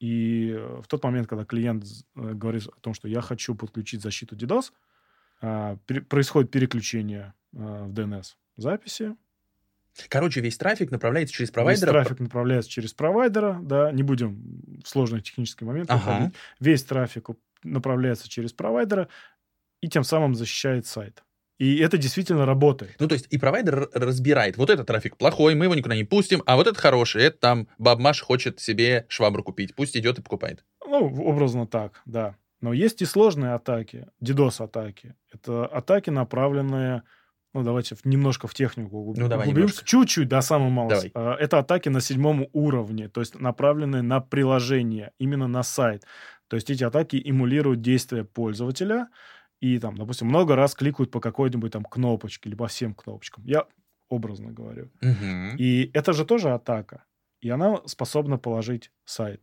И 0.00 0.52
э, 0.56 0.80
в 0.82 0.86
тот 0.88 1.04
момент, 1.04 1.28
когда 1.28 1.44
клиент 1.44 1.84
э, 1.84 2.32
говорит 2.32 2.66
о 2.68 2.80
том, 2.80 2.94
что 2.94 3.06
я 3.08 3.20
хочу 3.20 3.54
подключить 3.54 4.00
защиту 4.00 4.34
DDoS, 4.34 4.72
а, 5.42 5.76
происходит 6.08 6.50
переключение 6.50 7.34
в 7.52 7.90
DNS 7.92 8.24
записи. 8.56 9.16
Короче, 10.08 10.40
весь 10.40 10.56
трафик 10.56 10.90
направляется 10.90 11.34
через 11.34 11.48
Весь 11.48 11.54
провайдера. 11.54 11.90
трафик 11.90 12.20
направляется 12.20 12.70
через 12.70 12.92
провайдера, 12.94 13.58
да, 13.60 13.90
не 13.92 14.02
будем 14.02 14.80
в 14.84 14.88
сложные 14.88 15.20
технические 15.20 15.66
моменты 15.66 15.92
Ага. 15.92 16.02
уходить. 16.10 16.34
Весь 16.60 16.84
трафик 16.84 17.28
направляется 17.64 18.28
через 18.28 18.52
провайдера 18.52 19.08
и 19.80 19.88
тем 19.88 20.04
самым 20.04 20.34
защищает 20.34 20.86
сайт. 20.86 21.22
И 21.58 21.76
это 21.80 21.98
действительно 21.98 22.46
работает. 22.46 22.96
Ну, 22.98 23.08
то 23.08 23.14
есть 23.14 23.26
и 23.30 23.36
провайдер 23.36 23.90
разбирает, 23.92 24.56
вот 24.56 24.70
этот 24.70 24.86
трафик 24.86 25.18
плохой, 25.18 25.54
мы 25.54 25.66
его 25.66 25.74
никуда 25.74 25.94
не 25.94 26.04
пустим, 26.04 26.42
а 26.46 26.56
вот 26.56 26.66
этот 26.66 26.78
хороший, 26.80 27.24
это 27.24 27.38
там 27.38 27.68
баб 27.76 27.98
Маша 27.98 28.24
хочет 28.24 28.60
себе 28.60 29.04
швабру 29.08 29.42
купить, 29.42 29.74
пусть 29.74 29.94
идет 29.96 30.18
и 30.18 30.22
покупает. 30.22 30.64
Ну, 30.86 31.04
образно 31.22 31.66
так, 31.66 32.00
да. 32.06 32.36
Но 32.62 32.72
есть 32.72 33.02
и 33.02 33.04
сложные 33.04 33.52
атаки, 33.54 34.06
DDoS-атаки. 34.22 35.14
Это 35.32 35.66
атаки, 35.66 36.08
направленные, 36.10 37.02
ну, 37.54 37.62
давайте 37.62 37.96
немножко 38.04 38.46
в 38.46 38.54
технику 38.54 38.96
угу- 38.98 39.14
Ну, 39.20 39.28
давай 39.28 39.48
углубимся. 39.48 39.84
Чуть-чуть, 39.84 40.28
да, 40.28 40.42
самый 40.42 40.70
малый. 40.70 41.10
Давай. 41.12 41.12
А, 41.14 41.34
Это 41.36 41.58
атаки 41.58 41.88
на 41.88 42.00
седьмом 42.00 42.46
уровне, 42.52 43.08
то 43.08 43.20
есть 43.20 43.40
направленные 43.40 44.02
на 44.02 44.20
приложение, 44.20 45.10
именно 45.18 45.48
на 45.48 45.62
сайт. 45.62 46.04
То 46.48 46.56
есть 46.56 46.70
эти 46.70 46.84
атаки 46.84 47.16
эмулируют 47.24 47.80
действия 47.80 48.24
пользователя 48.24 49.08
и 49.60 49.78
там, 49.78 49.96
допустим, 49.96 50.28
много 50.28 50.56
раз 50.56 50.74
кликают 50.74 51.10
по 51.10 51.20
какой-нибудь 51.20 51.72
там 51.72 51.84
кнопочке, 51.84 52.50
либо 52.50 52.66
всем 52.66 52.94
кнопочкам. 52.94 53.44
Я 53.46 53.66
образно 54.08 54.52
говорю. 54.52 54.90
Мгм. 55.00 55.56
И 55.58 55.90
это 55.94 56.12
же 56.12 56.24
тоже 56.24 56.50
атака. 56.50 57.04
И 57.40 57.50
она 57.50 57.80
способна 57.86 58.38
положить 58.38 58.90
сайт. 59.04 59.40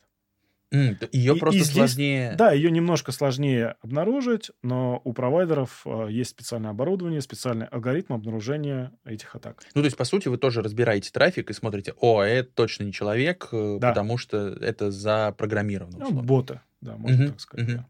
Mm, 0.74 1.10
ее 1.14 1.36
И- 1.36 1.40
просто 1.40 1.60
и 1.60 1.64
здесь- 1.64 1.74
сложнее... 1.76 2.36
Да, 2.38 2.52
ее 2.52 2.70
немножко 2.72 3.12
сложнее 3.14 3.76
обнаружить, 3.82 4.52
но 4.62 5.02
у 5.06 5.14
провайдеров 5.14 5.84
э, 5.86 6.08
есть 6.10 6.32
специальное 6.32 6.72
оборудование, 6.72 7.22
специальный 7.22 7.68
алгоритм 7.68 8.14
обнаружения 8.14 8.92
этих 9.06 9.34
атак. 9.36 9.64
Ну, 9.76 9.82
то 9.82 9.86
есть, 9.86 9.96
по 9.96 10.04
сути, 10.04 10.28
вы 10.28 10.38
тоже 10.38 10.62
разбираете 10.62 11.10
трафик 11.12 11.50
и 11.50 11.54
смотрите, 11.54 11.94
о, 12.02 12.22
это 12.22 12.50
точно 12.54 12.84
не 12.84 12.92
человек, 12.92 13.48
э, 13.54 13.78
Да. 13.80 13.90
потому 13.90 14.18
что 14.18 14.38
это 14.60 14.92
запрограммировано. 14.92 15.98
Ну, 16.00 16.06
условно. 16.06 16.24
боты, 16.28 16.62
да, 16.82 16.98
можно 16.98 17.18
Мгм, 17.24 17.32
так 17.32 17.40
сказать. 17.40 17.68
мгм. 17.68 17.78
да. 17.78 17.88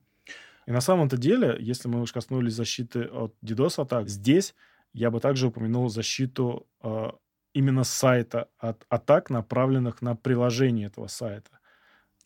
И 0.67 0.71
на 0.71 0.81
самом-то 0.81 1.17
деле, 1.17 1.55
если 1.59 1.87
мы 1.87 2.01
уж 2.01 2.11
коснулись 2.11 2.53
защиты 2.53 3.05
от 3.05 3.33
DDoS-атак, 3.43 4.07
здесь 4.09 4.53
я 4.93 5.09
бы 5.11 5.19
также 5.19 5.47
упомянул 5.47 5.89
защиту 5.89 6.67
э, 6.83 7.07
именно 7.53 7.83
сайта 7.83 8.49
от 8.59 8.85
атак, 8.89 9.29
направленных 9.31 10.01
на 10.03 10.15
приложение 10.15 10.87
этого 10.87 11.07
сайта. 11.07 11.49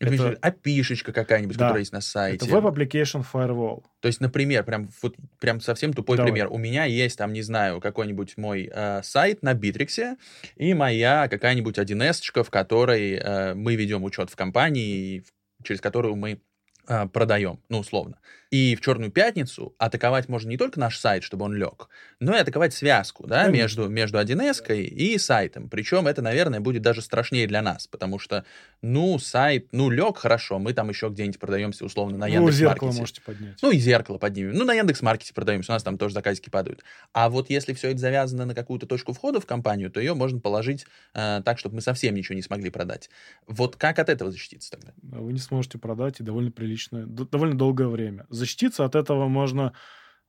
Это, 0.02 0.38
опишечка 0.40 1.12
какая-нибудь, 1.12 1.56
Да. 1.56 1.66
которая 1.66 1.80
есть 1.80 1.92
на 1.92 2.00
сайте. 2.00 2.46
Это 2.46 2.54
Web 2.54 2.74
Application 2.74 3.24
Firewall. 3.30 3.82
То 4.00 4.08
есть, 4.08 4.20
например, 4.20 4.64
прям, 4.64 4.88
вот, 5.02 5.16
прям 5.40 5.60
совсем 5.60 5.92
тупой 5.92 6.16
Давай. 6.16 6.32
пример. 6.32 6.48
У 6.50 6.58
меня 6.58 6.84
есть, 6.84 7.18
там, 7.18 7.32
не 7.32 7.42
знаю, 7.42 7.80
какой-нибудь 7.80 8.36
мой 8.36 8.70
э, 8.72 9.00
сайт 9.02 9.42
на 9.42 9.54
Битриксе 9.54 10.16
и 10.56 10.74
моя 10.74 11.28
какая-нибудь 11.28 11.78
1С, 11.78 12.42
в 12.42 12.50
которой 12.50 13.14
э, 13.14 13.54
мы 13.54 13.76
ведем 13.76 14.04
учет 14.04 14.30
в 14.30 14.36
компании, 14.36 15.24
через 15.62 15.80
которую 15.80 16.16
мы 16.16 16.40
э, 16.88 17.06
продаем, 17.06 17.60
ну, 17.68 17.78
условно. 17.78 18.18
И 18.52 18.76
в 18.76 18.82
Черную 18.82 19.10
пятницу 19.10 19.74
атаковать 19.78 20.28
можно 20.28 20.50
не 20.50 20.58
только 20.58 20.78
наш 20.78 20.98
сайт, 20.98 21.22
чтобы 21.22 21.46
он 21.46 21.54
лег, 21.54 21.88
но 22.20 22.36
и 22.36 22.38
атаковать 22.38 22.74
связку, 22.74 23.26
да, 23.26 23.46
Конечно. 23.46 23.62
между, 23.62 23.88
между 23.88 24.18
1С 24.18 24.76
и 24.76 25.16
сайтом. 25.16 25.70
Причем 25.70 26.06
это, 26.06 26.20
наверное, 26.20 26.60
будет 26.60 26.82
даже 26.82 27.00
страшнее 27.00 27.46
для 27.46 27.62
нас, 27.62 27.86
потому 27.86 28.18
что, 28.18 28.44
ну, 28.82 29.18
сайт, 29.18 29.68
ну, 29.72 29.88
лег 29.88 30.18
хорошо, 30.18 30.58
мы 30.58 30.74
там 30.74 30.90
еще 30.90 31.08
где-нибудь 31.08 31.38
продаемся, 31.38 31.86
условно, 31.86 32.18
на 32.18 32.26
Яндекс.Маркете. 32.26 32.58
зеркало 32.58 32.92
можете 32.92 33.22
поднять. 33.22 33.56
Ну, 33.62 33.70
и 33.70 33.78
зеркало 33.78 34.18
поднимем. 34.18 34.52
Ну, 34.52 34.64
на 34.64 34.74
Яндекс.Маркете 34.74 35.32
продаемся, 35.32 35.72
у 35.72 35.74
нас 35.74 35.82
там 35.82 35.96
тоже 35.96 36.12
заказики 36.12 36.50
падают. 36.50 36.84
А 37.14 37.30
вот 37.30 37.48
если 37.48 37.72
все 37.72 37.88
это 37.88 38.00
завязано 38.00 38.44
на 38.44 38.54
какую-то 38.54 38.86
точку 38.86 39.14
входа 39.14 39.40
в 39.40 39.46
компанию, 39.46 39.90
то 39.90 39.98
ее 39.98 40.12
можно 40.12 40.40
положить 40.40 40.84
э, 41.14 41.40
так, 41.42 41.58
чтобы 41.58 41.76
мы 41.76 41.80
совсем 41.80 42.14
ничего 42.14 42.34
не 42.34 42.42
смогли 42.42 42.68
продать. 42.68 43.08
Вот 43.46 43.76
как 43.76 43.98
от 43.98 44.10
этого 44.10 44.30
защититься 44.30 44.72
тогда? 44.72 44.92
вы 45.00 45.32
не 45.32 45.38
сможете 45.38 45.78
продать 45.78 46.20
и 46.20 46.22
довольно 46.22 46.50
приличное, 46.50 46.71
д- 47.06 47.26
довольно 47.26 47.56
долгое 47.56 47.88
время. 47.88 48.26
Защититься 48.28 48.84
от 48.84 48.94
этого 48.94 49.28
можно 49.28 49.72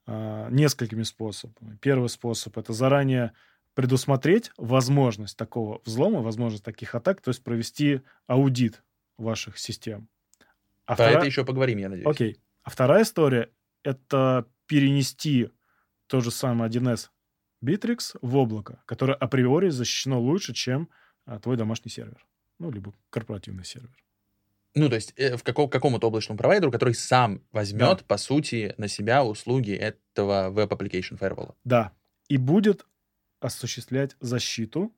а, 0.05 0.49
несколькими 0.49 1.03
способами. 1.03 1.77
Первый 1.81 2.09
способ 2.09 2.57
это 2.57 2.73
заранее 2.73 3.31
предусмотреть 3.73 4.51
возможность 4.57 5.37
такого 5.37 5.81
взлома, 5.85 6.19
возможность 6.21 6.63
таких 6.63 6.93
атак, 6.95 7.21
то 7.21 7.29
есть 7.29 7.43
провести 7.43 8.01
аудит 8.27 8.83
ваших 9.17 9.57
систем. 9.57 10.09
А 10.85 10.95
Про 10.95 11.05
втора- 11.05 11.17
это 11.19 11.25
еще 11.25 11.45
поговорим, 11.45 11.77
я 11.79 11.89
надеюсь. 11.89 12.07
Окей. 12.07 12.39
А 12.63 12.69
вторая 12.69 13.03
история 13.03 13.49
это 13.83 14.45
перенести 14.67 15.49
то 16.07 16.19
же 16.21 16.29
самое 16.31 16.69
1С 16.69 17.09
Bittrex 17.63 18.17
в 18.21 18.35
облако, 18.35 18.83
которое 18.85 19.13
априори 19.15 19.69
защищено 19.69 20.19
лучше, 20.19 20.53
чем 20.53 20.89
а, 21.25 21.39
твой 21.39 21.55
домашний 21.57 21.89
сервер. 21.91 22.25
Ну, 22.59 22.69
либо 22.71 22.93
корпоративный 23.09 23.63
сервер. 23.65 23.95
Ну, 24.76 24.89
то 24.89 24.95
есть 24.95 25.13
э, 25.17 25.38
в 25.38 25.43
каком, 25.43 25.69
какому-то 25.69 26.07
облачному 26.07 26.38
провайдеру, 26.38 26.71
который 26.71 26.95
сам 26.95 27.41
возьмет, 27.51 27.99
Да. 27.99 28.03
по 28.07 28.17
сути, 28.17 28.74
на 28.78 28.88
себя 28.88 29.24
услуги 29.24 29.71
этого 29.71 30.49
Web 30.51 30.69
Application 30.69 31.19
Firewall. 31.19 31.53
Да. 31.63 31.91
И 32.28 32.38
будет 32.38 32.86
осуществлять 33.39 34.15
защиту 34.19 34.91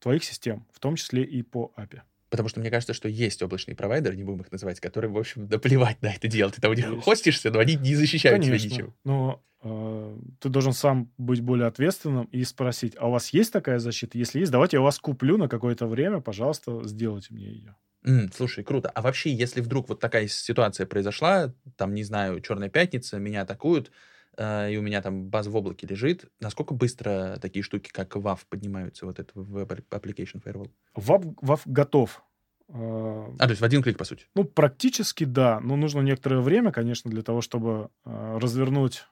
твоих 0.00 0.24
систем, 0.24 0.66
в 0.72 0.80
том 0.80 0.96
числе 0.96 1.22
и 1.22 1.42
по 1.42 1.72
API. 1.76 2.02
Потому 2.28 2.48
что 2.48 2.60
мне 2.60 2.70
кажется, 2.70 2.92
что 2.92 3.08
есть 3.08 3.40
облачные 3.42 3.76
провайдеры, 3.76 4.16
не 4.16 4.24
будем 4.24 4.40
их 4.40 4.50
называть, 4.52 4.80
которые, 4.80 5.10
в 5.10 5.16
общем, 5.16 5.48
наплевать 5.48 6.02
на 6.02 6.12
это 6.12 6.26
дело. 6.28 6.50
Ты 6.50 6.60
там 6.60 6.72
у 6.72 6.74
них 6.74 6.86
хостишься, 7.04 7.50
но 7.50 7.60
они 7.60 7.76
не 7.76 7.94
защищают 7.94 8.42
тебя 8.42 8.56
Конечно. 8.58 8.74
ничем. 8.74 8.94
Но 9.04 9.42
э, 9.62 10.18
ты 10.40 10.48
должен 10.48 10.72
сам 10.72 11.10
быть 11.16 11.40
более 11.40 11.68
ответственным 11.68 12.24
и 12.26 12.42
спросить, 12.44 12.94
а 12.98 13.08
у 13.08 13.12
вас 13.12 13.30
есть 13.30 13.52
такая 13.52 13.78
защита? 13.78 14.18
Если 14.18 14.40
есть, 14.40 14.50
давайте 14.52 14.76
я 14.76 14.80
вас 14.82 14.98
куплю 14.98 15.38
на 15.38 15.48
какое-то 15.48 15.86
время, 15.86 16.20
пожалуйста, 16.20 16.82
сделайте 16.86 17.32
мне 17.32 17.46
ее. 17.46 17.76
М, 18.06 18.30
слушай, 18.32 18.62
круто. 18.62 18.88
А 18.94 19.02
вообще, 19.02 19.32
если 19.32 19.60
вдруг 19.60 19.88
вот 19.88 20.00
такая 20.00 20.28
ситуация 20.28 20.86
произошла, 20.86 21.52
там, 21.76 21.94
не 21.94 22.04
знаю, 22.04 22.40
Черная 22.40 22.68
пятница, 22.68 23.18
меня 23.18 23.42
атакуют, 23.42 23.90
э, 24.36 24.72
и 24.72 24.76
у 24.76 24.82
меня 24.82 25.02
там 25.02 25.24
база 25.28 25.50
в 25.50 25.56
облаке 25.56 25.86
лежит, 25.88 26.26
насколько 26.40 26.72
быстро 26.74 27.38
такие 27.40 27.62
штуки, 27.64 27.90
как 27.92 28.14
WAF, 28.14 28.40
поднимаются, 28.48 29.06
вот 29.06 29.18
это 29.18 29.32
Web 29.38 29.84
Application 29.90 30.42
Firewall? 30.42 30.70
ВАП, 30.94 31.24
ВАП 31.42 31.60
готов. 31.66 32.22
Э, 32.68 32.74
А, 32.74 33.44
то 33.44 33.50
есть 33.50 33.60
в 33.60 33.64
один 33.64 33.82
клик, 33.82 33.98
по 33.98 34.04
сути. 34.04 34.26
Ну, 34.36 34.44
практически 34.44 35.24
да, 35.24 35.58
но 35.60 35.74
нужно 35.76 36.00
некоторое 36.00 36.40
время, 36.40 36.70
конечно, 36.70 37.10
для 37.10 37.22
того, 37.22 37.40
чтобы 37.40 37.90
э, 38.04 38.38
развернуть 38.40 39.06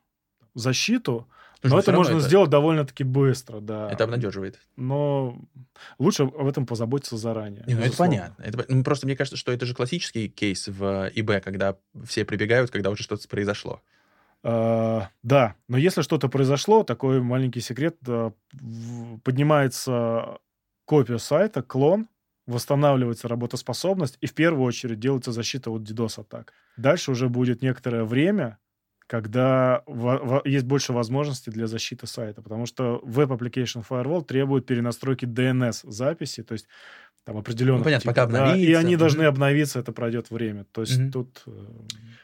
защиту. 0.55 1.29
Потому 1.61 1.77
но 1.77 1.81
это 1.81 1.93
можно 1.93 2.21
сделать 2.21 2.51
довольно-таки 2.51 3.05
быстро, 3.05 3.61
да. 3.61 3.91
Это 3.91 4.05
обнадеживает. 4.05 4.61
Но 4.77 5.39
лучше 5.99 6.25
об 6.25 6.47
этом 6.47 6.67
позаботиться 6.67 7.17
заранее. 7.17 7.65
Не, 7.67 7.75
ну 7.75 7.81
это 7.81 7.97
понятно. 7.97 8.43
Это, 8.43 8.67
ну, 8.69 8.85
просто 8.85 9.07
мне 9.07 9.17
кажется, 9.17 9.39
что 9.39 9.51
это 9.51 9.65
же 9.65 9.75
классический 9.75 10.29
кейс 10.29 10.69
в 10.69 11.11
ИБ, 11.15 11.43
когда 11.43 11.77
все 12.05 12.27
прибегают, 12.27 12.71
когда 12.71 12.91
уже 12.91 13.03
что-то 13.03 13.27
произошло. 13.29 13.81
А, 14.43 15.09
да, 15.23 15.55
но 15.69 15.79
если 15.79 16.03
что-то 16.03 16.29
произошло, 16.29 16.85
такой 16.85 17.23
маленький 17.23 17.61
секрет, 17.61 17.97
в- 18.03 18.35
поднимается 19.23 20.37
копия 20.85 21.19
сайта, 21.19 21.63
клон, 21.63 22.09
восстанавливается 22.47 23.27
работоспособность, 23.27 24.19
и 24.21 24.27
в 24.27 24.35
первую 24.35 24.65
очередь 24.65 25.01
делается 25.01 25.33
защита 25.33 25.71
от 25.71 25.83
DDoS-атак. 25.83 26.53
Дальше 26.77 27.11
уже 27.11 27.31
будет 27.31 27.63
некоторое 27.63 28.05
время, 28.05 28.59
когда 29.15 29.85
есть 30.45 30.65
больше 30.65 30.93
возможностей 30.93 31.53
для 31.53 31.69
защиты 31.69 32.09
сайта, 32.09 32.43
потому 32.43 32.67
что 32.67 33.01
Web 33.05 33.29
Application 33.29 33.87
Firewall 33.89 34.25
требует 34.25 34.67
перенастройки 34.67 35.25
DNS-записи, 35.25 36.43
то 36.43 36.55
есть 36.55 36.67
там 37.23 37.37
определенных... 37.37 37.79
Ну, 37.79 37.85
понятно, 37.85 38.11
пока 38.11 38.27
да, 38.27 38.57
и 38.57 38.73
они 38.73 38.97
должны 38.97 39.23
обновиться, 39.23 39.79
это 39.79 39.93
пройдет 39.93 40.31
время. 40.31 40.67
То 40.73 40.81
есть 40.81 40.99
Мгм. 40.99 41.13
тут 41.13 41.45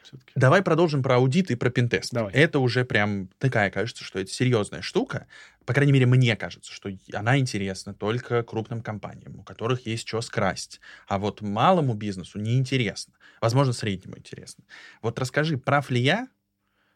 все-таки... 0.03 0.33
Давай 0.35 0.61
продолжим 0.61 1.01
про 1.01 1.15
аудит 1.15 1.49
и 1.49 1.55
про 1.55 1.69
пентест. 1.69 2.11
Давай. 2.11 2.33
Это 2.33 2.59
уже 2.59 2.83
прям 2.83 3.29
такая, 3.37 3.71
кажется, 3.71 4.03
что 4.03 4.19
это 4.19 4.29
серьезная 4.29 4.81
штука. 4.81 5.27
По 5.65 5.73
крайней 5.73 5.93
мере, 5.93 6.07
мне 6.07 6.35
кажется, 6.35 6.73
что 6.73 6.89
она 7.13 7.37
интересна 7.37 7.93
только 7.93 8.43
крупным 8.43 8.81
компаниям, 8.81 9.39
у 9.39 9.43
которых 9.43 9.85
есть 9.85 10.05
что 10.05 10.19
скрасть. 10.19 10.81
А 11.07 11.19
вот 11.19 11.39
малому 11.39 11.93
бизнесу 11.93 12.37
неинтересно. 12.37 13.13
Возможно, 13.39 13.71
среднему 13.71 14.17
интересно. 14.17 14.65
Вот 15.01 15.17
расскажи, 15.19 15.57
прав 15.57 15.89
ли 15.89 16.01
я? 16.01 16.27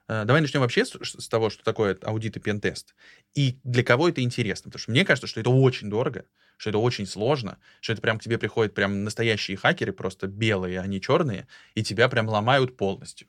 Э, 0.08 0.24
Давай 0.26 0.42
начнем 0.42 0.62
вообще 0.62 0.86
с, 0.86 0.92
с 0.94 1.28
того, 1.28 1.50
что 1.50 1.64
такое 1.64 1.98
аудит 2.04 2.38
и 2.38 2.40
пентест. 2.40 2.96
И 3.34 3.60
для 3.64 3.84
кого 3.84 4.10
это 4.10 4.22
интересно. 4.22 4.70
Потому 4.70 4.80
что 4.80 4.92
мне 4.92 5.06
кажется, 5.06 5.28
что 5.28 5.40
это 5.40 5.50
очень 5.50 5.90
дорого, 5.90 6.26
что 6.58 6.70
это 6.70 6.80
очень 6.80 7.06
сложно, 7.06 7.58
что 7.82 7.94
это 7.94 8.02
прям 8.02 8.20
к 8.20 8.24
тебе 8.24 8.38
приходят 8.38 8.74
прям 8.74 9.04
настоящие 9.04 9.58
хакеры, 9.58 9.94
просто 9.94 10.28
белые, 10.28 10.80
а 10.80 10.88
не 10.88 11.02
черные, 11.02 11.48
и 11.74 11.84
тебя 11.84 12.08
прям 12.10 12.28
ломают 12.28 12.78
полностью. 12.78 13.28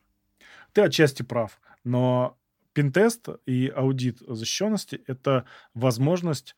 Ты 0.73 0.83
отчасти 0.83 1.23
прав, 1.23 1.61
но 1.85 2.39
пинтест 2.73 3.29
и 3.47 3.73
аудит 3.75 4.19
защищенности— 4.21 5.03
это 5.07 5.47
возможность... 5.73 6.55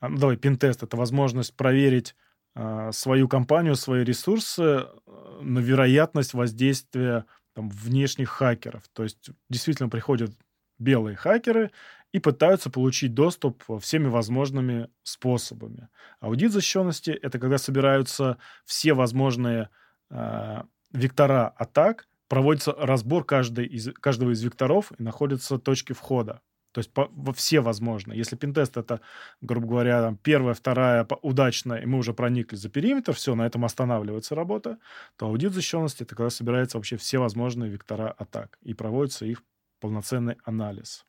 а, 0.00 0.08
ну, 0.08 0.18
Давай, 0.18 0.36
пинтест— 0.36 0.82
это 0.82 0.96
возможность 0.96 1.56
проверить 1.56 2.16
а, 2.54 2.90
свою 2.90 3.28
компанию, 3.28 3.76
свои 3.76 4.02
ресурсы 4.02 4.60
а, 4.60 5.40
на 5.40 5.60
вероятность 5.60 6.34
воздействия 6.34 7.26
там, 7.54 7.68
внешних 7.68 8.28
хакеров. 8.28 8.82
То 8.92 9.02
есть 9.02 9.30
действительно 9.48 9.88
приходят 9.88 10.32
белые 10.78 11.16
хакеры 11.16 11.70
и 12.12 12.18
пытаются 12.18 12.70
получить 12.70 13.14
доступ 13.14 13.62
всеми 13.80 14.08
возможными 14.08 14.88
способами. 15.02 15.88
Аудит 16.20 16.52
защищенности— 16.52 17.10
это 17.22 17.38
когда 17.38 17.58
собираются 17.58 18.38
все 18.64 18.92
возможные 18.92 19.70
а, 20.10 20.66
вектора 20.92 21.48
атак, 21.48 22.08
проводится 22.28 22.72
разбор 22.72 23.24
каждой 23.24 23.66
из, 23.66 23.92
каждого 23.94 24.30
из 24.30 24.42
векторов 24.42 24.92
и 24.98 25.02
находятся 25.02 25.58
точки 25.58 25.92
входа. 25.92 26.40
То 26.72 26.78
есть 26.78 26.92
по, 26.92 27.08
во 27.12 27.32
все 27.32 27.60
возможно. 27.60 28.12
Если 28.12 28.36
пинтест 28.36 28.76
это, 28.76 29.00
грубо 29.40 29.68
говоря, 29.68 30.00
там, 30.02 30.16
первая, 30.16 30.54
вторая 30.54 31.06
удачная, 31.22 31.78
и 31.78 31.86
мы 31.86 31.98
уже 31.98 32.14
проникли 32.14 32.56
за 32.56 32.68
периметр, 32.68 33.12
все, 33.12 33.34
на 33.34 33.46
этом 33.46 33.64
останавливается 33.64 34.34
работа, 34.34 34.78
то 35.16 35.26
аудит 35.26 35.52
защищенности 35.52 36.02
это 36.02 36.16
когда 36.16 36.30
собираются 36.30 36.78
вообще 36.78 36.96
все 36.96 37.18
возможные 37.18 37.70
вектора 37.70 38.10
атак 38.10 38.58
и 38.62 38.74
проводится 38.74 39.26
их 39.26 39.42
полноценный 39.80 40.36
анализ. 40.44 41.04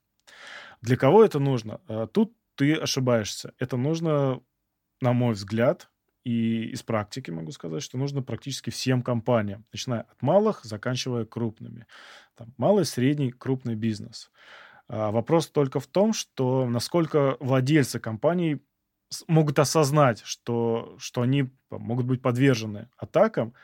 Для 0.81 0.97
кого 0.97 1.23
это 1.23 1.39
нужно? 1.39 1.79
Э, 1.87 2.07
Тут 2.11 2.33
ты 2.55 2.75
ошибаешься. 2.75 3.53
Это 3.57 3.77
нужно, 3.77 4.41
на 5.01 5.13
мой 5.13 5.33
взгляд, 5.33 5.89
и 6.23 6.65
из 6.65 6.83
практики 6.83 7.31
могу 7.31 7.51
сказать, 7.51 7.83
что 7.83 7.97
нужно 7.97 8.21
практически 8.21 8.69
всем 8.69 9.01
компаниям, 9.01 9.65
начиная 9.71 10.01
от 10.01 10.21
малых, 10.21 10.63
заканчивая 10.63 11.25
крупными. 11.25 11.85
Там, 12.35 12.53
малый, 12.57 12.85
средний, 12.85 13.31
крупный 13.31 13.75
бизнес. 13.75 14.31
А 14.95 15.09
вопрос 15.09 15.47
только 15.47 15.79
в 15.79 15.87
том, 15.87 16.13
что 16.13 16.69
насколько 16.69 17.35
владельцы 17.39 17.99
компаний 17.99 18.61
могут 19.27 19.57
осознать, 19.57 20.21
что, 20.23 20.95
что 20.99 21.21
они 21.23 21.49
могут 21.71 22.05
быть 22.05 22.21
подвержены 22.21 22.91
атакам, 22.95 23.55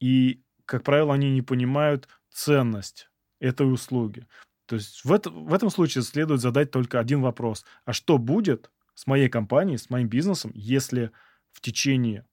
и 0.00 0.42
как 0.64 0.82
правило, 0.82 1.14
они 1.14 1.30
не 1.30 1.42
понимают 1.42 2.08
ценность 2.28 3.08
этой 3.38 3.72
услуги. 3.72 4.26
То 4.66 4.74
есть 4.74 5.04
в, 5.04 5.12
это, 5.12 5.30
в 5.30 5.54
этом 5.54 5.70
случае 5.70 6.02
следует 6.02 6.40
задать 6.40 6.72
только 6.72 6.98
один 6.98 7.22
вопрос. 7.22 7.64
А 7.84 7.92
что 7.92 8.18
будет 8.18 8.72
с 8.94 9.06
моей 9.06 9.28
компанией, 9.28 9.78
с 9.78 9.90
моим 9.90 10.08
бизнесом, 10.08 10.50
если 10.56 11.12
в 11.52 11.60
течение 11.60 12.26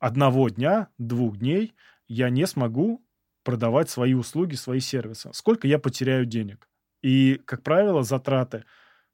одного 0.00 0.48
дня, 0.48 0.88
двух 0.98 1.36
дней 1.36 1.76
я 2.08 2.30
не 2.30 2.48
смогу 2.48 3.06
продавать 3.44 3.90
свои 3.90 4.14
услуги, 4.14 4.56
свои 4.56 4.80
сервисы? 4.80 5.30
Сколько 5.32 5.68
я 5.68 5.78
потеряю 5.78 6.26
денег? 6.26 6.68
И, 7.06 7.40
как 7.44 7.62
правило, 7.62 8.02
затраты 8.02 8.64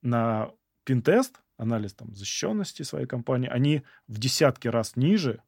на 0.01 0.51
пинтест, 0.84 1.43
анализ 1.59 1.93
там, 1.93 2.14
защищенности 2.14 2.84
своей 2.84 3.07
компании, 3.07 3.51
они 3.51 3.82
в 4.09 4.18
десятки 4.18 4.68
раз 4.68 4.97
ниже, 4.97 5.43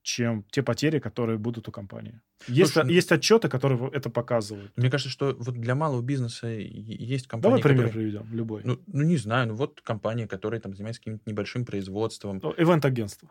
чем 0.00 0.44
те 0.50 0.62
потери, 0.62 0.98
которые 0.98 1.36
будут 1.36 1.68
у 1.68 1.72
компании. 1.72 2.22
Есть, 2.48 2.72
Слушай, 2.72 2.94
есть 2.94 3.12
отчеты, 3.12 3.50
которые 3.50 3.90
это 3.92 4.08
показывают. 4.08 4.72
Мне 4.78 4.90
кажется, 4.90 5.10
что 5.10 5.36
вот 5.38 5.56
для 5.56 5.74
малого 5.74 6.00
бизнеса 6.00 6.48
есть 6.48 7.26
компании, 7.26 7.60
Давай 7.60 7.62
пример 7.62 7.88
которые... 7.88 8.10
приведем, 8.12 8.34
любой. 8.34 8.62
Ну, 8.64 8.80
ну, 8.86 9.02
не 9.02 9.18
знаю, 9.18 9.48
ну 9.48 9.54
вот 9.56 9.82
компания, 9.82 10.26
которая 10.26 10.58
там 10.58 10.72
занимается 10.72 11.02
каким-то 11.02 11.28
небольшим 11.28 11.66
производством. 11.66 12.40
Ну, 12.42 12.54
ивент-агентство. 12.56 13.28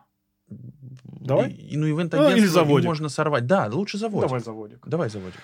Давай? 0.48 1.54
И, 1.54 1.76
ну, 1.76 1.88
ивент-агентство 1.88 2.30
ну, 2.30 2.38
или 2.38 2.46
заводик. 2.46 2.86
можно 2.86 3.10
сорвать. 3.10 3.48
Да, 3.48 3.66
лучше 3.66 3.98
заводик. 3.98 4.28
Давай 4.28 4.42
заводик. 4.42 4.88
Давай 4.88 5.10
заводик. 5.10 5.42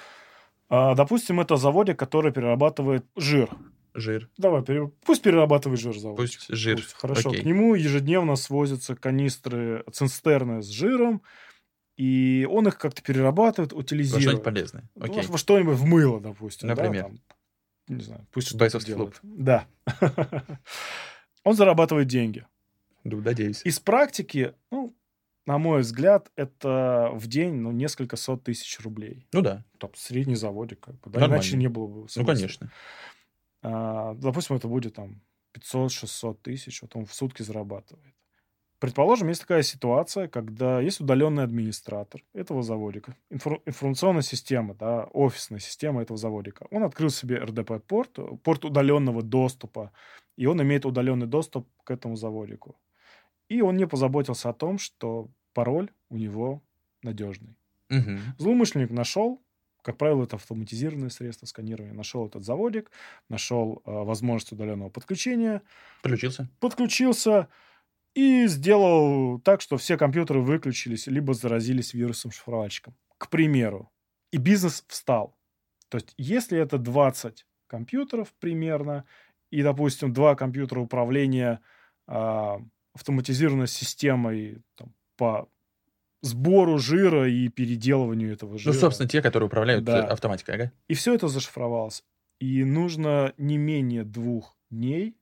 А, 0.70 0.96
допустим, 0.96 1.40
это 1.40 1.58
заводик, 1.58 1.98
который 1.98 2.32
перерабатывает 2.32 3.06
жир. 3.16 3.50
Жир. 3.94 4.30
Давай, 4.38 4.62
пере... 4.62 4.92
пусть 5.06 5.22
перерабатывает 5.22 5.80
жир 5.80 5.98
завод. 5.98 6.18
Пусть 6.18 6.48
жир. 6.50 6.78
Пусть. 6.78 6.94
Хорошо. 6.94 7.30
Окей. 7.30 7.42
К 7.42 7.46
нему 7.46 7.76
ежедневно 7.76 8.36
свозятся 8.36 8.96
канистры, 8.96 9.86
цистерны 9.92 10.62
с 10.62 10.68
жиром, 10.68 11.22
и 11.96 12.46
он 12.50 12.68
их 12.68 12.78
как-то 12.78 13.02
перерабатывает, 13.02 13.72
утилизирует. 13.72 14.26
Во 14.26 14.30
что-нибудь 14.30 14.44
полезное. 14.44 14.90
Окей. 15.00 15.24
Во 15.28 15.38
что-нибудь 15.38 15.78
в 15.78 15.86
мыло, 15.86 16.20
допустим. 16.20 16.68
Например. 16.68 17.04
Да, 17.04 17.10
там, 17.10 17.98
не 17.98 18.04
знаю, 18.04 18.28
пусть 18.32 18.50
что-то 18.50 18.86
делает. 18.86 19.20
Да. 19.24 19.66
он 21.44 21.56
зарабатывает 21.56 22.08
деньги. 22.08 22.46
Ну, 23.04 23.22
надеюсь. 23.22 23.62
Из 23.64 23.80
практики, 23.80 24.54
ну, 24.72 24.95
на 25.46 25.58
мой 25.58 25.82
взгляд, 25.82 26.32
это 26.36 27.12
в 27.14 27.28
день 27.28 27.56
ну, 27.56 27.72
несколько 27.72 28.16
сот 28.18 28.44
тысяч 28.44 28.80
рублей. 28.80 29.28
Ну 29.32 29.42
да. 29.42 29.64
Там 29.78 29.92
средний 29.96 30.36
заводик, 30.36 30.80
как 30.80 31.00
бы. 31.00 31.12
Да? 31.12 31.26
Иначе 31.28 31.58
не 31.58 31.68
было 31.68 31.88
бы 31.88 32.10
смысла. 32.10 32.22
Ну, 32.22 32.26
конечно. 32.28 32.72
А, 33.62 34.14
допустим, 34.16 34.56
это 34.56 34.68
будет 34.68 34.96
там 34.96 35.22
500-600 35.58 36.38
тысяч, 36.42 36.82
вот 36.82 36.96
он 36.96 37.06
в 37.06 37.14
сутки 37.14 37.42
зарабатывает. 37.42 38.14
Предположим, 38.80 39.30
есть 39.30 39.42
такая 39.42 39.64
ситуация, 39.64 40.28
когда 40.28 40.82
есть 40.82 41.00
удаленный 41.00 41.44
администратор 41.44 42.22
этого 42.34 42.62
заводика, 42.62 43.16
инфор- 43.32 43.62
информационная 43.66 44.22
система, 44.22 44.76
да, 44.76 45.06
офисная 45.06 45.60
система 45.60 46.02
этого 46.02 46.18
заводика. 46.18 46.68
Он 46.72 46.84
открыл 46.84 47.10
себе 47.10 47.38
РДП-порт, 47.38 48.20
порт 48.44 48.66
удаленного 48.66 49.24
доступа, 49.24 49.92
и 50.36 50.46
он 50.46 50.62
имеет 50.62 50.86
удаленный 50.86 51.26
доступ 51.26 51.68
к 51.84 51.92
этому 51.92 52.16
заводику. 52.18 52.76
И 53.50 53.62
он 53.62 53.78
не 53.78 53.88
позаботился 53.88 54.50
о 54.50 54.54
том, 54.54 54.78
что 54.78 55.30
пароль 55.54 55.90
у 56.10 56.18
него 56.18 56.62
надежный. 57.04 57.56
Угу. 57.90 58.18
Злоумышленник 58.38 58.90
нашел 58.90 59.42
как 59.86 59.98
правило, 59.98 60.24
это 60.24 60.38
автоматизированное 60.38 61.10
средство 61.12 61.46
сканирования. 61.46 61.94
Нашел 61.94 62.26
этот 62.26 62.44
заводик, 62.44 62.90
нашел 63.30 63.84
э, 63.86 63.92
возможность 63.92 64.52
удаленного 64.52 64.90
подключения. 64.90 65.62
Подключился. 66.02 66.50
Подключился 66.60 67.48
и 68.16 68.48
сделал 68.48 69.40
так, 69.42 69.62
что 69.62 69.78
все 69.78 69.96
компьютеры 69.96 70.42
выключились, 70.42 71.06
либо 71.06 71.36
заразились 71.36 71.94
вирусом-шифровальщиком. 71.94 72.96
К 73.20 73.30
примеру. 73.30 73.92
И 74.32 74.38
бизнес 74.38 74.84
встал. 74.88 75.38
То 75.90 75.98
есть, 75.98 76.16
если 76.18 76.58
это 76.58 76.80
20 76.80 77.46
компьютеров 77.68 78.34
примерно, 78.40 79.06
и, 79.52 79.62
допустим, 79.62 80.14
два 80.14 80.34
компьютера 80.36 80.80
управления 80.80 81.62
э, 82.08 82.58
автоматизированной 82.96 83.68
системой 83.68 84.62
там, 84.76 84.94
по 85.18 85.48
сбору 86.22 86.80
жира 86.80 87.30
и 87.30 87.50
переделыванию 87.50 88.34
этого 88.34 88.54
ну, 88.54 88.58
жира. 88.58 88.74
Ну, 88.74 88.80
собственно, 88.80 89.08
те, 89.08 89.22
которые 89.22 89.48
управляют 89.48 89.84
да. 89.84 90.06
автоматикой, 90.08 90.56
ага. 90.56 90.72
И 90.88 90.96
все 90.96 91.14
это 91.14 91.28
зашифровалось. 91.28 92.04
И 92.40 92.64
нужно 92.64 93.34
не 93.38 93.58
менее 93.58 94.04
двух 94.04 94.58
дней, 94.70 95.16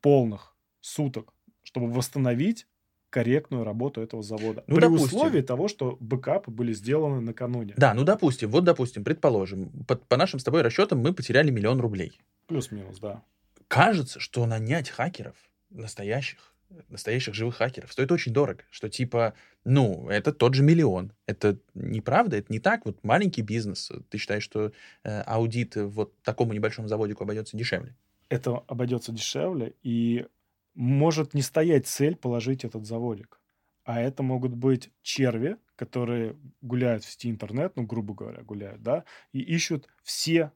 полных 0.00 0.56
суток, 0.80 1.32
чтобы 1.62 1.90
восстановить 1.92 2.66
корректную 3.10 3.62
работу 3.62 4.00
этого 4.00 4.22
завода. 4.22 4.64
Ну, 4.66 4.76
При 4.76 4.82
допустим. 4.82 5.06
условии 5.06 5.42
того, 5.42 5.68
что 5.68 5.96
бэкапы 6.00 6.50
были 6.50 6.72
сделаны 6.72 7.20
накануне. 7.20 7.74
Да, 7.76 7.92
ну 7.94 8.04
допустим, 8.04 8.50
вот 8.50 8.64
допустим, 8.64 9.04
предположим, 9.04 9.70
по, 9.86 9.96
по 9.96 10.16
нашим 10.16 10.40
с 10.40 10.44
тобой 10.44 10.62
расчетам 10.62 10.98
мы 10.98 11.12
потеряли 11.12 11.50
миллион 11.50 11.78
рублей. 11.78 12.18
Плюс-минус, 12.46 12.98
да. 12.98 13.22
Кажется, 13.68 14.18
что 14.18 14.44
нанять 14.46 14.88
хакеров 14.88 15.36
настоящих 15.70 16.51
настоящих 16.88 17.34
живых 17.34 17.56
хакеров 17.56 17.92
стоит 17.92 18.10
очень 18.12 18.32
дорого, 18.32 18.64
что 18.70 18.88
типа, 18.88 19.34
ну, 19.64 20.08
это 20.08 20.32
тот 20.32 20.54
же 20.54 20.62
миллион. 20.62 21.12
Это 21.26 21.58
неправда, 21.74 22.36
это 22.36 22.52
не 22.52 22.58
так. 22.58 22.84
Вот 22.84 23.02
маленький 23.04 23.42
бизнес, 23.42 23.90
ты 24.08 24.18
считаешь, 24.18 24.42
что 24.42 24.72
э, 25.04 25.20
аудит 25.22 25.76
вот 25.76 26.20
такому 26.22 26.52
небольшому 26.52 26.88
заводику 26.88 27.24
обойдется 27.24 27.56
дешевле? 27.56 27.94
Это 28.28 28.58
обойдется 28.66 29.12
дешевле, 29.12 29.74
и 29.82 30.26
может 30.74 31.34
не 31.34 31.42
стоять 31.42 31.86
цель 31.86 32.16
положить 32.16 32.64
этот 32.64 32.86
заводик. 32.86 33.40
А 33.84 34.00
это 34.00 34.22
могут 34.22 34.54
быть 34.54 34.90
черви, 35.02 35.56
которые 35.76 36.36
гуляют 36.60 37.04
в 37.04 37.10
сети 37.10 37.28
интернет, 37.30 37.74
ну, 37.76 37.82
грубо 37.82 38.14
говоря, 38.14 38.42
гуляют, 38.42 38.82
да, 38.82 39.04
и 39.32 39.40
ищут 39.40 39.88
все 40.02 40.52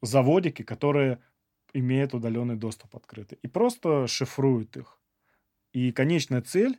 заводики, 0.00 0.62
которые 0.62 1.20
имеют 1.72 2.14
удаленный 2.14 2.56
доступ 2.56 2.96
открытый, 2.96 3.38
и 3.42 3.48
просто 3.48 4.06
шифруют 4.06 4.76
их. 4.76 4.98
И 5.72 5.92
конечная 5.92 6.42
цель 6.42 6.78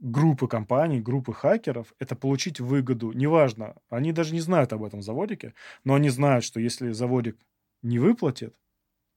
группы 0.00 0.48
компаний, 0.48 1.00
группы 1.00 1.32
хакеров– 1.32 1.94
это 1.98 2.16
получить 2.16 2.60
выгоду. 2.60 3.12
Неважно, 3.12 3.76
они 3.88 4.12
даже 4.12 4.34
не 4.34 4.40
знают 4.40 4.72
об 4.72 4.84
этом 4.84 5.02
заводике, 5.02 5.54
но 5.84 5.94
они 5.94 6.08
знают, 6.08 6.44
что 6.44 6.60
если 6.60 6.90
заводик 6.90 7.38
не 7.82 7.98
выплатит, 7.98 8.54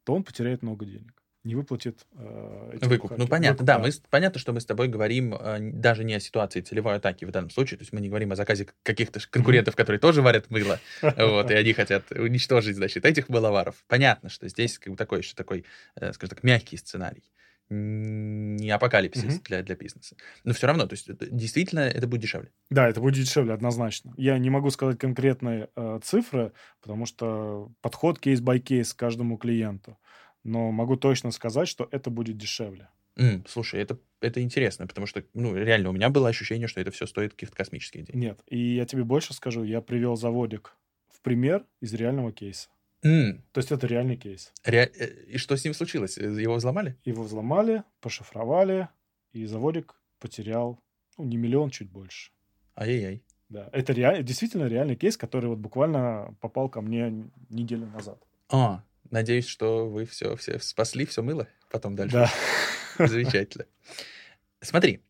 то 0.03 0.13
он 0.13 0.23
потеряет 0.23 0.61
много 0.61 0.85
денег 0.85 1.25
не 1.45 1.55
выплатит 1.55 2.05
э, 2.17 2.77
выкуп. 2.81 3.17
Ну, 3.17 3.27
понятно, 3.27 3.57
выкуп, 3.57 3.65
да. 3.65 3.77
да. 3.77 3.83
Мы, 3.83 3.91
понятно, 4.09 4.39
что 4.39 4.51
мы 4.51 4.59
с 4.59 4.65
тобой 4.65 4.87
говорим 4.87 5.35
э, 5.35 5.59
даже 5.59 6.03
не 6.03 6.15
о 6.15 6.19
ситуации 6.19 6.61
целевой 6.61 6.95
атаки 6.95 7.23
в 7.23 7.31
данном 7.31 7.51
случае, 7.51 7.77
то 7.77 7.83
есть 7.83 7.93
мы 7.93 8.01
не 8.01 8.09
говорим 8.09 8.31
о 8.31 8.35
заказе 8.35 8.67
каких-то 8.83 9.19
конкурентов, 9.29 9.75
которые 9.75 9.99
тоже 9.99 10.21
варят 10.21 10.49
мыло, 10.49 10.79
вот, 11.01 11.51
и 11.51 11.53
они 11.53 11.73
хотят 11.73 12.11
уничтожить, 12.11 12.75
значит, 12.75 13.05
этих 13.05 13.29
мыловаров. 13.29 13.75
Понятно, 13.87 14.29
что 14.29 14.49
здесь 14.49 14.79
как 14.79 14.91
бы 14.91 14.97
такой 14.97 15.19
еще 15.19 15.35
такой, 15.35 15.65
э, 15.95 16.11
скажем 16.13 16.35
так, 16.35 16.43
мягкий 16.43 16.77
сценарий 16.77 17.23
не 17.69 18.69
апокалипсис 18.69 19.23
mm-hmm. 19.23 19.43
для, 19.43 19.63
для 19.63 19.75
бизнеса. 19.75 20.15
Но 20.43 20.53
все 20.53 20.67
равно, 20.67 20.85
то 20.85 20.93
есть 20.93 21.09
это, 21.09 21.27
действительно 21.27 21.79
это 21.79 22.07
будет 22.07 22.21
дешевле. 22.21 22.51
Да, 22.69 22.87
это 22.87 23.01
будет 23.01 23.15
дешевле, 23.15 23.53
однозначно. 23.53 24.13
Я 24.17 24.37
не 24.37 24.49
могу 24.49 24.69
сказать 24.69 24.99
конкретные 24.99 25.69
э, 25.75 25.99
цифры, 26.03 26.51
потому 26.81 27.05
что 27.05 27.71
подход 27.81 28.19
case-by-case 28.19 28.93
к 28.93 28.99
каждому 28.99 29.37
клиенту. 29.37 29.97
Но 30.43 30.71
могу 30.71 30.95
точно 30.95 31.31
сказать, 31.31 31.67
что 31.67 31.87
это 31.91 32.11
будет 32.11 32.37
дешевле. 32.37 32.89
Mm, 33.17 33.45
слушай, 33.47 33.81
это, 33.81 33.97
это 34.21 34.41
интересно, 34.41 34.87
потому 34.87 35.07
что, 35.07 35.23
ну, 35.33 35.55
реально, 35.55 35.89
у 35.89 35.93
меня 35.93 36.09
было 36.09 36.27
ощущение, 36.27 36.67
что 36.67 36.81
это 36.81 36.91
все 36.91 37.07
стоит 37.07 37.31
каких-то 37.31 37.55
космических 37.55 38.03
денег. 38.03 38.13
Нет, 38.13 38.41
и 38.47 38.75
я 38.75 38.85
тебе 38.85 39.03
больше 39.03 39.33
скажу, 39.33 39.63
я 39.63 39.81
привел 39.81 40.17
заводик 40.17 40.75
в 41.09 41.21
пример 41.21 41.65
из 41.79 41.93
реального 41.93 42.31
кейса. 42.31 42.69
Mm. 43.03 43.41
То 43.51 43.59
есть 43.59 43.71
это 43.71 43.87
реальный 43.87 44.17
кейс. 44.17 44.51
Ре... 44.63 44.91
Э, 44.95 45.23
и 45.27 45.37
что 45.37 45.55
с 45.55 45.63
ним 45.63 45.73
случилось? 45.73 46.17
Э, 46.17 46.23
его 46.23 46.55
взломали? 46.55 46.97
Его 47.05 47.23
взломали, 47.23 47.83
пошифровали, 48.01 48.89
и 49.31 49.45
заводик 49.45 49.95
потерял 50.19 50.79
ну, 51.17 51.25
не 51.25 51.37
миллион, 51.37 51.69
чуть 51.69 51.89
больше. 51.89 52.31
Ай-яй-яй. 52.75 53.23
Да, 53.49 53.69
это 53.71 53.93
реаль... 53.93 54.23
действительно 54.23 54.65
реальный 54.65 54.95
кейс, 54.95 55.17
который 55.17 55.47
вот 55.47 55.59
буквально 55.59 56.35
попал 56.41 56.67
ко 56.67 56.81
мне 56.81 57.29
неделю 57.49 57.85
назад. 57.87 58.21
А, 58.49 58.83
надеюсь, 59.11 59.47
что 59.47 59.87
вы 59.87 60.05
все, 60.05 60.35
все 60.35 60.59
спасли, 60.59 61.05
все 61.05 61.21
мыло 61.21 61.47
потом 61.71 61.95
дальше. 61.95 62.27
Да. 62.97 63.07
Замечательно. 63.07 63.65
Смотри, 64.61 65.01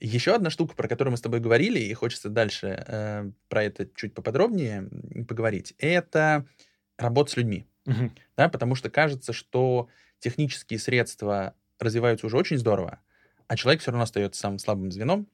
еще 0.00 0.34
одна 0.34 0.50
штука, 0.50 0.74
про 0.74 0.88
которую 0.88 1.12
мы 1.12 1.16
с 1.16 1.22
тобой 1.22 1.40
говорили, 1.40 1.78
и 1.78 1.94
хочется 1.94 2.28
дальше 2.28 2.84
э, 2.86 3.30
про 3.48 3.64
это 3.64 3.88
чуть 3.94 4.14
поподробнее 4.14 4.88
поговорить, 5.26 5.74
это 5.78 6.46
работа 6.98 7.32
с 7.32 7.36
людьми. 7.36 7.66
Угу. 7.86 8.10
Да, 8.36 8.48
потому 8.48 8.74
что 8.74 8.90
кажется, 8.90 9.32
что 9.32 9.88
технические 10.18 10.78
средства 10.78 11.54
развиваются 11.78 12.26
уже 12.26 12.36
очень 12.36 12.58
здорово, 12.58 13.00
а 13.46 13.56
человек 13.56 13.80
все 13.80 13.90
равно 13.90 14.04
остается 14.04 14.40
самым 14.40 14.58
слабым 14.58 14.90
звеном. 14.92 15.28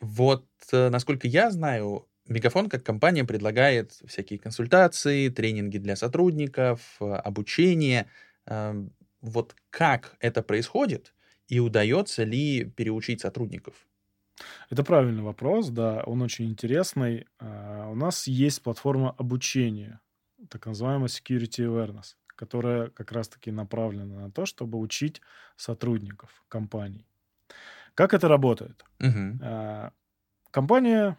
Вот, 0.00 0.46
э, 0.72 0.90
насколько 0.90 1.26
я 1.26 1.50
знаю, 1.50 2.06
Мегафон 2.28 2.68
как 2.68 2.84
компания 2.84 3.24
предлагает 3.24 3.92
всякие 4.06 4.38
консультации, 4.38 5.28
тренинги 5.30 5.78
для 5.78 5.96
сотрудников, 5.96 6.96
э, 7.00 7.04
обучение. 7.04 8.06
Эм, 8.46 8.92
вот 9.22 9.56
как 9.70 10.16
это 10.20 10.42
происходит 10.42 11.14
и 11.48 11.58
удается 11.58 12.24
ли 12.24 12.64
переучить 12.64 13.22
сотрудников? 13.22 13.86
Это 14.70 14.84
правильный 14.84 15.22
вопрос, 15.22 15.70
да, 15.70 16.02
он 16.04 16.22
очень 16.22 16.46
интересный. 16.50 17.26
А, 17.38 17.88
у 17.90 17.94
нас 17.94 18.26
есть 18.26 18.62
платформа 18.62 19.10
обучения, 19.18 20.00
так 20.50 20.66
называемая 20.66 21.08
Security 21.08 21.64
Awareness, 21.66 22.16
которая 22.26 22.90
как 22.90 23.12
раз-таки 23.12 23.50
направлена 23.50 24.20
на 24.20 24.30
то, 24.30 24.46
чтобы 24.46 24.78
учить 24.78 25.20
сотрудников 25.56 26.44
компаний. 26.48 27.06
Как 27.94 28.14
это 28.14 28.28
работает? 28.28 28.84
А, 29.40 29.92
Компания 30.50 31.18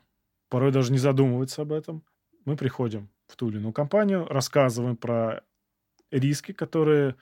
порой 0.50 0.72
даже 0.72 0.92
не 0.92 0.98
задумывается 1.00 1.64
об 1.64 1.72
этом. 1.74 2.06
Мы 2.46 2.58
приходим 2.58 3.12
в 3.28 3.36
ту 3.36 3.50
или 3.50 3.58
иную 3.58 3.74
компанию, 3.74 4.26
рассказываем 4.28 4.98
про 4.98 5.44
риски, 6.12 6.54
которые 6.54 7.16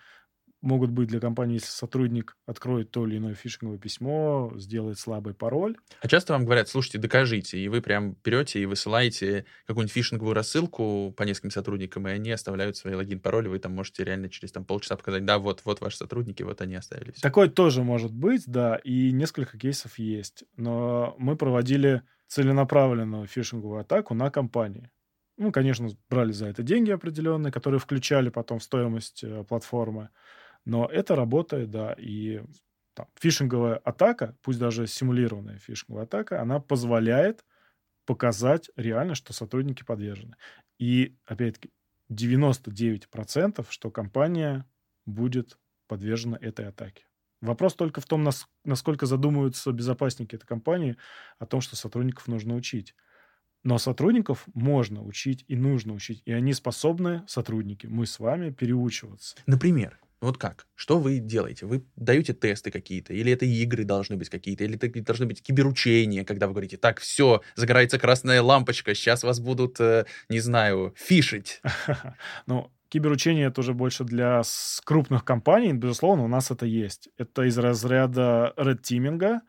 могут 0.67 0.91
быть 0.91 1.07
для 1.07 1.19
компании, 1.19 1.55
если 1.55 1.69
сотрудник 1.69 2.35
откроет 2.45 2.91
то 2.91 3.07
или 3.07 3.17
иное 3.17 3.33
фишинговое 3.33 3.79
письмо, 3.79 4.51
сделает 4.55 4.99
слабый 4.99 5.33
пароль. 5.33 5.77
А 6.01 6.07
часто 6.07 6.33
вам 6.33 6.45
говорят, 6.45 6.67
слушайте, 6.67 6.97
докажите, 6.99 7.57
и 7.57 7.67
вы 7.69 7.81
прям 7.81 8.15
берете 8.23 8.59
и 8.59 8.65
высылаете 8.65 9.45
какую-нибудь 9.65 9.93
фишинговую 9.93 10.35
рассылку 10.35 11.13
по 11.15 11.23
нескольким 11.23 11.51
сотрудникам, 11.51 12.07
и 12.07 12.11
они 12.11 12.31
оставляют 12.31 12.77
свои 12.77 12.93
логин, 12.93 13.19
пароли, 13.19 13.47
вы 13.47 13.59
там 13.59 13.73
можете 13.73 14.03
реально 14.03 14.29
через 14.29 14.51
там, 14.51 14.65
полчаса 14.65 14.97
показать, 14.97 15.25
да, 15.25 15.39
вот, 15.39 15.61
вот 15.63 15.81
ваши 15.81 15.97
сотрудники, 15.97 16.43
вот 16.43 16.61
они 16.61 16.75
оставили 16.75 17.11
все. 17.11 17.21
Такое 17.21 17.47
тоже 17.47 17.83
может 17.83 18.13
быть, 18.13 18.43
да, 18.45 18.75
и 18.83 19.11
несколько 19.11 19.57
кейсов 19.57 19.97
есть. 19.97 20.43
Но 20.57 21.15
мы 21.17 21.35
проводили 21.37 22.03
целенаправленную 22.27 23.25
фишинговую 23.25 23.79
атаку 23.79 24.13
на 24.13 24.29
компании. 24.29 24.91
Ну, 25.37 25.51
конечно, 25.51 25.87
брали 26.09 26.31
за 26.31 26.47
это 26.47 26.63
деньги 26.63 26.91
определенные, 26.91 27.51
которые 27.51 27.79
включали 27.79 28.29
потом 28.29 28.57
в 28.59 28.63
стоимость 28.63 29.23
э, 29.23 29.43
платформы. 29.43 30.09
Но 30.67 30.85
это 30.85 31.15
работает, 31.15 31.71
да, 31.71 31.93
и 31.97 32.41
там, 32.93 33.07
фишинговая 33.17 33.77
атака, 33.77 34.35
пусть 34.41 34.59
даже 34.59 34.85
симулированная 34.85 35.59
фишинговая 35.59 36.03
атака, 36.03 36.41
она 36.41 36.59
позволяет 36.59 37.45
показать 38.05 38.69
реально, 38.75 39.15
что 39.15 39.31
сотрудники 39.31 39.83
подвержены. 39.83 40.35
И, 40.77 41.15
опять-таки, 41.25 41.71
99%, 42.09 43.65
что 43.69 43.91
компания 43.91 44.65
будет 45.05 45.57
подвержена 45.87 46.37
этой 46.41 46.67
атаке. 46.67 47.05
Вопрос 47.39 47.75
только 47.75 48.01
в 48.01 48.05
том, 48.05 48.23
нас- 48.23 48.49
насколько 48.65 49.05
задумываются 49.05 49.71
безопасники 49.71 50.35
этой 50.35 50.47
компании 50.47 50.97
о 51.39 51.45
том, 51.45 51.61
что 51.61 51.77
сотрудников 51.77 52.27
нужно 52.27 52.55
учить. 52.55 52.93
Но 53.63 53.77
сотрудников 53.77 54.43
можно 54.53 55.01
учить 55.01 55.45
и 55.47 55.55
нужно 55.55 55.93
учить. 55.93 56.23
И 56.25 56.33
они 56.33 56.51
способны, 56.51 57.23
сотрудники, 57.25 57.87
мы 57.87 58.05
с 58.05 58.19
вами, 58.19 58.49
переучиваться. 58.49 59.37
Например, 59.45 59.97
вот 60.19 60.37
как? 60.37 60.65
Что 60.75 60.97
вы 60.97 61.19
делаете? 61.19 61.65
Вы 61.65 61.85
даете 61.95 62.33
тесты 62.33 62.71
какие-то? 62.71 63.13
Или 63.13 63.31
это 63.31 63.45
игры 63.45 63.83
должны 63.83 64.15
быть 64.15 64.29
какие-то? 64.29 64.63
Или 64.63 64.75
это 64.75 65.01
должны 65.03 65.27
быть 65.27 65.43
киберучения, 65.43 66.25
когда 66.25 66.47
вы 66.47 66.53
говорите, 66.53 66.77
так, 66.77 66.99
все, 66.99 67.41
загорается 67.55 67.99
красная 67.99 68.41
лампочка, 68.41 68.95
сейчас 68.95 69.23
вас 69.23 69.39
будут, 69.39 69.79
э, 69.79 70.05
не 70.29 70.39
знаю, 70.39 70.93
фишить. 70.97 71.61
Ну, 72.45 72.71
киберучение 72.89 73.47
это 73.47 73.61
уже 73.61 73.73
больше 73.73 74.03
для 74.03 74.41
крупных 74.85 75.23
компаний, 75.25 75.73
безусловно, 75.73 76.23
у 76.23 76.27
нас 76.27 76.51
это 76.51 76.65
есть. 76.65 77.09
Это 77.17 77.43
из 77.43 77.57
разряда 77.57 78.53
red 78.57 78.81
teaming, 78.81 79.39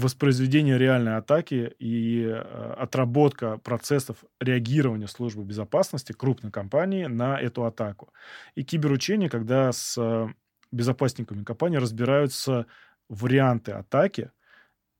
воспроизведение 0.00 0.78
реальной 0.78 1.16
атаки 1.16 1.72
и 1.78 2.24
э, 2.24 2.74
отработка 2.78 3.58
процессов 3.58 4.18
реагирования 4.40 5.06
службы 5.08 5.44
безопасности 5.44 6.12
крупной 6.12 6.50
компании 6.52 7.06
на 7.06 7.40
эту 7.40 7.64
атаку. 7.64 8.12
И 8.54 8.64
киберучение, 8.64 9.28
когда 9.28 9.72
с 9.72 9.96
э, 9.98 10.28
безопасниками 10.72 11.44
компании 11.44 11.76
разбираются 11.78 12.66
варианты 13.08 13.72
атаки 13.72 14.30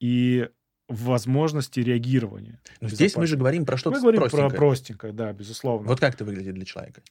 и 0.00 0.48
возможности 0.88 1.80
реагирования. 1.80 2.60
Но 2.80 2.88
здесь 2.88 3.16
мы 3.16 3.26
же 3.26 3.36
говорим 3.36 3.64
про 3.64 3.76
что-то 3.76 3.96
Мы 3.96 4.02
говорим 4.02 4.20
простенькое. 4.20 4.50
про 4.50 4.56
простенькое, 4.56 5.12
да, 5.12 5.32
безусловно. 5.32 5.86
Вот 5.88 6.00
как 6.00 6.14
это 6.14 6.24
выглядит 6.24 6.54
для 6.54 6.64
человека? 6.64 7.02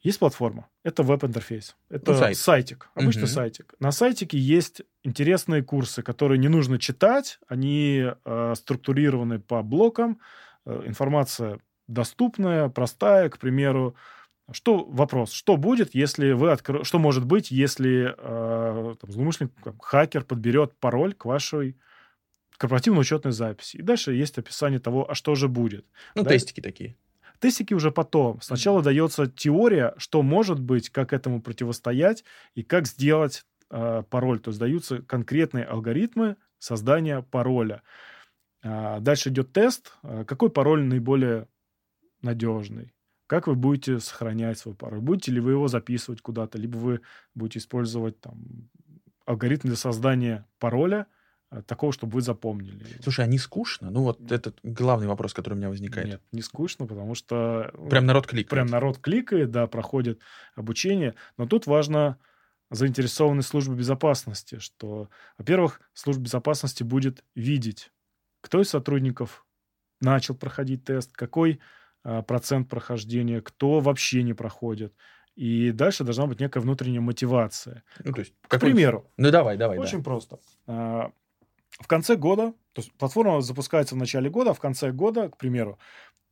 Есть 0.00 0.20
платформа. 0.20 0.68
Это 0.84 1.02
веб-интерфейс. 1.02 1.74
Это 1.90 2.12
Ну, 2.12 2.18
сайт. 2.18 2.36
сайтик. 2.36 2.88
Обычный 2.94 3.22
Мгм. 3.24 3.28
сайтик. 3.30 3.74
На 3.80 3.90
сайтике 3.90 4.38
есть 4.38 4.82
интересные 5.08 5.62
курсы, 5.62 6.02
которые 6.02 6.38
не 6.38 6.48
нужно 6.48 6.78
читать. 6.78 7.40
Они 7.48 8.04
э, 8.24 8.54
структурированы 8.56 9.40
по 9.40 9.62
блокам. 9.62 10.20
Э, 10.64 10.82
информация 10.86 11.58
доступная, 11.88 12.68
простая. 12.68 13.28
К 13.30 13.38
примеру, 13.38 13.96
что 14.50 14.84
вопрос? 14.84 15.32
Что 15.32 15.56
будет, 15.56 15.94
если 15.94 16.32
вы 16.32 16.52
откро... 16.52 16.84
Что 16.84 16.98
может 16.98 17.24
быть, 17.24 17.50
если 17.50 18.14
э, 18.16 18.94
там, 19.00 19.10
злоумышленник, 19.10 19.52
там, 19.62 19.78
хакер 19.78 20.24
подберет 20.24 20.74
пароль 20.78 21.14
к 21.14 21.24
вашей 21.24 21.76
корпоративной 22.56 23.00
учетной 23.00 23.32
записи? 23.32 23.78
И 23.78 23.82
дальше 23.82 24.12
есть 24.14 24.38
описание 24.38 24.78
того, 24.78 25.10
а 25.10 25.14
что 25.14 25.34
же 25.34 25.48
будет. 25.48 25.86
Ну, 26.14 26.22
Да. 26.22 26.30
тестики 26.30 26.60
такие. 26.60 26.96
Тестики 27.40 27.74
уже 27.74 27.90
потом. 27.92 28.40
Сначала 28.40 28.82
дается 28.82 29.26
теория, 29.26 29.94
что 29.96 30.22
может 30.22 30.58
быть, 30.60 30.90
как 30.90 31.12
этому 31.12 31.40
противостоять 31.40 32.24
и 32.54 32.62
как 32.62 32.86
сделать 32.86 33.44
пароль. 33.68 34.40
То 34.40 34.50
есть 34.50 34.58
даются 34.58 35.02
конкретные 35.02 35.64
алгоритмы 35.64 36.36
создания 36.58 37.22
пароля. 37.22 37.82
А, 38.62 39.00
дальше 39.00 39.28
идет 39.28 39.52
тест. 39.52 39.92
А, 40.02 40.24
какой 40.24 40.50
пароль 40.50 40.84
наиболее 40.84 41.48
надежный? 42.22 42.94
Как 43.26 43.46
вы 43.46 43.54
будете 43.54 44.00
сохранять 44.00 44.58
свой 44.58 44.74
пароль? 44.74 45.00
Будете 45.00 45.32
ли 45.32 45.40
вы 45.40 45.52
его 45.52 45.68
записывать 45.68 46.20
куда-то? 46.20 46.58
Либо 46.58 46.76
вы 46.76 47.00
будете 47.34 47.58
использовать 47.58 48.20
там, 48.20 48.70
алгоритм 49.26 49.68
для 49.68 49.76
создания 49.76 50.46
пароля 50.58 51.06
э, 51.50 51.62
такого, 51.62 51.92
чтобы 51.92 52.14
вы 52.14 52.20
запомнили. 52.22 52.84
Слушай, 53.02 53.26
а 53.26 53.28
не 53.28 53.38
скучно? 53.38 53.90
Ну, 53.90 54.02
вот 54.02 54.32
этот 54.32 54.58
главный 54.62 55.06
вопрос, 55.06 55.34
который 55.34 55.54
у 55.54 55.56
меня 55.58 55.68
возникает. 55.68 56.06
Нет, 56.06 56.22
не 56.32 56.40
скучно, 56.40 56.86
потому 56.86 57.14
что... 57.14 57.70
ну, 57.76 57.88
Прям 57.90 58.06
народ 58.06 58.26
кликает. 58.26 58.48
прям 58.48 58.66
народ 58.66 58.98
кликает, 58.98 59.50
да, 59.50 59.66
проходит 59.66 60.20
обучение. 60.56 61.14
Но 61.36 61.46
тут 61.46 61.66
важно 61.66 62.18
заинтересованность 62.70 63.48
службы 63.48 63.74
безопасности, 63.74 64.58
что, 64.58 65.08
во-первых, 65.38 65.80
служба 65.94 66.24
безопасности 66.24 66.82
будет 66.82 67.24
видеть, 67.34 67.92
кто 68.40 68.60
из 68.60 68.68
сотрудников 68.70 69.46
начал 70.00 70.34
проходить 70.34 70.84
тест, 70.84 71.12
какой 71.12 71.60
а, 72.04 72.22
процент 72.22 72.68
прохождения, 72.68 73.40
кто 73.40 73.80
вообще 73.80 74.22
не 74.22 74.34
проходит. 74.34 74.94
И 75.34 75.70
дальше 75.70 76.04
должна 76.04 76.26
быть 76.26 76.40
некая 76.40 76.60
внутренняя 76.60 77.00
мотивация. 77.00 77.84
Ну, 78.04 78.12
то 78.12 78.20
есть, 78.20 78.34
К 78.48 78.58
примеру, 78.58 79.10
Ну, 79.16 79.30
давай, 79.30 79.56
давай, 79.56 79.76
да. 79.76 79.82
очень 79.82 80.02
просто. 80.02 80.38
А, 80.66 81.12
В 81.80 81.86
конце 81.86 82.16
года, 82.16 82.52
то 82.72 82.82
есть 82.82 82.92
платформа 82.94 83.40
запускается 83.40 83.94
в 83.94 83.98
начале 83.98 84.30
года, 84.30 84.50
а 84.50 84.54
в 84.54 84.60
конце 84.60 84.90
года, 84.90 85.28
к 85.28 85.36
примеру, 85.36 85.78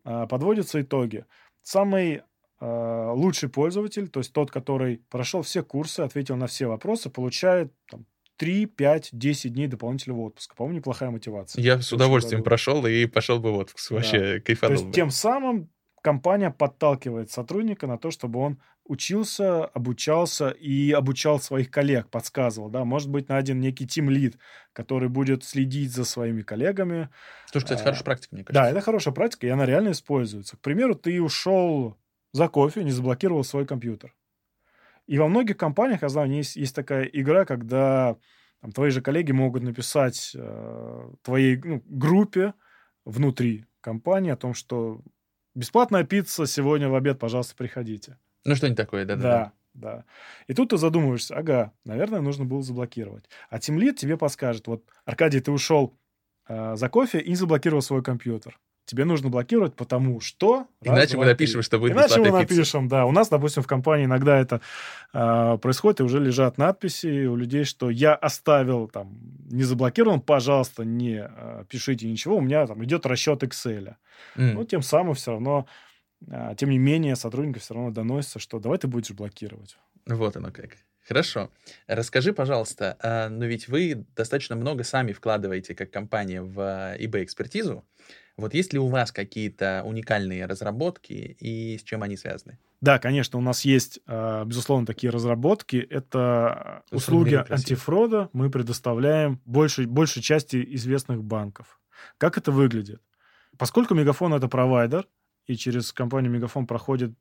а, 0.04 0.26
подводятся 0.26 0.82
итоги. 0.82 1.24
Самый 1.62 2.22
лучший 2.60 3.48
пользователь, 3.48 4.08
то 4.08 4.20
есть 4.20 4.32
тот, 4.32 4.50
который 4.50 5.02
прошел 5.10 5.42
все 5.42 5.62
курсы, 5.62 6.00
ответил 6.00 6.36
на 6.36 6.46
все 6.46 6.66
вопросы, 6.66 7.10
получает 7.10 7.72
там, 7.90 8.06
3, 8.36 8.66
5, 8.66 9.10
10 9.12 9.52
дней 9.52 9.66
дополнительного 9.66 10.22
отпуска. 10.22 10.54
По-моему, 10.54 10.78
неплохая 10.78 11.10
мотивация. 11.10 11.62
Я 11.62 11.80
с 11.80 11.92
удовольствием 11.92 12.38
радует. 12.38 12.44
прошел 12.44 12.86
и 12.86 13.06
пошел 13.06 13.38
бы 13.40 13.52
в 13.52 13.56
отпуск. 13.56 13.90
Вообще 13.90 14.38
То 14.38 14.40
кайфанул 14.40 14.72
есть 14.74 14.86
бы. 14.86 14.92
тем 14.92 15.10
самым 15.10 15.70
компания 16.02 16.50
подталкивает 16.50 17.30
сотрудника 17.30 17.86
на 17.86 17.98
то, 17.98 18.10
чтобы 18.10 18.38
он 18.38 18.60
учился, 18.84 19.64
обучался 19.64 20.50
и 20.50 20.92
обучал 20.92 21.40
своих 21.40 21.70
коллег, 21.70 22.08
подсказывал. 22.08 22.68
Да? 22.68 22.84
Может 22.84 23.10
быть, 23.10 23.28
найден 23.28 23.58
некий 23.58 23.86
тим-лид, 23.86 24.38
который 24.72 25.08
будет 25.08 25.42
следить 25.42 25.92
за 25.92 26.04
своими 26.04 26.42
коллегами. 26.42 27.08
Слушай, 27.50 27.64
кстати, 27.64 27.80
а, 27.80 27.84
хорошая 27.84 28.04
практика, 28.04 28.34
мне 28.36 28.44
кажется. 28.44 28.62
Да, 28.62 28.70
это 28.70 28.80
хорошая 28.80 29.14
практика, 29.14 29.46
и 29.46 29.50
она 29.50 29.66
реально 29.66 29.90
используется. 29.90 30.56
К 30.56 30.60
примеру, 30.60 30.94
ты 30.94 31.20
ушел 31.20 31.96
за 32.36 32.48
кофе, 32.48 32.84
не 32.84 32.90
заблокировал 32.90 33.44
свой 33.44 33.66
компьютер. 33.66 34.14
И 35.06 35.18
во 35.18 35.28
многих 35.28 35.56
компаниях, 35.56 36.02
я 36.02 36.08
знаю, 36.08 36.30
есть, 36.30 36.56
есть 36.56 36.74
такая 36.74 37.04
игра, 37.04 37.44
когда 37.44 38.16
там, 38.60 38.72
твои 38.72 38.90
же 38.90 39.00
коллеги 39.00 39.32
могут 39.32 39.62
написать 39.62 40.32
э, 40.34 41.10
твоей 41.22 41.56
ну, 41.62 41.82
группе 41.86 42.54
внутри 43.04 43.64
компании 43.80 44.30
о 44.30 44.36
том, 44.36 44.52
что 44.52 45.00
бесплатная 45.54 46.04
пицца 46.04 46.46
сегодня 46.46 46.88
в 46.88 46.94
обед, 46.94 47.18
пожалуйста, 47.18 47.54
приходите. 47.56 48.18
Ну, 48.44 48.54
что-нибудь 48.54 48.76
такое, 48.76 49.04
да, 49.04 49.16
да. 49.16 49.22
Да, 49.22 49.52
да. 49.74 50.04
И 50.46 50.54
тут 50.54 50.70
ты 50.70 50.76
задумываешься, 50.76 51.36
ага, 51.36 51.72
наверное, 51.84 52.20
нужно 52.20 52.44
было 52.44 52.62
заблокировать. 52.62 53.30
А 53.48 53.58
тимлит 53.58 53.96
тебе 53.96 54.18
подскажет, 54.18 54.66
вот, 54.66 54.84
Аркадий, 55.04 55.40
ты 55.40 55.52
ушел 55.52 55.96
э, 56.48 56.76
за 56.76 56.88
кофе 56.88 57.20
и 57.20 57.30
не 57.30 57.36
заблокировал 57.36 57.82
свой 57.82 58.02
компьютер. 58.02 58.58
Тебе 58.86 59.04
нужно 59.04 59.28
блокировать, 59.30 59.74
потому 59.74 60.20
что... 60.20 60.68
раз, 60.80 60.96
Иначе 60.96 61.16
мы 61.16 61.24
напишем, 61.24 61.60
три. 61.60 61.62
что 61.62 61.78
будет 61.80 61.92
Иначе 61.92 62.20
мы 62.20 62.26
пицца. 62.26 62.38
напишем, 62.38 62.88
да. 62.88 63.04
У 63.04 63.10
нас, 63.10 63.28
допустим, 63.28 63.64
в 63.64 63.66
компании 63.66 64.04
иногда 64.04 64.38
это 64.38 64.60
э, 65.12 65.58
происходит, 65.60 66.00
и 66.00 66.02
уже 66.04 66.20
лежат 66.20 66.56
надписи 66.56 67.26
у 67.26 67.34
людей, 67.34 67.64
что 67.64 67.90
я 67.90 68.14
оставил 68.14 68.86
там, 68.86 69.18
не 69.50 69.64
заблокирован, 69.64 70.20
пожалуйста, 70.20 70.84
не 70.84 71.28
э, 71.28 71.64
пишите 71.68 72.08
ничего, 72.08 72.36
у 72.36 72.40
меня 72.40 72.64
там 72.68 72.84
идет 72.84 73.06
расчет 73.06 73.42
Excel. 73.42 73.96
М. 74.36 74.54
Ну, 74.54 74.64
тем 74.64 74.82
самым 74.82 75.14
все 75.14 75.32
равно, 75.32 75.66
а, 76.30 76.54
тем 76.54 76.70
не 76.70 76.78
менее, 76.78 77.16
сотрудникам 77.16 77.60
все 77.60 77.74
равно 77.74 77.90
доносится, 77.90 78.38
что 78.38 78.60
давай 78.60 78.78
ты 78.78 78.86
будешь 78.86 79.10
блокировать. 79.10 79.76
Вот 80.06 80.36
оно 80.36 80.52
как. 80.52 80.76
Хорошо. 81.06 81.50
Расскажи, 81.86 82.32
пожалуйста, 82.32 82.96
а, 83.00 83.28
но 83.28 83.46
ведь 83.46 83.66
вы 83.68 84.04
достаточно 84.16 84.56
много 84.56 84.84
сами 84.84 85.12
вкладываете 85.12 85.74
как 85.74 85.90
компания 85.90 86.40
в 86.42 86.96
eBay-экспертизу. 87.00 87.84
Вот 88.36 88.52
есть 88.52 88.72
ли 88.74 88.78
у 88.78 88.88
вас 88.88 89.12
какие-то 89.12 89.82
уникальные 89.84 90.44
разработки 90.44 91.12
и 91.40 91.78
с 91.78 91.82
чем 91.82 92.02
они 92.02 92.16
связаны? 92.16 92.58
Да, 92.82 92.98
конечно, 92.98 93.38
у 93.38 93.42
нас 93.42 93.64
есть, 93.64 94.00
а, 94.06 94.44
безусловно, 94.44 94.84
такие 94.84 95.10
разработки. 95.10 95.76
Это 95.76 96.82
услуги 96.90 97.34
антифрода. 97.48 98.28
Мы 98.34 98.50
предоставляем 98.50 99.40
большей, 99.46 99.86
большей 99.86 100.22
части 100.22 100.62
известных 100.74 101.24
банков. 101.24 101.80
Как 102.18 102.36
это 102.36 102.52
выглядит? 102.52 103.00
Поскольку 103.56 103.94
Мегафон— 103.94 104.34
это 104.34 104.48
провайдер, 104.48 105.08
и 105.46 105.56
через 105.56 105.92
компанию 105.92 106.30
Мегафон 106.30 106.66
проходит 106.66 107.12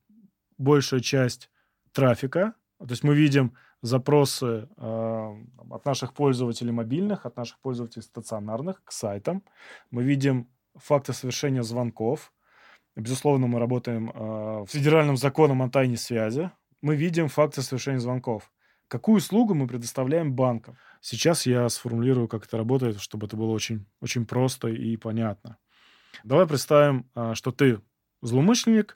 большая 0.57 0.99
часть 0.99 1.49
трафика, 1.93 2.55
то 2.79 2.89
есть 2.89 3.03
мы 3.03 3.15
видим 3.15 3.53
запросы 3.81 4.67
э, 4.77 5.35
от 5.69 5.85
наших 5.85 6.13
пользователей 6.13 6.71
мобильных, 6.71 7.25
от 7.25 7.37
наших 7.37 7.59
пользователей 7.59 8.01
стационарных 8.01 8.83
к 8.83 8.91
сайтам. 8.91 9.43
Мы 9.91 10.03
видим 10.03 10.49
факты 10.75 11.13
совершения 11.13 11.63
звонков. 11.63 12.33
Безусловно, 12.95 13.47
мы 13.47 13.59
работаем 13.59 14.11
э, 14.13 14.65
с 14.67 14.71
федеральным 14.71 15.17
законом 15.17 15.61
о 15.61 15.69
тайне 15.69 15.97
связи. 15.97 16.51
Мы 16.81 16.95
видим 16.95 17.27
факты 17.27 17.61
совершения 17.61 17.99
звонков. 17.99 18.51
Какую 18.87 19.17
услугу 19.17 19.53
мы 19.53 19.67
предоставляем 19.67 20.33
банкам? 20.33 20.77
Сейчас 21.01 21.45
я 21.45 21.67
сформулирую, 21.69 22.27
как 22.27 22.45
это 22.45 22.57
работает, 22.57 23.01
чтобы 23.01 23.27
это 23.27 23.35
было 23.35 23.51
очень, 23.51 23.85
очень 24.01 24.25
просто 24.25 24.69
и 24.69 24.95
понятно. 24.95 25.57
Давай 26.23 26.47
представим, 26.47 27.09
э, 27.15 27.33
что 27.33 27.51
ты 27.51 27.81
злоумышленник, 28.21 28.95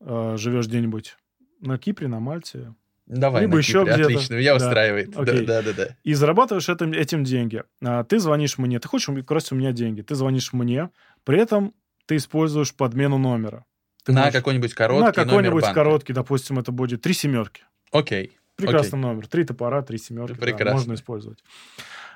э, 0.00 0.36
живешь 0.36 0.68
где-нибудь 0.68 1.16
на 1.60 1.78
Кипре, 1.78 2.08
на 2.08 2.20
Мальте, 2.20 2.74
Давай, 3.06 3.42
либо 3.42 3.58
еще 3.58 3.82
где-то. 3.82 4.04
Отлично, 4.04 4.34
меня 4.34 4.56
да. 4.58 4.66
устраивает. 4.66 5.10
Да, 5.10 5.24
да, 5.24 5.62
да, 5.62 5.72
да. 5.72 5.88
И 6.04 6.14
зарабатываешь 6.14 6.68
этим, 6.68 6.92
этим 6.92 7.24
деньги. 7.24 7.62
А, 7.82 8.02
ты 8.04 8.18
звонишь 8.18 8.56
мне, 8.56 8.78
ты 8.78 8.88
хочешь 8.88 9.08
украсть 9.10 9.52
у 9.52 9.54
меня 9.54 9.72
деньги, 9.72 10.00
ты 10.00 10.14
звонишь 10.14 10.52
мне, 10.52 10.90
при 11.24 11.38
этом 11.38 11.74
ты 12.06 12.16
используешь 12.16 12.74
подмену 12.74 13.18
номера. 13.18 13.64
Ты 14.04 14.12
на 14.12 14.20
можешь... 14.20 14.34
какой-нибудь 14.34 14.74
короткий 14.74 15.04
На 15.04 15.12
какой-нибудь 15.12 15.64
короткий, 15.72 16.12
допустим, 16.12 16.58
это 16.58 16.72
будет 16.72 17.02
три 17.02 17.14
семерки. 17.14 17.62
Окей. 17.92 18.38
Прекрасный 18.56 18.98
Окей. 18.98 19.08
номер. 19.08 19.26
Три 19.26 19.44
топора, 19.44 19.82
три 19.82 19.98
семерки. 19.98 20.38
Прекрасно. 20.38 20.64
Да, 20.64 20.72
можно 20.72 20.94
использовать. 20.94 21.38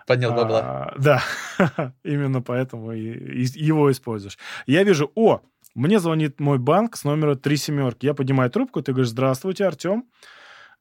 Поднял 0.07 0.33
бабла. 0.33 0.61
А, 0.61 0.95
да, 0.99 1.93
именно 2.03 2.41
поэтому 2.41 2.93
и, 2.93 3.43
и 3.43 3.47
его 3.57 3.91
используешь. 3.91 4.39
Я 4.67 4.83
вижу, 4.85 5.11
о, 5.15 5.43
мне 5.75 5.99
звонит 5.99 6.41
мой 6.41 6.59
банк 6.59 6.97
с 6.97 7.05
номера 7.05 7.35
три 7.35 7.57
семерки. 7.57 8.07
Я 8.07 8.15
поднимаю 8.15 8.51
трубку, 8.51 8.81
ты 8.83 8.93
говоришь, 8.93 9.11
здравствуйте, 9.11 9.67
Артем. 9.67 10.05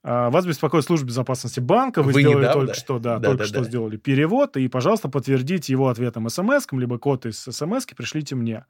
А, 0.09 0.29
вас 0.29 0.45
беспокоит 0.45 0.85
служба 0.85 1.09
безопасности 1.09 1.59
банка, 1.59 2.01
вы, 2.01 2.13
вы 2.13 2.21
сделали 2.21 2.43
недавно? 2.43 2.61
только 2.61 2.79
что, 2.79 2.97
да, 2.97 3.19
да 3.19 3.27
только 3.27 3.43
да, 3.43 3.47
что 3.47 3.59
да. 3.59 3.63
сделали 3.65 3.97
перевод, 3.97 4.55
и, 4.55 4.69
пожалуйста, 4.69 5.09
подтвердите 5.09 5.73
его 5.73 5.89
ответом 5.89 6.29
смс 6.29 6.65
либо 6.71 6.97
код 6.97 7.25
из 7.25 7.37
смс 7.37 7.85
пришлите 7.87 8.35
мне. 8.35 8.65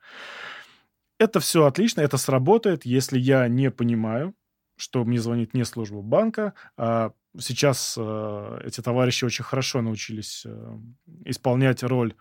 Это 1.20 1.40
все 1.40 1.66
отлично, 1.66 2.02
это 2.02 2.18
сработает, 2.18 2.86
если 2.86 3.20
я 3.20 3.48
не 3.48 3.70
понимаю, 3.70 4.34
что 4.78 5.06
мне 5.06 5.20
звонит 5.20 5.54
не 5.54 5.64
служба 5.64 6.02
банка, 6.02 6.56
а 6.76 7.12
сейчас 7.38 7.96
э, 8.00 8.62
эти 8.64 8.82
товарищи 8.82 9.24
очень 9.24 9.44
хорошо 9.44 9.84
научились 9.84 10.44
э, 10.44 10.78
исполнять 11.26 11.84
роль 11.84 12.16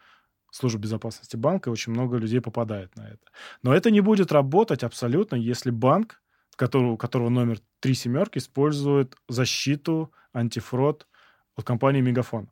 службы 0.51 0.81
безопасности 0.81 1.37
банка, 1.37 1.71
и 1.71 1.73
очень 1.73 1.93
много 1.93 2.19
людей 2.19 2.43
попадает 2.43 2.95
на 2.97 3.09
это. 3.09 3.25
Но 3.63 3.75
это 3.75 3.91
не 3.91 4.03
будет 4.03 4.31
работать 4.31 4.83
абсолютно, 4.83 5.37
если 5.37 5.71
банк 5.71 6.21
который, 6.57 6.91
у 6.91 6.97
которого 6.97 7.29
номер 7.29 7.61
три 7.81 7.95
семерки, 7.95 8.39
использует 8.39 9.17
защиту 9.29 10.13
антифрод 10.33 11.07
от 11.55 11.65
компании 11.65 12.01
Мегафон. 12.01 12.49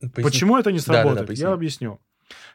Поясни. 0.00 0.22
Почему 0.22 0.56
это 0.56 0.72
не 0.72 0.80
сработает? 0.80 1.26
Да, 1.28 1.34
да, 1.34 1.34
да, 1.34 1.48
Я 1.48 1.52
объясню. 1.52 2.00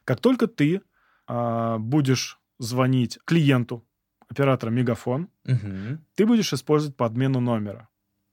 Как 0.04 0.20
только 0.20 0.48
ты 0.48 0.82
а, 1.28 1.78
будешь 1.78 2.40
звонить 2.60 3.20
клиенту 3.26 3.86
оператора 4.30 4.70
Мегафон, 4.70 5.30
угу. 5.46 6.00
ты 6.16 6.26
будешь 6.26 6.52
использовать 6.54 6.96
подмену 6.98 7.40
номера. 7.40 7.90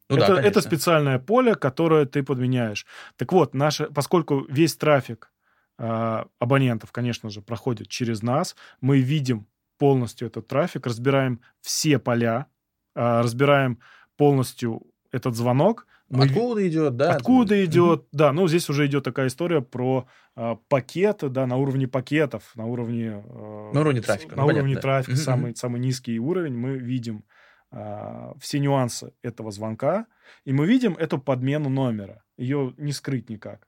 Ну, 0.08 0.16
это, 0.16 0.34
да, 0.34 0.42
это 0.42 0.60
специальное 0.60 1.18
поле, 1.18 1.54
которое 1.54 2.04
ты 2.04 2.22
подменяешь. 2.22 2.86
Так 3.16 3.32
вот, 3.32 3.54
наше, 3.54 3.86
поскольку 3.86 4.44
весь 4.48 4.76
трафик 4.76 5.32
э, 5.78 6.24
абонентов, 6.38 6.92
конечно 6.92 7.30
же, 7.30 7.40
проходит 7.40 7.88
через 7.88 8.22
нас, 8.22 8.54
мы 8.80 9.00
видим 9.00 9.46
полностью 9.78 10.28
этот 10.28 10.46
трафик, 10.46 10.86
разбираем 10.86 11.40
все 11.60 11.98
поля, 11.98 12.46
а, 12.94 13.22
разбираем 13.22 13.78
полностью 14.16 14.82
этот 15.10 15.34
звонок. 15.34 15.86
Мы... 16.08 16.24
Откуда 16.24 16.68
идет, 16.68 16.96
да? 16.96 17.14
Откуда 17.14 17.64
идет, 17.64 18.02
mm 18.02 18.08
да. 18.12 18.32
Ну, 18.32 18.46
здесь 18.46 18.68
уже 18.68 18.86
идет 18.86 19.04
такая 19.04 19.28
история 19.28 19.62
про 19.62 20.06
э, 20.36 20.56
пакеты, 20.68 21.28
да, 21.28 21.46
на 21.46 21.56
уровне 21.56 21.88
пакетов, 21.88 22.52
на 22.54 22.66
уровне... 22.66 23.22
Э, 23.24 23.70
на 23.72 23.80
уровне 23.80 24.00
трафика. 24.00 24.36
На 24.36 24.42
ну, 24.42 24.48
уровне 24.48 24.62
понятно, 24.62 24.82
трафика, 24.82 25.16
да. 25.16 25.22
самый, 25.22 25.56
самый 25.56 25.80
низкий 25.80 26.18
уровень, 26.20 26.54
мы 26.54 26.76
видим 26.76 27.24
э, 27.72 28.32
все 28.38 28.58
нюансы 28.60 29.12
этого 29.22 29.50
звонка, 29.50 30.06
и 30.44 30.52
мы 30.52 30.66
видим 30.66 30.94
эту 30.94 31.18
подмену 31.18 31.70
номера. 31.70 32.22
Ее 32.36 32.74
не 32.76 32.92
скрыть 32.92 33.30
никак. 33.30 33.66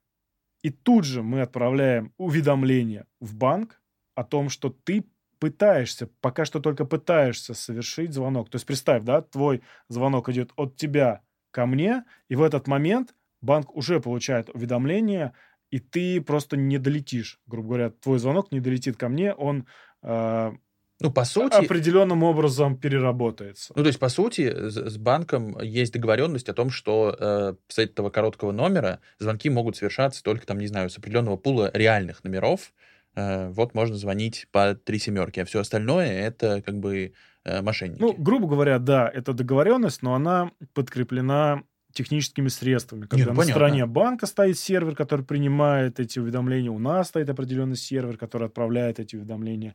И 0.62 0.70
тут 0.70 1.04
же 1.04 1.22
мы 1.22 1.40
отправляем 1.40 2.12
уведомление 2.18 3.07
в 3.20 3.34
банк 3.34 3.80
о 4.14 4.24
том, 4.24 4.50
что 4.50 4.68
ты 4.68 5.07
пытаешься, 5.39 6.09
пока 6.20 6.45
что 6.45 6.61
только 6.61 6.84
пытаешься 6.84 7.55
совершить 7.55 8.12
звонок. 8.12 8.51
То 8.51 8.57
есть 8.57 8.66
представь, 8.66 9.03
да, 9.03 9.22
твой 9.22 9.62
звонок 9.89 10.28
идет 10.28 10.51
от 10.57 10.76
тебя 10.76 11.22
ко 11.51 11.66
мне, 11.66 12.05
и 12.28 12.37
в 12.37 12.43
этот 12.43 12.66
момент 12.66 13.14
банк 13.41 13.74
уже 13.74 14.01
получает 14.01 14.51
уведомление, 14.51 15.32
и 15.70 15.78
ты 15.78 16.20
просто 16.20 16.57
не 16.57 16.78
долетишь, 16.78 17.41
грубо 17.47 17.68
говоря, 17.68 17.91
твой 17.91 18.18
звонок 18.18 18.53
не 18.53 18.61
долетит 18.61 18.97
ко 18.97 19.09
мне, 19.09 19.32
он 19.34 19.66
э, 20.03 20.53
ну, 21.01 21.12
по 21.12 21.24
сути... 21.24 21.55
Определенным 21.55 22.22
образом 22.22 22.76
переработается. 22.76 23.74
Ну, 23.76 23.82
то 23.82 23.89
есть, 23.89 23.99
по 23.99 24.09
сути, 24.09 24.68
с 24.68 24.97
банком 24.97 25.61
есть 25.61 25.93
договоренность 25.93 26.49
о 26.49 26.55
том, 26.55 26.70
что 26.70 27.14
э, 27.18 27.55
с 27.68 27.78
этого 27.78 28.09
короткого 28.09 28.53
номера 28.53 29.01
звонки 29.18 29.51
могут 29.51 29.76
совершаться 29.76 30.22
только, 30.22 30.47
там, 30.47 30.59
не 30.59 30.66
знаю, 30.66 30.89
с 30.89 30.97
определенного 30.97 31.37
пула 31.37 31.70
реальных 31.74 32.24
номеров, 32.24 32.72
вот 33.17 33.75
можно 33.75 33.97
звонить 33.97 34.47
по 34.53 34.75
три 34.75 34.99
семерки, 34.99 35.41
а 35.41 35.45
все 35.45 35.61
остальное 35.61 36.07
это 36.07 36.62
как 36.62 36.79
бы 36.79 37.14
э, 37.45 37.62
мошенники. 37.62 38.01
Ну, 38.01 38.12
грубо 38.12 38.47
говоря, 38.47 38.79
да, 38.79 39.11
это 39.12 39.33
договоренность, 39.33 40.03
но 40.03 40.14
она 40.14 40.51
подкреплена 40.75 41.62
техническими 41.93 42.49
средствами. 42.49 43.03
Когда 43.03 43.17
Нет, 43.17 43.29
на 43.29 43.35
понятно. 43.35 43.53
стороне 43.53 43.87
банка 43.87 44.27
стоит 44.27 44.59
сервер, 44.59 44.95
который 44.95 45.25
принимает 45.25 45.99
эти 45.99 46.19
уведомления, 46.19 46.71
у 46.71 46.79
нас 46.79 47.09
стоит 47.09 47.31
определенный 47.31 47.77
сервер, 47.77 48.19
который 48.19 48.49
отправляет 48.49 49.01
эти 49.01 49.17
уведомления. 49.17 49.75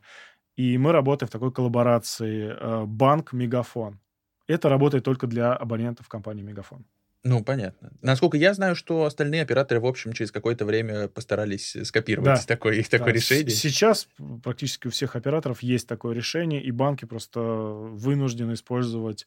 И 0.56 0.78
мы 0.78 0.92
работаем 0.92 1.28
в 1.28 1.32
такой 1.32 1.52
коллаборации 1.52 2.54
э, 2.56 2.84
банк-мегафон. 2.84 3.98
Это 4.46 4.68
работает 4.68 5.04
только 5.04 5.26
для 5.26 5.52
абонентов 5.54 6.08
компании 6.08 6.42
Мегафон. 6.42 6.84
Ну, 7.24 7.44
понятно. 7.44 7.92
Насколько 8.02 8.36
я 8.36 8.52
знаю, 8.52 8.74
что 8.74 9.04
остальные 9.04 9.42
операторы, 9.42 9.80
в 9.80 9.86
общем, 9.86 10.12
через 10.12 10.32
какое-то 10.32 10.64
время 10.64 11.06
постарались 11.06 11.76
скопировать 11.84 12.40
да. 12.40 12.42
такое, 12.46 12.82
такое 12.90 13.06
да. 13.06 13.12
решение. 13.12 13.50
Сейчас 13.50 14.08
практически 14.42 14.88
у 14.88 14.90
всех 14.90 15.14
операторов 15.14 15.62
есть 15.62 15.86
такое 15.86 16.14
решение, 16.14 16.62
и 16.62 16.70
банки 16.72 17.04
просто 17.04 17.40
вынуждены 17.40 18.54
использовать 18.54 19.26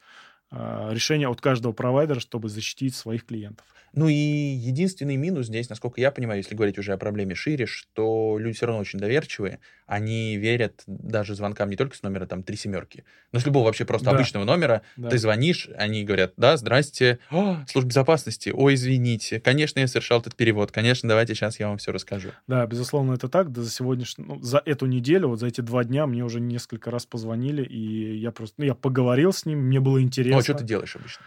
решение 0.92 1.28
от 1.28 1.42
каждого 1.42 1.72
провайдера, 1.74 2.20
чтобы 2.20 2.50
защитить 2.50 2.96
своих 2.96 3.26
клиентов. 3.26 3.66
Ну 3.96 4.10
и 4.10 4.14
единственный 4.14 5.16
минус 5.16 5.48
здесь, 5.48 5.70
насколько 5.70 6.02
я 6.02 6.12
понимаю, 6.12 6.40
если 6.40 6.54
говорить 6.54 6.78
уже 6.78 6.92
о 6.92 6.98
проблеме 6.98 7.34
шире, 7.34 7.66
что 7.66 8.38
люди 8.38 8.58
все 8.58 8.66
равно 8.66 8.82
очень 8.82 9.00
доверчивые, 9.00 9.60
они 9.88 10.36
верят 10.36 10.84
даже 10.86 11.34
звонкам 11.34 11.70
не 11.70 11.78
только 11.78 11.96
с 11.96 12.04
номера 12.04 12.26
там 12.26 12.44
три 12.44 12.58
семерки, 12.58 13.06
но 13.32 13.40
с 13.40 13.46
любого 13.46 13.66
вообще 13.66 13.86
просто 13.86 14.08
да. 14.08 14.12
обычного 14.12 14.44
номера. 14.44 14.82
Да. 14.98 15.10
Ты 15.10 15.18
звонишь, 15.18 15.70
они 15.78 16.04
говорят, 16.04 16.34
да, 16.36 16.58
здрасте, 16.58 17.20
О, 17.32 17.64
служба 17.68 17.90
безопасности, 17.90 18.50
ой, 18.50 18.74
извините, 18.74 19.40
конечно, 19.40 19.80
я 19.80 19.88
совершал 19.88 20.20
этот 20.20 20.36
перевод, 20.36 20.72
конечно, 20.72 21.08
давайте 21.08 21.34
сейчас 21.34 21.60
я 21.60 21.70
вам 21.70 21.78
все 21.78 21.94
расскажу. 21.94 22.30
Да, 22.48 22.66
безусловно, 22.66 23.14
это 23.14 23.30
так. 23.30 23.52
Да, 23.54 23.62
за 23.62 23.70
сегодняшний, 23.70 24.26
ну, 24.26 24.42
за 24.42 24.62
эту 24.66 24.88
неделю, 24.88 25.30
вот 25.30 25.40
за 25.40 25.48
эти 25.48 25.62
два 25.62 25.86
дня 25.86 26.06
мне 26.06 26.26
уже 26.26 26.42
несколько 26.42 26.92
раз 26.92 27.06
позвонили, 27.06 27.64
и 27.64 28.18
я 28.18 28.32
просто, 28.32 28.56
ну, 28.58 28.66
я 28.66 28.76
поговорил 28.76 29.32
с 29.32 29.46
ним, 29.46 29.60
мне 29.60 29.80
было 29.80 30.02
интересно. 30.02 30.40
А 30.40 30.42
что 30.46 30.60
ты 30.60 30.64
делаешь 30.64 30.96
обычно? 30.96 31.26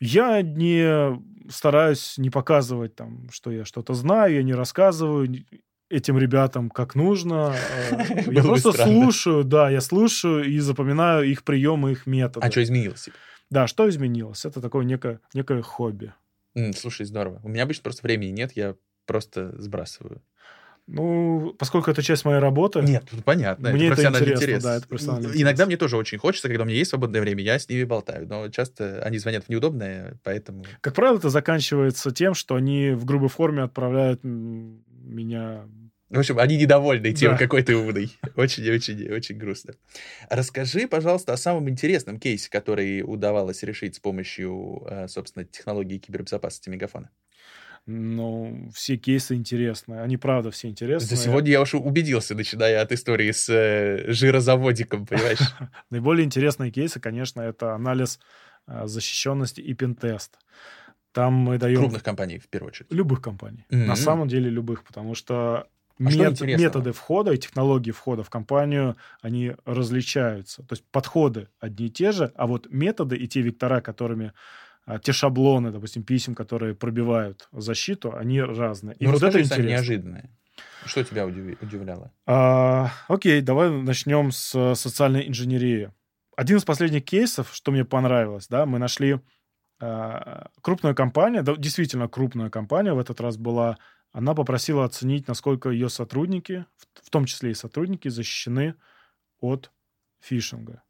Я 0.00 0.42
не 0.42 1.20
стараюсь 1.50 2.18
не 2.18 2.30
показывать, 2.30 2.94
там, 2.94 3.28
что 3.30 3.50
я 3.50 3.64
что-то 3.64 3.94
знаю, 3.94 4.34
я 4.34 4.42
не 4.42 4.54
рассказываю 4.54 5.28
этим 5.88 6.18
ребятам 6.18 6.70
как 6.70 6.94
нужно. 6.94 7.54
Э, 7.90 8.22
я 8.32 8.42
просто 8.42 8.72
слушаю, 8.72 9.44
да, 9.44 9.70
я 9.70 9.80
слушаю 9.80 10.44
и 10.44 10.58
запоминаю 10.58 11.24
их 11.30 11.44
приемы, 11.44 11.92
их 11.92 12.06
методы. 12.06 12.46
А 12.46 12.50
что 12.50 12.62
изменилось? 12.62 13.08
Да, 13.50 13.66
что 13.66 13.88
изменилось? 13.88 14.44
Это 14.44 14.60
такое 14.60 14.84
некое, 14.84 15.20
некое 15.34 15.62
хобби. 15.62 16.12
Слушай, 16.74 17.06
здорово. 17.06 17.40
У 17.44 17.48
меня 17.48 17.62
обычно 17.62 17.82
просто 17.82 18.02
времени 18.02 18.30
нет, 18.30 18.52
я 18.56 18.74
просто 19.06 19.54
сбрасываю. 19.60 20.22
Ну, 20.86 21.52
поскольку 21.58 21.90
это 21.90 22.00
часть 22.02 22.24
моей 22.24 22.38
работы. 22.38 22.80
Нет, 22.80 23.04
понятно. 23.24 23.70
Мне 23.70 23.86
это 23.86 23.94
профессиональный 23.96 24.28
интересно, 24.32 24.44
интерес. 24.44 24.62
да, 24.62 24.76
это 24.76 24.86
профессиональный 24.88 25.28
Иногда 25.30 25.50
интерес. 25.50 25.66
мне 25.66 25.76
тоже 25.76 25.96
очень 25.96 26.18
хочется, 26.18 26.48
когда 26.48 26.62
у 26.62 26.66
меня 26.66 26.76
есть 26.76 26.90
свободное 26.90 27.20
время, 27.20 27.42
я 27.42 27.58
с 27.58 27.68
ними 27.68 27.82
болтаю. 27.84 28.28
Но 28.28 28.48
часто 28.50 29.02
они 29.02 29.18
звонят 29.18 29.44
в 29.44 29.48
неудобное, 29.48 30.18
поэтому... 30.22 30.64
Как 30.80 30.94
правило, 30.94 31.18
это 31.18 31.28
заканчивается 31.30 32.12
тем, 32.12 32.34
что 32.34 32.54
они 32.54 32.90
в 32.90 33.04
грубой 33.04 33.28
форме 33.28 33.62
отправляют 33.62 34.20
меня... 34.22 35.64
В 36.08 36.20
общем, 36.20 36.38
они 36.38 36.56
недовольны 36.56 37.12
тем, 37.12 37.32
Да. 37.32 37.38
какой 37.38 37.64
ты 37.64 37.74
умный. 37.74 38.16
Очень-очень 38.36 39.10
очень 39.12 39.36
грустно. 39.38 39.74
Расскажи, 40.30 40.86
пожалуйста, 40.86 41.32
о 41.32 41.36
самом 41.36 41.68
интересном 41.68 42.20
кейсе, 42.20 42.48
который 42.48 43.02
удавалось 43.02 43.64
решить 43.64 43.96
с 43.96 43.98
помощью, 43.98 44.86
э, 44.88 45.08
собственно, 45.08 45.44
технологии 45.44 45.98
кибербезопасности 45.98 46.68
Мегафона. 46.68 47.10
Ну, 47.86 48.68
все 48.74 48.96
кейсы 48.96 49.36
интересные. 49.36 50.00
Они, 50.00 50.16
правда, 50.16 50.50
все 50.50 50.68
интересные. 50.68 51.16
За 51.16 51.22
сегодня 51.22 51.52
я 51.52 51.62
уж 51.62 51.74
убедился, 51.74 52.34
начиная 52.34 52.82
от 52.82 52.90
истории 52.90 53.30
с 53.30 53.48
э, 53.48 54.12
жирозаводиком, 54.12 55.06
понимаешь? 55.06 55.38
Наиболее 55.90 56.24
интересные 56.24 56.72
кейсы, 56.72 56.98
конечно, 56.98 57.40
это 57.40 57.74
анализ 57.74 58.18
а, 58.66 58.88
защищенности 58.88 59.60
и 59.60 59.72
пентест. 59.74 60.36
Там 61.12 61.32
мы 61.34 61.58
даем... 61.58 61.78
Крупных 61.78 62.02
компаний, 62.02 62.38
в 62.38 62.48
первую 62.48 62.70
очередь. 62.72 62.92
Любых 62.92 63.22
компаний. 63.22 63.64
На 63.70 63.96
самом 63.96 64.26
деле 64.28 64.50
любых, 64.50 64.82
потому 64.82 65.14
что 65.14 65.68
А 65.98 66.02
мет- 66.02 66.40
методы 66.40 66.92
входа 66.92 67.32
и 67.32 67.38
технологии 67.38 67.92
входа 67.92 68.24
в 68.24 68.30
компанию, 68.30 68.96
они 69.22 69.54
различаются. 69.64 70.62
То 70.64 70.72
есть 70.72 70.84
подходы 70.90 71.48
одни 71.60 71.86
и 71.86 71.90
те 71.90 72.10
же, 72.10 72.32
а 72.34 72.46
вот 72.48 72.66
методы 72.68 73.16
и 73.16 73.28
те 73.28 73.40
вектора, 73.40 73.80
которыми 73.80 74.32
те 75.02 75.12
шаблоны, 75.12 75.70
допустим, 75.72 76.04
писем, 76.04 76.34
которые 76.34 76.74
пробивают 76.74 77.48
защиту, 77.52 78.14
они 78.16 78.40
разные. 78.40 78.96
И 78.96 79.06
Ну, 79.06 79.12
вот 79.12 79.22
это 79.22 79.40
интересно. 79.40 79.68
неожиданное. 79.68 80.30
Что 80.84 81.02
тебя 81.02 81.26
удивляло? 81.26 82.12
А, 82.26 82.90
окей, 83.08 83.40
давай 83.40 83.70
начнем 83.70 84.30
с 84.30 84.54
э, 84.54 84.74
социальной 84.74 85.28
инженерии. 85.28 85.92
Один 86.36 86.58
из 86.58 86.64
последних 86.64 87.04
кейсов, 87.04 87.50
что 87.52 87.72
мне 87.72 87.84
понравилось, 87.84 88.46
да, 88.48 88.66
мы 88.66 88.78
нашли 88.78 89.20
а, 89.80 90.48
крупную 90.62 90.94
компанию, 90.94 91.42
да, 91.42 91.56
действительно 91.56 92.08
крупная 92.08 92.50
компания 92.50 92.92
в 92.92 92.98
этот 92.98 93.20
раз 93.20 93.36
была, 93.36 93.78
она 94.12 94.34
попросила 94.34 94.84
оценить, 94.84 95.28
насколько 95.28 95.70
ее 95.70 95.88
сотрудники, 95.88 96.66
в, 96.76 97.06
в 97.06 97.10
том 97.10 97.24
числе 97.26 97.50
и 97.50 97.54
сотрудники, 97.54 98.08
защищены 98.08 98.76
от 99.40 99.70
фишинга. 100.20 100.82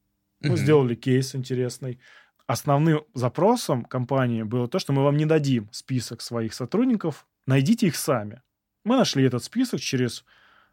Мы 0.42 0.50
Мгм. 0.50 0.56
сделали 0.56 0.94
кейс 0.94 1.34
интересный. 1.34 2.00
Основным 2.46 3.04
запросом 3.14 3.84
компании 3.84 4.42
было 4.42 4.68
то, 4.68 4.78
что 4.78 4.92
мы 4.92 5.02
вам 5.02 5.16
не 5.16 5.26
дадим 5.26 5.68
список 5.72 6.20
своих 6.20 6.54
сотрудников, 6.54 7.26
найдите 7.46 7.88
их 7.88 7.96
сами. 7.96 8.42
Мы 8.84 8.96
нашли 8.96 9.24
этот 9.24 9.42
список 9.42 9.80
через 9.80 10.24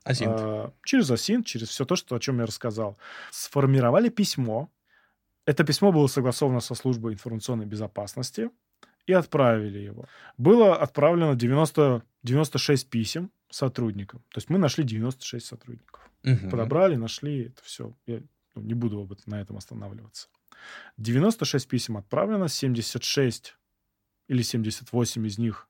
Асинт. 0.04 0.36
а, 0.40 0.74
через 0.84 1.10
Асинт, 1.10 1.48
через 1.48 1.70
все 1.70 1.86
то, 1.86 1.96
что, 1.96 2.16
о 2.16 2.20
чем 2.20 2.40
я 2.40 2.46
рассказал. 2.46 2.98
Сформировали 3.32 4.10
письмо. 4.10 4.70
Это 5.46 5.64
письмо 5.64 5.92
было 5.92 6.08
согласовано 6.08 6.60
со 6.60 6.76
службой 6.76 7.14
информационной 7.14 7.66
безопасности 7.66 8.52
и 9.08 9.14
отправили 9.14 9.80
его. 9.80 10.06
Было 10.38 10.76
отправлено 10.76 11.36
90, 11.36 12.04
96 12.22 12.90
писем 12.90 13.32
сотрудникам. 13.50 14.20
То 14.30 14.38
есть 14.38 14.50
мы 14.50 14.60
нашли 14.60 14.84
96 14.84 15.46
сотрудников. 15.46 16.10
Мгм. 16.24 16.50
Подобрали, 16.50 16.96
нашли, 16.96 17.48
это 17.48 17.64
все. 17.64 17.94
Я 18.06 18.22
ну, 18.56 18.62
не 18.62 18.74
буду 18.74 19.02
об 19.02 19.12
этом, 19.12 19.24
на 19.28 19.42
этом 19.42 19.58
останавливаться. 19.58 20.30
96 20.98 21.68
писем 21.68 21.98
отправлено, 21.98 22.48
76 22.48 23.56
или 24.28 24.42
78 24.42 25.26
из 25.28 25.38
них 25.38 25.68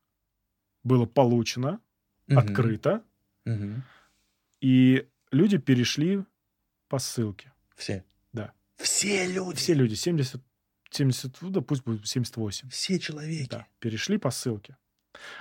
было 0.84 1.06
получено, 1.06 1.80
Мгм. 2.28 2.38
открыто, 2.40 3.04
Мгм. 3.46 3.84
и 4.62 5.08
люди 5.32 5.58
перешли 5.58 6.24
по 6.88 7.00
ссылке. 7.00 7.52
Все. 7.76 8.04
Да. 8.32 8.52
Все 8.78 9.26
люди. 9.28 9.58
Все 9.58 9.74
люди, 9.74 9.94
70, 9.96 10.42
70 10.90 11.42
ну, 11.42 11.50
да 11.50 11.62
пусть 11.62 11.84
будет 11.84 12.08
78. 12.08 12.70
Все 12.70 13.00
человеки. 13.00 13.50
Да, 13.50 13.66
перешли 13.80 14.18
по 14.18 14.32
ссылке. 14.32 14.78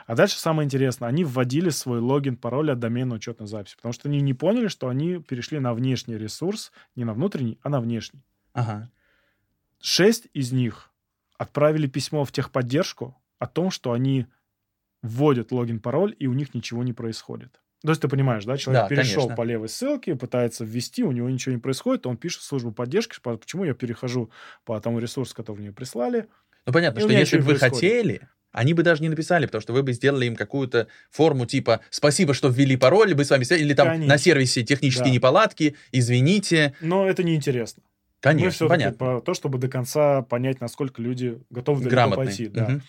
А 0.07 0.15
дальше 0.15 0.39
самое 0.39 0.67
интересное. 0.67 1.09
Они 1.09 1.25
вводили 1.25 1.71
свой 1.71 2.01
логин, 2.01 2.37
пароль 2.37 2.71
от 2.71 2.79
домена 2.79 3.15
учетной 3.15 3.47
записи, 3.47 3.77
потому 3.77 3.93
что 3.95 4.09
они 4.09 4.21
не 4.21 4.35
поняли, 4.35 4.69
что 4.69 4.89
они 4.89 5.19
перешли 5.23 5.61
на 5.61 5.73
внешний 5.73 6.17
ресурс, 6.19 6.73
не 6.95 7.05
на 7.05 7.15
внутренний, 7.15 7.59
а 7.63 7.69
на 7.71 7.81
внешний. 7.81 8.23
Ага. 8.53 8.91
Шесть 9.83 10.29
из 10.33 10.53
них 10.53 10.91
отправили 11.37 11.89
письмо 11.89 12.25
в 12.25 12.31
техподдержку 12.31 13.21
о 13.41 13.47
том, 13.49 13.71
что 13.73 13.93
они 13.93 14.27
вводят 15.03 15.51
логин-пароль, 15.51 16.15
и 16.19 16.29
у 16.29 16.33
них 16.33 16.55
ничего 16.55 16.85
не 16.85 16.93
происходит. 16.93 17.61
То 17.83 17.89
есть 17.91 18.01
ты 18.01 18.07
понимаешь, 18.07 18.45
да, 18.45 18.57
человек 18.57 18.85
Да, 18.85 18.89
перешел 18.89 19.23
конечно. 19.23 19.37
по 19.37 19.43
левой 19.43 19.69
ссылке, 19.69 20.15
пытается 20.15 20.65
ввести, 20.65 21.03
у 21.03 21.11
него 21.11 21.29
ничего 21.29 21.53
не 21.53 21.61
происходит, 21.61 22.07
он 22.07 22.17
пишет 22.17 22.43
в 22.43 22.45
службу 22.45 22.71
поддержки, 22.71 23.17
почему 23.21 23.65
я 23.65 23.75
перехожу 23.75 24.31
по 24.65 24.81
тому 24.81 25.01
ресурсу, 25.01 25.35
который 25.35 25.59
мне 25.59 25.73
прислали. 25.73 26.29
Ну, 26.65 26.73
понятно, 26.73 27.01
что 27.01 27.11
если 27.11 27.39
бы 27.39 27.43
вы 27.43 27.49
происходит. 27.57 27.75
хотели, 27.75 28.29
они 28.53 28.75
бы 28.75 28.85
даже 28.85 29.03
не 29.03 29.09
написали, 29.09 29.47
потому 29.47 29.63
что 29.63 29.73
вы 29.73 29.83
бы 29.83 29.93
сделали 29.95 30.27
им 30.27 30.37
какую-то 30.37 30.87
форму 31.11 31.45
типа 31.45 31.81
«Спасибо, 31.91 32.35
что 32.35 32.47
ввели 32.51 32.77
пароль, 32.77 33.17
мы 33.17 33.25
с 33.25 33.31
вами 33.31 33.43
связались», 33.43 33.67
или 33.67 33.75
там 33.75 33.89
Конечно. 33.89 34.15
на 34.15 34.19
сервисе 34.19 34.63
технические 34.63 35.07
Да. 35.07 35.11
неполадки, 35.11 35.75
извините. 35.91 36.77
Но 36.81 37.09
это 37.09 37.25
неинтересно. 37.25 37.83
Мы 38.25 38.31
Конечно, 38.31 38.51
все 38.51 38.69
понятно. 38.69 38.97
про 38.99 39.21
то, 39.21 39.35
чтобы 39.35 39.59
до 39.59 39.69
конца 39.69 40.23
понять, 40.23 40.61
насколько 40.61 41.03
люди 41.03 41.41
готовы 41.51 41.83
далеко 41.89 42.15
пойти. 42.17 42.49
Да. 42.49 42.69
Мгм. 42.69 42.83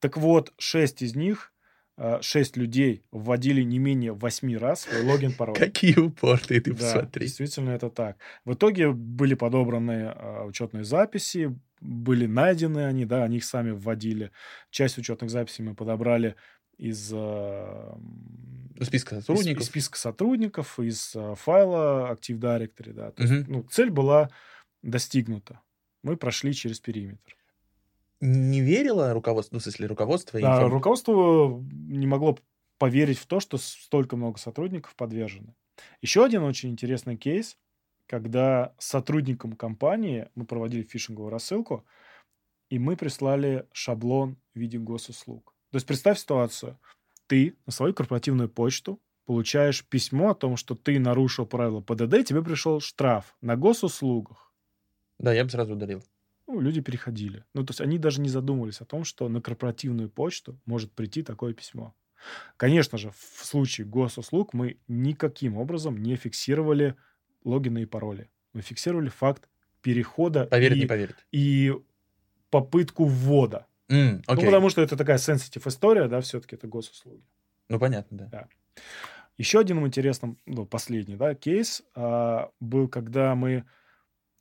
Так 0.00 0.16
вот, 0.16 0.52
шесть 0.58 1.02
из 1.02 1.14
них, 1.14 1.52
э, 1.98 2.18
шесть 2.22 2.56
людей 2.56 3.02
вводили 3.12 3.62
не 3.62 3.78
менее 3.78 4.12
восьми 4.14 4.56
раз 4.56 4.82
свой 4.82 5.02
логин, 5.02 5.32
пароль. 5.34 5.56
Какие 5.56 5.96
упорные, 5.98 6.60
ты 6.60 6.72
Да, 6.72 6.76
посмотри. 6.76 7.26
действительно 7.26 7.70
это 7.70 7.90
так. 7.90 8.16
В 8.46 8.54
итоге 8.54 8.90
были 8.92 9.34
подобраны 9.34 10.14
э, 10.16 10.44
учетные 10.46 10.84
записи, 10.84 11.54
были 11.80 12.26
найдены 12.26 12.86
они, 12.86 13.04
да, 13.04 13.24
они 13.24 13.36
их 13.38 13.44
сами 13.44 13.72
вводили. 13.72 14.30
Часть 14.70 14.96
учетных 14.98 15.30
записей 15.30 15.64
мы 15.64 15.74
подобрали 15.74 16.34
из, 16.78 17.10
э, 17.12 17.92
Списка 18.80 19.16
из- 19.16 19.24
сотрудников. 19.26 19.62
из 19.62 19.66
списка 19.66 19.98
сотрудников, 19.98 20.78
из 20.78 21.14
файла 21.36 22.12
Active 22.14 22.38
Directory, 22.38 22.92
да. 22.92 23.10
То 23.10 23.22
есть, 23.22 23.32
Мгм. 23.34 23.44
ну, 23.52 23.62
цель 23.70 23.90
была 23.90 24.30
достигнута. 24.82 25.60
Мы 26.02 26.16
прошли 26.16 26.52
через 26.54 26.80
периметр. 26.80 27.36
Не 28.20 28.60
верило 28.60 29.12
руководство, 29.12 29.56
ну, 29.56 29.60
в 29.60 29.62
смысле, 29.62 29.86
руководство? 29.86 30.40
Да, 30.40 30.60
информ- 30.60 30.70
руководство 30.70 31.64
не 31.70 32.06
могло 32.06 32.36
поверить 32.78 33.18
в 33.18 33.26
то, 33.26 33.40
что 33.40 33.58
столько 33.58 34.16
много 34.16 34.38
сотрудников 34.38 34.94
подвержены. 34.96 35.54
Еще 36.02 36.24
один 36.24 36.42
очень 36.42 36.70
интересный 36.70 37.16
кейс, 37.16 37.56
когда 38.06 38.74
сотрудникам 38.78 39.52
компании 39.52 40.28
мы 40.34 40.46
проводили 40.46 40.82
фишинговую 40.82 41.30
рассылку, 41.30 41.84
и 42.70 42.78
мы 42.78 42.96
прислали 42.96 43.66
шаблон 43.72 44.36
в 44.54 44.58
виде 44.58 44.78
госуслуг. 44.78 45.54
То 45.70 45.76
есть 45.76 45.86
представь 45.86 46.18
ситуацию. 46.18 46.78
Ты 47.26 47.56
на 47.66 47.72
свою 47.72 47.94
корпоративную 47.94 48.48
почту 48.48 49.00
получаешь 49.26 49.84
письмо 49.84 50.30
о 50.30 50.34
том, 50.34 50.56
что 50.56 50.74
ты 50.74 50.98
нарушил 50.98 51.46
правила 51.46 51.80
ПДД, 51.82 52.24
тебе 52.24 52.42
пришел 52.42 52.80
штраф 52.80 53.36
на 53.42 53.56
госуслугах. 53.56 54.47
Да, 55.18 55.32
я 55.32 55.44
бы 55.44 55.50
сразу 55.50 55.74
удалил. 55.74 56.02
Ну, 56.46 56.60
люди 56.60 56.80
переходили. 56.80 57.44
Ну, 57.54 57.64
то 57.64 57.72
есть 57.72 57.80
они 57.80 57.98
даже 57.98 58.20
не 58.20 58.28
задумывались 58.28 58.80
о 58.80 58.84
том, 58.84 59.04
что 59.04 59.28
на 59.28 59.40
корпоративную 59.40 60.08
почту 60.08 60.58
может 60.64 60.92
прийти 60.92 61.22
такое 61.22 61.52
письмо. 61.52 61.94
Конечно 62.56 62.98
же, 62.98 63.10
в 63.10 63.44
случае 63.44 63.86
госуслуг 63.86 64.54
мы 64.54 64.78
никаким 64.88 65.56
образом 65.56 65.96
не 66.02 66.16
фиксировали 66.16 66.96
логины 67.44 67.82
и 67.82 67.86
пароли. 67.86 68.30
Мы 68.54 68.62
фиксировали 68.62 69.08
факт 69.08 69.48
перехода 69.82 70.46
Поверить, 70.46 70.78
и, 70.78 70.80
не 70.80 70.86
поверить. 70.86 71.16
и 71.32 71.74
попытку 72.50 73.04
ввода. 73.04 73.66
М, 73.88 74.16
Ну, 74.16 74.22
окей. 74.26 74.46
потому 74.46 74.70
что 74.70 74.82
это 74.82 74.96
такая 74.96 75.18
sensitive 75.18 75.68
история, 75.68 76.08
да, 76.08 76.20
все-таки 76.20 76.56
это 76.56 76.66
госуслуги. 76.66 77.22
Ну, 77.68 77.78
понятно, 77.78 78.16
да. 78.30 78.48
Еще 79.36 79.60
один 79.60 79.86
интересным, 79.86 80.38
ну, 80.46 80.66
последний, 80.66 81.16
да, 81.16 81.34
кейс 81.34 81.82
а, 81.94 82.50
был, 82.60 82.88
когда 82.88 83.34
мы 83.34 83.64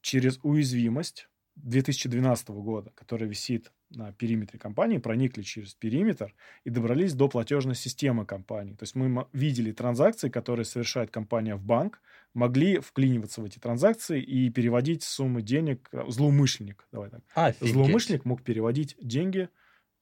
через 0.07 0.39
уязвимость 0.41 1.27
2012 1.57 2.47
года, 2.49 2.91
которая 2.95 3.27
висит 3.27 3.73
на 3.89 4.13
периметре 4.13 4.57
компании, 4.57 4.99
проникли 4.99 5.41
через 5.41 5.73
периметр 5.73 6.33
и 6.63 6.69
добрались 6.69 7.13
до 7.13 7.27
платежной 7.27 7.75
системы 7.75 8.25
компании. 8.25 8.73
То 8.73 8.83
есть 8.83 8.95
мы 8.95 9.27
видели 9.33 9.73
транзакции, 9.73 10.29
которые 10.29 10.63
совершает 10.65 11.11
компания 11.11 11.55
в 11.55 11.61
банк, 11.61 12.01
могли 12.33 12.79
вклиниваться 12.79 13.41
в 13.41 13.45
эти 13.45 13.59
транзакции 13.59 14.21
и 14.21 14.49
переводить 14.49 15.03
суммы 15.03 15.41
денег. 15.41 15.89
э, 15.91 16.05
Злоумышленник, 16.07 16.87
давай 16.93 17.09
так. 17.09 17.21
Офигеть. 17.33 17.73
Злоумышленник 17.73 18.23
мог 18.23 18.43
переводить 18.43 18.95
деньги 19.01 19.49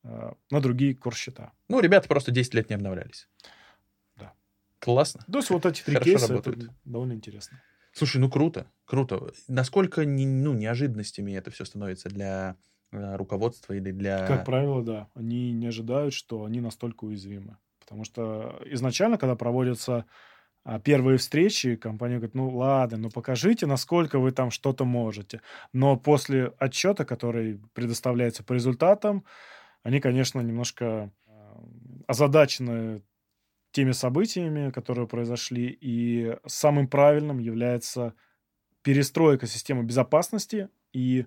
э, 0.04 0.34
на 0.52 0.62
другие 0.62 0.94
корсчета. 0.94 1.52
Ну, 1.68 1.80
ребята 1.80 2.08
просто 2.08 2.30
10 2.32 2.54
лет 2.54 2.70
не 2.70 2.76
обновлялись. 2.76 3.28
Да. 4.18 4.34
Классно. 4.78 5.26
То 5.32 5.40
есть 5.40 5.50
вот 5.50 5.66
эти 5.66 5.82
три 5.82 5.96
Хорошо 5.96 6.12
кейса, 6.12 6.28
работают. 6.28 6.64
это 6.66 6.76
довольно 6.84 7.14
интересно. 7.14 7.60
Слушай, 7.98 8.18
ну 8.18 8.30
круто, 8.30 8.68
круто. 8.84 9.32
Насколько 9.48 10.04
не- 10.04 10.26
ну, 10.26 10.54
неожиданностями 10.54 11.32
это 11.32 11.50
все 11.50 11.64
становится 11.64 12.10
для 12.10 12.58
э, 12.92 13.16
руководства 13.16 13.72
или 13.72 13.92
для... 13.92 14.28
Как 14.28 14.44
правило, 14.44 14.84
да. 14.84 15.08
Они 15.14 15.54
не 15.54 15.68
ожидают, 15.68 16.14
что 16.14 16.44
они 16.44 16.60
настолько 16.60 17.06
уязвимы. 17.06 17.58
Потому 17.80 18.04
что 18.04 18.62
изначально, 18.66 19.18
когда 19.18 19.38
проводятся 19.38 20.06
а, 20.66 20.78
первые 20.78 21.20
встречи, 21.20 21.78
компания 21.78 22.16
говорит, 22.16 22.36
ну 22.36 22.50
ладно, 22.50 22.98
ну 22.98 23.10
покажите, 23.10 23.66
насколько 23.66 24.20
вы 24.20 24.32
там 24.32 24.52
что-то 24.52 24.84
можете. 24.84 25.42
Но 25.72 25.96
после 25.96 26.48
отчета, 26.58 27.06
который 27.06 27.62
предоставляется 27.74 28.44
по 28.44 28.52
результатам, 28.52 29.24
они, 29.84 30.02
конечно, 30.02 30.42
немножко 30.42 31.14
а, 31.28 31.64
озадачены 32.08 33.04
теми 33.76 33.92
событиями, 33.92 34.72
которые 34.72 35.06
произошли, 35.06 35.78
и 35.82 36.38
самым 36.46 36.88
правильным 36.88 37.40
является 37.40 38.14
перестройка 38.84 39.48
системы 39.48 39.84
безопасности 39.84 40.70
и 40.94 41.26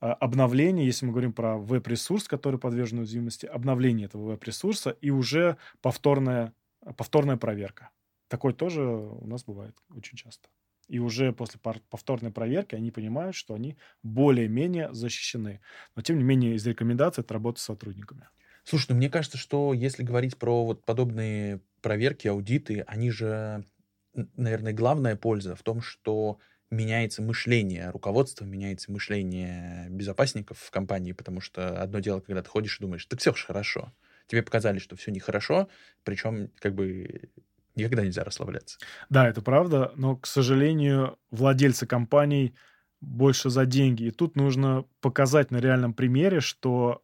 а, 0.00 0.12
обновление, 0.12 0.84
если 0.84 1.06
мы 1.06 1.12
говорим 1.12 1.32
про 1.32 1.56
веб-ресурс, 1.56 2.28
который 2.28 2.60
подвержен 2.60 2.98
уязвимости, 2.98 3.46
обновление 3.46 4.04
этого 4.04 4.32
веб-ресурса 4.32 4.90
и 5.00 5.08
уже 5.08 5.56
повторная, 5.80 6.52
повторная 6.98 7.38
проверка. 7.38 7.88
Такое 8.28 8.52
тоже 8.52 8.82
у 8.82 9.26
нас 9.26 9.44
бывает 9.44 9.74
очень 9.88 10.18
часто. 10.18 10.50
И 10.88 10.98
уже 10.98 11.32
после 11.32 11.58
повторной 11.88 12.32
проверки 12.32 12.74
они 12.74 12.90
понимают, 12.90 13.34
что 13.34 13.54
они 13.54 13.78
более-менее 14.02 14.92
защищены. 14.92 15.62
Но, 15.96 16.02
тем 16.02 16.18
не 16.18 16.24
менее, 16.24 16.54
из 16.54 16.66
рекомендаций 16.66 17.22
это 17.22 17.32
работа 17.32 17.60
с 17.60 17.64
сотрудниками. 17.64 18.28
Слушай, 18.68 18.88
ну 18.90 18.96
мне 18.96 19.08
кажется, 19.08 19.38
что 19.38 19.72
если 19.72 20.02
говорить 20.02 20.36
про 20.36 20.66
вот 20.66 20.84
подобные 20.84 21.62
проверки, 21.80 22.28
аудиты, 22.28 22.84
они 22.86 23.10
же, 23.10 23.64
наверное, 24.12 24.74
главная 24.74 25.16
польза 25.16 25.56
в 25.56 25.62
том, 25.62 25.80
что 25.80 26.38
меняется 26.70 27.22
мышление 27.22 27.88
руководства, 27.88 28.44
меняется 28.44 28.92
мышление 28.92 29.86
безопасников 29.88 30.58
в 30.58 30.70
компании, 30.70 31.12
потому 31.12 31.40
что 31.40 31.80
одно 31.80 32.00
дело, 32.00 32.20
когда 32.20 32.42
ты 32.42 32.50
ходишь 32.50 32.78
и 32.78 32.82
думаешь, 32.82 33.06
так 33.06 33.20
все 33.20 33.32
же 33.32 33.46
хорошо. 33.46 33.94
Тебе 34.26 34.42
показали, 34.42 34.78
что 34.78 34.96
все 34.96 35.12
нехорошо, 35.12 35.70
причем 36.04 36.50
как 36.58 36.74
бы 36.74 37.30
никогда 37.74 38.04
нельзя 38.04 38.22
расслабляться. 38.22 38.76
Да, 39.08 39.26
это 39.26 39.40
правда, 39.40 39.92
но, 39.96 40.14
к 40.14 40.26
сожалению, 40.26 41.18
владельцы 41.30 41.86
компаний 41.86 42.54
больше 43.00 43.48
за 43.48 43.64
деньги. 43.64 44.02
И 44.02 44.10
тут 44.10 44.36
нужно 44.36 44.84
показать 45.00 45.50
на 45.50 45.56
реальном 45.56 45.94
примере, 45.94 46.40
что 46.40 47.02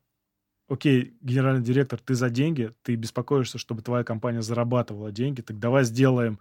окей, 0.69 1.17
генеральный 1.21 1.63
директор, 1.63 1.99
ты 1.99 2.15
за 2.15 2.31
деньги, 2.31 2.73
ты 2.83 2.95
беспокоишься, 2.95 3.59
чтобы 3.59 3.83
твоя 3.83 4.05
компания 4.05 4.43
зарабатывала 4.43 5.13
деньги, 5.13 5.41
так 5.41 5.59
давай 5.59 5.85
сделаем 5.85 6.39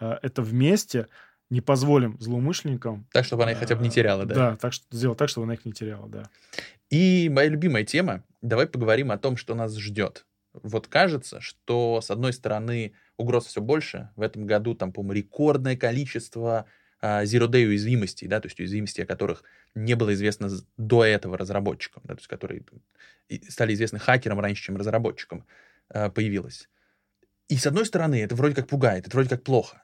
э, 0.00 0.18
это 0.22 0.42
вместе, 0.42 1.06
не 1.50 1.60
позволим 1.60 2.16
злоумышленникам... 2.20 3.06
Так, 3.12 3.24
чтобы 3.24 3.42
она 3.42 3.52
их 3.52 3.58
хотя 3.58 3.74
бы 3.76 3.82
не 3.82 3.88
э, 3.88 3.92
теряла, 3.92 4.24
да? 4.24 4.34
Да, 4.34 4.56
так, 4.56 4.72
что, 4.72 4.84
сделать 4.90 5.18
так, 5.18 5.28
чтобы 5.28 5.44
она 5.44 5.54
их 5.54 5.64
не 5.64 5.72
теряла, 5.72 6.08
да. 6.08 6.30
И 6.90 7.28
моя 7.32 7.48
любимая 7.48 7.84
тема, 7.84 8.24
давай 8.40 8.66
поговорим 8.66 9.10
о 9.10 9.18
том, 9.18 9.36
что 9.36 9.54
нас 9.54 9.76
ждет. 9.76 10.26
Вот 10.52 10.88
кажется, 10.88 11.40
что, 11.40 12.00
с 12.00 12.10
одной 12.10 12.32
стороны, 12.32 12.94
угроз 13.16 13.46
все 13.46 13.60
больше. 13.60 14.10
В 14.16 14.22
этом 14.22 14.46
году, 14.46 14.74
там, 14.74 14.92
по-моему, 14.92 15.12
рекордное 15.12 15.76
количество 15.76 16.66
zero 17.02 17.48
day 17.48 17.66
уязвимостей, 17.66 18.28
да, 18.28 18.40
то 18.40 18.46
есть 18.46 18.58
уязвимостей, 18.60 19.02
о 19.02 19.06
которых 19.06 19.42
не 19.74 19.94
было 19.94 20.12
известно 20.14 20.50
до 20.76 21.04
этого 21.04 21.38
разработчикам, 21.38 22.02
да, 22.04 22.14
то 22.14 22.20
есть 22.20 22.28
которые 22.28 22.62
стали 23.48 23.74
известны 23.74 23.98
хакерам 23.98 24.40
раньше, 24.40 24.64
чем 24.64 24.76
разработчикам, 24.76 25.46
а, 25.88 26.10
появилось. 26.10 26.68
И 27.48 27.56
с 27.56 27.66
одной 27.66 27.86
стороны, 27.86 28.20
это 28.22 28.34
вроде 28.34 28.54
как 28.54 28.68
пугает, 28.68 29.06
это 29.06 29.16
вроде 29.16 29.30
как 29.30 29.42
плохо. 29.42 29.82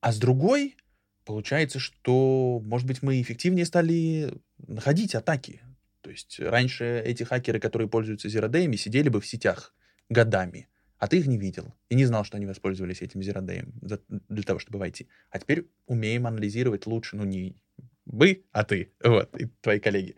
А 0.00 0.12
с 0.12 0.18
другой, 0.18 0.76
получается, 1.24 1.78
что, 1.78 2.60
может 2.64 2.86
быть, 2.86 3.02
мы 3.02 3.20
эффективнее 3.20 3.66
стали 3.66 4.32
находить 4.66 5.14
атаки. 5.14 5.62
То 6.00 6.10
есть 6.10 6.40
раньше 6.40 7.02
эти 7.04 7.24
хакеры, 7.24 7.60
которые 7.60 7.88
пользуются 7.88 8.28
Zero 8.28 8.76
сидели 8.76 9.08
бы 9.08 9.20
в 9.20 9.26
сетях 9.26 9.74
годами 10.08 10.68
а 10.98 11.08
ты 11.08 11.18
их 11.18 11.26
не 11.26 11.38
видел 11.38 11.74
и 11.88 11.94
не 11.94 12.04
знал, 12.04 12.24
что 12.24 12.36
они 12.36 12.46
воспользовались 12.46 13.02
этим 13.02 13.22
зеродеем 13.22 13.72
для 13.80 14.42
того, 14.42 14.58
чтобы 14.58 14.78
войти. 14.78 15.08
А 15.30 15.38
теперь 15.38 15.68
умеем 15.86 16.26
анализировать 16.26 16.86
лучше, 16.86 17.16
ну 17.16 17.24
не 17.24 17.56
вы, 18.04 18.44
а 18.52 18.64
ты, 18.64 18.92
вот, 19.02 19.34
и 19.40 19.46
твои 19.60 19.80
коллеги. 19.80 20.16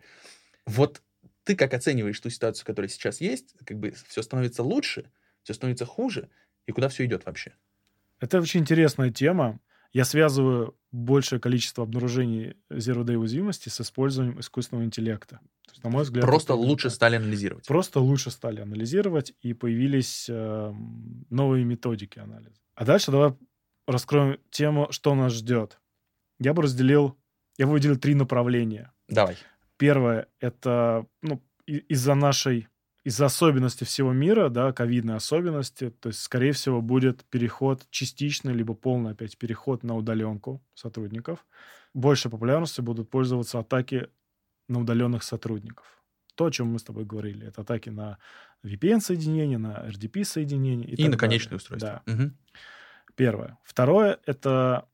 Вот 0.65 1.01
ты 1.43 1.55
как 1.55 1.73
оцениваешь 1.73 2.19
ту 2.19 2.29
ситуацию, 2.29 2.65
которая 2.65 2.89
сейчас 2.89 3.21
есть, 3.21 3.55
как 3.65 3.79
бы 3.79 3.93
все 4.07 4.21
становится 4.21 4.63
лучше, 4.63 5.11
все 5.43 5.53
становится 5.53 5.85
хуже, 5.85 6.29
и 6.67 6.71
куда 6.71 6.89
все 6.89 7.05
идет 7.05 7.25
вообще? 7.25 7.53
Это 8.19 8.39
очень 8.39 8.61
интересная 8.61 9.11
тема. 9.11 9.59
Я 9.93 10.05
связываю 10.05 10.77
большее 10.91 11.39
количество 11.39 11.83
обнаружений 11.83 12.55
Zero 12.69 13.03
Day 13.03 13.15
уязвимости 13.15 13.69
с 13.69 13.81
использованием 13.81 14.39
искусственного 14.39 14.85
интеллекта. 14.85 15.39
То 15.65 15.71
есть, 15.71 15.83
на 15.83 15.89
мой 15.89 16.03
взгляд, 16.03 16.25
просто 16.25 16.53
лучше 16.53 16.87
так. 16.87 16.93
стали 16.93 17.15
анализировать. 17.17 17.65
Просто 17.67 17.99
лучше 17.99 18.31
стали 18.31 18.61
анализировать, 18.61 19.33
и 19.41 19.53
появились 19.53 20.27
э, 20.29 20.73
новые 21.29 21.65
методики 21.65 22.19
анализа. 22.19 22.55
А 22.75 22.85
дальше 22.85 23.11
давай 23.11 23.33
раскроем 23.87 24.39
тему, 24.49 24.87
что 24.91 25.13
нас 25.15 25.33
ждет. 25.33 25.79
Я 26.39 26.53
бы 26.53 26.63
разделил, 26.63 27.17
я 27.57 27.67
бы 27.67 27.73
выделил 27.73 27.97
три 27.97 28.15
направления. 28.15 28.91
Давай. 29.07 29.37
Первое— 29.77 30.27
это 30.39 31.05
ну, 31.21 31.41
из-за 31.65 32.15
нашей 32.15 32.67
из-за 33.03 33.25
особенностей 33.25 33.85
всего 33.85 34.13
мира, 34.13 34.49
да, 34.49 34.71
ковидной 34.73 35.15
особенности, 35.15 35.89
то 35.89 36.09
есть, 36.09 36.21
скорее 36.21 36.51
всего, 36.51 36.81
будет 36.81 37.23
переход 37.25 37.87
частичный, 37.89 38.53
либо 38.53 38.73
полный 38.73 39.11
опять 39.11 39.37
переход 39.37 39.83
на 39.83 39.95
удаленку 39.95 40.61
сотрудников. 40.75 41.45
Большей 41.93 42.29
популярностью 42.29 42.83
будут 42.83 43.09
пользоваться 43.09 43.59
атаки 43.59 44.07
на 44.67 44.79
удаленных 44.79 45.23
сотрудников. 45.23 45.85
То, 46.35 46.45
о 46.45 46.51
чем 46.51 46.67
мы 46.67 46.79
с 46.79 46.83
тобой 46.83 47.05
говорили, 47.05 47.47
это 47.47 47.61
атаки 47.61 47.89
на 47.89 48.17
VPN-соединение, 48.63 49.57
на 49.57 49.89
RDP-соединение. 49.89 50.87
И, 50.87 51.03
и 51.03 51.07
на 51.07 51.17
конечные 51.17 51.57
устройства. 51.57 52.03
Да. 52.05 52.13
Угу. 52.13 52.31
Первое. 53.15 53.57
Второе— 53.63 54.19
это 54.25 54.87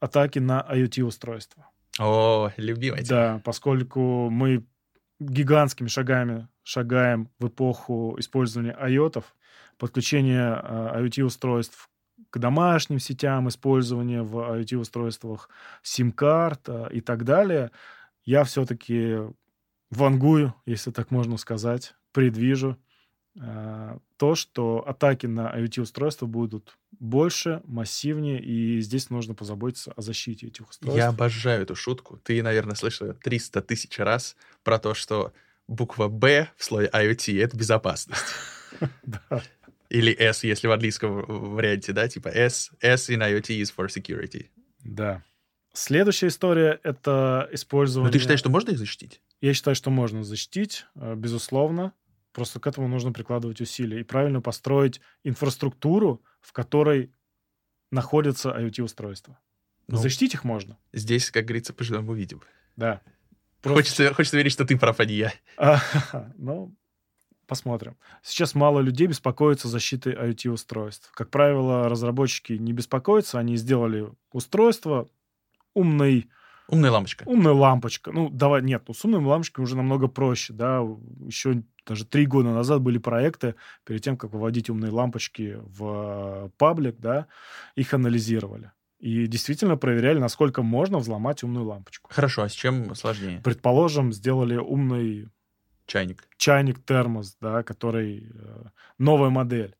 атаки 0.00 0.38
на 0.38 0.66
IoT-устройства. 0.70 1.68
О, 1.98 2.50
любимая 2.56 3.02
тема. 3.02 3.08
Да, 3.08 3.42
поскольку 3.44 4.30
мы 4.30 4.64
гигантскими 5.20 5.88
шагами 5.88 6.48
шагаем 6.62 7.30
в 7.38 7.48
эпоху 7.48 8.16
использования 8.18 8.76
IOT, 8.80 9.24
подключение 9.78 10.60
IoT-устройств 10.96 11.90
к 12.30 12.38
домашним 12.38 12.98
сетям, 12.98 13.48
использование 13.48 14.22
в 14.22 14.36
IoT-устройствах 14.36 15.48
сим-карт 15.82 16.68
а, 16.68 16.86
и 16.88 17.00
так 17.00 17.24
далее, 17.24 17.70
я 18.24 18.44
все-таки 18.44 19.18
вангую, 19.90 20.54
если 20.66 20.90
так 20.90 21.10
можно 21.10 21.36
сказать, 21.36 21.94
предвижу 22.12 22.76
то, 23.34 24.34
что 24.34 24.84
атаки 24.86 25.26
на 25.26 25.56
IoT-устройства 25.56 26.26
будут 26.26 26.76
больше, 26.98 27.62
массивнее, 27.64 28.42
и 28.42 28.80
здесь 28.80 29.08
нужно 29.08 29.34
позаботиться 29.34 29.92
о 29.92 30.02
защите 30.02 30.48
этих 30.48 30.68
устройств. 30.68 30.96
Я 30.96 31.08
обожаю 31.08 31.62
эту 31.62 31.76
шутку. 31.76 32.18
Ты, 32.24 32.42
наверное, 32.42 32.74
слышал 32.74 33.14
300 33.14 33.62
тысяч 33.62 33.98
раз 33.98 34.36
про 34.64 34.78
то, 34.78 34.94
что 34.94 35.32
буква 35.68 36.08
«Б» 36.08 36.48
в 36.56 36.64
слове 36.64 36.90
IoT— 36.92 37.42
это 37.42 37.56
безопасность. 37.56 38.34
Или 39.88 40.12
S, 40.12 40.44
если 40.44 40.68
в 40.68 40.72
английском 40.72 41.24
варианте, 41.26 41.92
да, 41.92 42.08
типа 42.08 42.28
S, 42.28 42.70
S 42.80 43.10
in 43.10 43.18
IoT 43.18 43.60
is 43.60 43.72
for 43.76 43.86
security. 43.88 44.48
Да. 44.84 45.24
Следующая 45.72 46.28
история— 46.28 46.80
это 46.82 47.48
использование... 47.52 48.08
Но 48.08 48.12
ты 48.12 48.18
считаешь, 48.18 48.40
что 48.40 48.50
можно 48.50 48.70
их 48.70 48.78
защитить? 48.78 49.20
Я 49.40 49.54
считаю, 49.54 49.74
что 49.74 49.90
можно 49.90 50.22
защитить, 50.24 50.84
э, 50.96 51.14
безусловно. 51.14 51.92
Просто 52.32 52.60
к 52.60 52.66
этому 52.66 52.88
нужно 52.88 53.12
прикладывать 53.12 53.60
усилия 53.60 54.00
и 54.00 54.04
правильно 54.04 54.40
построить 54.40 55.00
инфраструктуру, 55.24 56.22
в 56.40 56.52
которой 56.52 57.12
находятся 57.90 58.50
IoT-устройства. 58.50 59.38
Ну, 59.88 59.96
Защитить 59.96 60.34
их 60.34 60.44
можно. 60.44 60.78
Здесь, 60.92 61.30
как 61.30 61.44
говорится, 61.44 61.72
поживем 61.72 62.08
увидим. 62.08 62.42
Да. 62.76 63.00
Просто... 63.60 63.78
Хочется, 63.78 64.14
хочется 64.14 64.36
верить, 64.36 64.52
что 64.52 64.64
ты 64.64 64.78
прав, 64.78 65.00
а 65.00 65.04
не 65.04 65.14
я. 65.14 65.32
ну, 66.36 66.72
посмотрим. 67.46 67.96
Сейчас 68.22 68.54
мало 68.54 68.80
людей 68.80 69.08
беспокоятся 69.08 69.66
защитой 69.66 70.14
IoT-устройств. 70.14 71.10
Как 71.12 71.30
правило, 71.30 71.88
разработчики 71.88 72.52
не 72.52 72.72
беспокоятся, 72.72 73.40
они 73.40 73.56
сделали 73.56 74.08
устройство 74.30 75.08
умный 75.74 76.30
Умная 76.70 76.90
лампочка. 76.90 77.24
Умная 77.26 77.52
лампочка. 77.52 78.12
Ну, 78.12 78.30
давай, 78.30 78.62
нет, 78.62 78.84
ну, 78.88 78.94
с 78.94 79.04
умной 79.04 79.22
лампочкой 79.22 79.64
уже 79.64 79.76
намного 79.76 80.08
проще, 80.08 80.52
да. 80.52 80.80
Еще 81.26 81.62
даже 81.86 82.04
три 82.04 82.26
года 82.26 82.50
назад 82.50 82.80
были 82.80 82.98
проекты, 82.98 83.56
перед 83.84 84.02
тем, 84.02 84.16
как 84.16 84.32
выводить 84.32 84.70
умные 84.70 84.92
лампочки 84.92 85.58
в 85.62 86.50
паблик, 86.56 86.96
да, 86.98 87.26
их 87.74 87.94
анализировали. 87.94 88.72
И 89.00 89.26
действительно 89.26 89.76
проверяли, 89.76 90.18
насколько 90.18 90.62
можно 90.62 90.98
взломать 90.98 91.42
умную 91.42 91.66
лампочку. 91.66 92.10
Хорошо, 92.12 92.42
а 92.42 92.48
с 92.48 92.52
чем 92.52 92.94
сложнее? 92.94 93.40
Предположим, 93.42 94.12
сделали 94.12 94.56
умный... 94.56 95.28
Чайник. 95.86 96.28
Чайник-термос, 96.36 97.36
да, 97.40 97.62
который... 97.62 98.30
Э, 98.32 98.64
новая 98.98 99.30
модель. 99.30 99.74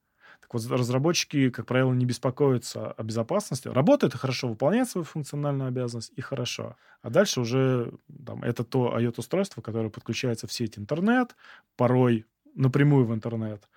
Так 0.51 0.55
вот, 0.63 0.71
разработчики, 0.73 1.51
как 1.51 1.67
правило, 1.67 1.93
не 1.93 2.05
беспокоятся 2.07 2.91
о 2.93 3.03
безопасности. 3.05 3.69
Работает 3.69 4.15
и 4.15 4.19
хорошо, 4.19 4.49
выполняет 4.49 4.89
свою 4.89 5.05
функциональную 5.05 5.69
обязанность, 5.69 6.13
и 6.17 6.21
хорошо. 6.21 6.77
А 7.03 7.11
дальше 7.11 7.41
уже 7.41 7.93
там, 8.27 8.43
это 8.43 8.65
то 8.65 8.99
IoT-устройство, 8.99 9.63
которое 9.63 9.91
подключается 9.91 10.49
в 10.49 10.53
сеть 10.53 10.77
интернет, 10.79 11.37
порой 11.77 12.27
напрямую 12.55 13.07
в 13.07 13.15
интернет. 13.15 13.69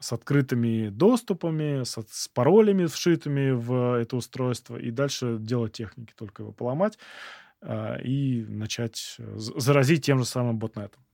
с 0.00 0.12
открытыми 0.12 0.90
доступами, 0.90 1.84
с, 1.84 1.98
с 2.10 2.28
паролями 2.28 2.86
вшитыми 2.86 3.52
в 3.52 3.98
это 4.00 4.16
устройство, 4.16 4.76
и 4.78 4.90
дальше 4.92 5.38
дело 5.40 5.68
техники, 5.70 6.14
только 6.16 6.42
его 6.44 6.52
поломать 6.52 6.98
э, 7.62 8.02
и 8.04 8.44
начать 8.48 9.16
заразить 9.36 10.06
тем 10.06 10.20
же 10.20 10.26
самым 10.26 10.58
ботнетом. 10.58 11.05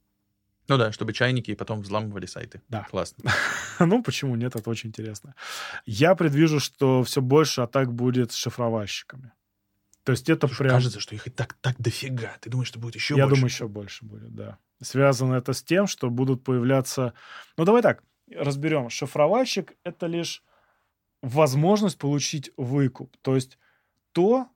Ну 0.68 0.78
да, 0.78 0.92
чтобы 0.92 1.12
чайники 1.12 1.54
потом 1.54 1.82
взламывали 1.82 2.26
сайты. 2.26 2.62
Да. 2.68 2.86
Классно. 2.90 3.32
ну, 3.80 4.02
почему 4.02 4.36
нет, 4.36 4.54
это 4.56 4.70
очень 4.70 4.90
интересно. 4.90 5.34
Я 5.86 6.14
предвижу, 6.14 6.60
что 6.60 7.02
все 7.02 7.20
больше 7.20 7.62
атак 7.62 7.92
будет 7.92 8.32
с 8.32 8.36
шифровальщиками. 8.36 9.32
То 10.04 10.12
есть 10.12 10.28
это 10.28 10.46
Слушай, 10.46 10.62
прям... 10.64 10.74
Кажется, 10.74 11.00
что 11.00 11.14
их 11.14 11.26
и 11.26 11.30
так, 11.30 11.54
так 11.60 11.76
дофига. 11.78 12.36
Ты 12.40 12.50
думаешь, 12.50 12.68
что 12.68 12.78
будет 12.78 12.94
еще 12.96 13.16
Я 13.16 13.24
больше? 13.24 13.36
думаю, 13.36 13.50
еще 13.50 13.68
больше 13.68 14.04
будет, 14.04 14.34
да. 14.34 14.58
Связано 14.80 15.34
это 15.34 15.52
с 15.52 15.62
тем, 15.62 15.86
что 15.86 16.10
будут 16.10 16.42
появляться... 16.42 17.14
Ну, 17.56 17.64
давай 17.64 17.82
так, 17.82 18.02
разберем. 18.34 18.90
Шифровальщик— 18.90 19.74
это 19.84 20.06
лишь 20.06 20.42
возможность 21.22 21.98
получить 21.98 22.50
выкуп. 22.56 23.16
То 23.22 23.36
есть 23.36 23.58
то, 24.12 24.48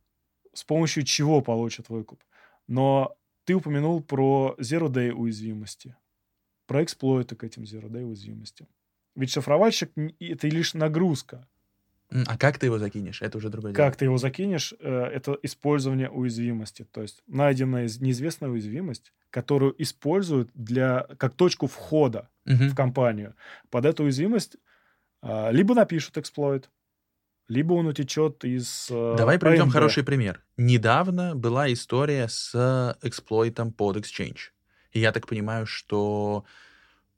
с 0.52 0.64
помощью 0.64 1.04
чего 1.04 1.40
получат 1.40 1.88
выкуп. 1.88 2.22
Но 2.66 3.16
ты 3.46 3.54
упомянул 3.54 4.02
про 4.02 4.56
Zero 4.58 4.88
Day 4.88 5.10
уязвимости, 5.12 5.96
про 6.66 6.82
эксплойты 6.82 7.36
к 7.36 7.44
этим 7.44 7.62
Zero 7.62 7.88
Day 7.88 8.04
уязвимостям. 8.04 8.66
Ведь 9.14 9.30
шифровальщик— 9.30 9.92
это 10.20 10.48
лишь 10.48 10.74
нагрузка. 10.74 11.48
А 12.10 12.36
как 12.36 12.58
ты 12.58 12.66
его 12.66 12.78
закинешь? 12.78 13.22
Это 13.22 13.38
уже 13.38 13.48
другое 13.48 13.72
дело. 13.72 13.84
Как 13.84 13.96
ты 13.96 14.04
его 14.04 14.18
закинешь, 14.18 14.74
э, 14.78 14.88
это 14.88 15.38
использование 15.42 16.10
уязвимости. 16.10 16.84
То 16.92 17.02
есть 17.02 17.22
найденная 17.26 17.88
неизвестная 18.00 18.50
уязвимость, 18.50 19.12
которую 19.30 19.80
используют 19.82 20.50
для, 20.54 21.06
как 21.18 21.34
точку 21.34 21.66
входа 21.66 22.28
Мгм. 22.44 22.68
в 22.70 22.74
компанию. 22.74 23.34
Под 23.70 23.86
эту 23.86 24.04
уязвимость 24.04 24.56
а, 25.22 25.50
либо 25.50 25.74
напишут 25.74 26.18
эксплойт, 26.18 26.70
либо 27.48 27.74
он 27.74 27.86
утечет 27.86 28.44
из... 28.44 28.88
э, 28.90 29.14
Давай 29.16 29.38
приведем 29.38 29.70
хороший 29.70 30.02
пример. 30.04 30.42
Недавно 30.56 31.34
была 31.34 31.72
история 31.72 32.28
с 32.28 32.98
эксплойтом 33.02 33.72
под 33.72 33.96
Exchange. 33.96 34.50
И 34.92 35.00
я 35.00 35.12
так 35.12 35.26
понимаю, 35.26 35.66
что 35.66 36.44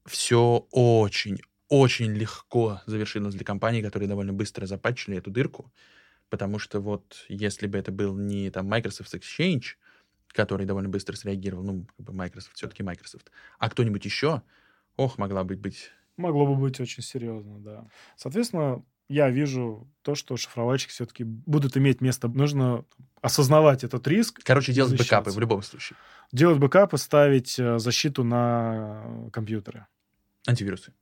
все 0.05 0.67
очень, 0.71 1.39
очень 1.69 2.13
легко 2.13 2.81
завершилось 2.87 3.35
для 3.35 3.45
компаний, 3.45 3.83
которые 3.83 4.09
довольно 4.09 4.33
быстро 4.33 4.67
запатчили 4.67 5.17
эту 5.17 5.31
дырку. 5.31 5.73
Потому 6.29 6.59
что 6.59 6.81
вот 6.81 7.25
если 7.29 7.67
бы 7.67 7.79
это 7.79 7.91
был 7.91 8.17
не 8.17 8.51
там 8.51 8.67
Microsoft 8.67 9.15
Exchange, 9.15 9.77
который 10.29 10.67
довольно 10.67 10.91
быстро 10.91 11.17
среагировал, 11.17 11.65
ну, 11.65 11.87
как 11.97 12.07
бы 12.07 12.13
Microsoft 12.13 12.57
все-таки 12.57 12.83
Microsoft, 12.83 13.31
а 13.59 13.71
кто-нибудь 13.71 14.05
еще, 14.05 14.43
ох, 14.97 15.17
могла 15.17 15.45
бы 15.45 15.57
быть 15.57 15.91
Могло 16.19 16.47
бы 16.47 16.57
быть 16.57 16.81
очень 16.81 17.03
серьезно, 17.03 17.61
да. 17.61 17.87
Соответственно, 18.17 18.85
я 19.09 19.31
вижу 19.31 19.89
то, 20.03 20.15
что 20.15 20.37
шифровальщики 20.37 20.91
все-таки 20.91 21.25
будут 21.25 21.77
иметь 21.77 22.01
место. 22.01 22.29
Нужно 22.29 22.85
осознавать 23.21 23.85
этот 23.85 24.07
риск, 24.07 24.41
Короче, 24.45 24.73
делать 24.73 24.97
бэкапы 24.99 25.31
в 25.31 25.39
любом 25.39 25.63
случае. 25.63 25.97
делать 26.33 26.59
бэкапы, 26.59 26.99
ставить 26.99 27.59
э, 27.59 27.79
защиту 27.79 28.23
на 28.25 29.29
компьютеры. 29.33 29.87
Антивирусы. 30.47 30.93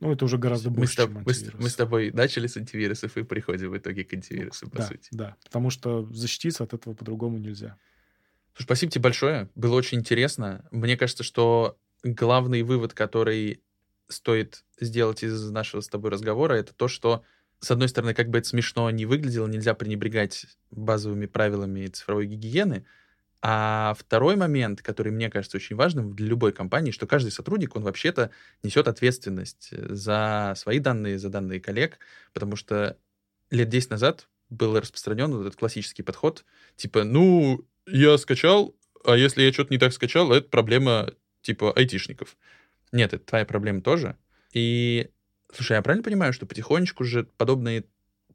Ну, 0.00 0.12
это 0.12 0.24
уже 0.24 0.36
гораздо 0.36 0.70
Мы 0.70 0.76
больше, 0.76 0.94
с, 0.94 0.98
тоб- 0.98 1.04
чем 1.06 1.22
мы 1.24 1.32
с- 1.32 1.38
антивирус. 1.38 1.62
мы 1.62 1.68
с 1.68 1.74
тобой 1.76 2.10
начали 2.12 2.46
с 2.48 2.56
антивирусов 2.56 3.16
и 3.16 3.22
приходим 3.22 3.70
в 3.70 3.76
итоге 3.78 4.04
к 4.04 4.12
антивирусу, 4.12 4.68
по 4.68 4.78
да, 4.78 4.86
сути. 4.86 5.08
да, 5.12 5.36
потому 5.44 5.70
что 5.70 6.04
защититься 6.12 6.64
от 6.64 6.74
этого 6.74 6.94
по-другому 6.94 7.38
нельзя. 7.38 7.76
Слушай, 8.54 8.66
спасибо 8.66 8.92
тебе 8.92 9.02
большое. 9.02 9.48
Было 9.54 9.74
очень 9.76 9.98
интересно. 9.98 10.66
Мне 10.70 10.96
кажется, 10.96 11.22
что 11.24 11.78
главный 12.02 12.62
вывод, 12.62 12.94
который 12.94 13.62
стоит 14.08 14.64
сделать 14.80 15.22
из 15.22 15.50
нашего 15.50 15.80
с 15.80 15.88
тобой 15.88 16.10
разговора, 16.10 16.54
это 16.54 16.74
то, 16.74 16.88
что, 16.88 17.22
с 17.60 17.70
одной 17.70 17.88
стороны, 17.88 18.14
как 18.14 18.28
бы 18.28 18.38
это 18.38 18.48
смешно 18.48 18.90
не 18.90 19.06
выглядело, 19.06 19.46
нельзя 19.46 19.74
пренебрегать 19.74 20.46
базовыми 20.70 21.26
правилами 21.26 21.86
цифровой 21.86 22.26
гигиены, 22.26 22.84
а 23.44 23.94
второй 23.98 24.36
момент, 24.36 24.82
который 24.82 25.10
мне 25.12 25.28
кажется 25.28 25.56
очень 25.56 25.74
важным 25.74 26.14
для 26.14 26.28
любой 26.28 26.52
компании, 26.52 26.92
что 26.92 27.08
каждый 27.08 27.30
сотрудник, 27.32 27.74
он 27.74 27.82
вообще-то 27.82 28.30
несет 28.62 28.86
ответственность 28.86 29.70
за 29.72 30.54
свои 30.56 30.78
данные, 30.78 31.18
за 31.18 31.28
данные 31.28 31.60
коллег, 31.60 31.98
потому 32.32 32.54
что 32.54 32.96
лет 33.50 33.68
10 33.68 33.90
назад 33.90 34.28
был 34.48 34.78
распространен 34.78 35.32
вот 35.32 35.46
этот 35.46 35.56
классический 35.58 36.02
подход, 36.02 36.44
типа, 36.76 37.04
ну, 37.04 37.66
я 37.86 38.16
скачал, 38.18 38.76
а 39.04 39.16
если 39.16 39.42
я 39.42 39.52
что-то 39.52 39.72
не 39.72 39.78
так 39.78 39.92
скачал, 39.92 40.32
это 40.32 40.48
проблема 40.48 41.10
типа 41.42 41.72
айтишников. 41.72 42.36
Нет, 42.92 43.14
это 43.14 43.24
твоя 43.24 43.44
проблема 43.44 43.80
тоже. 43.80 44.16
И, 44.52 45.10
слушай, 45.52 45.72
я 45.72 45.82
правильно 45.82 46.04
понимаю, 46.04 46.32
что 46.32 46.46
потихонечку 46.46 47.04
же 47.04 47.24
подобные 47.36 47.84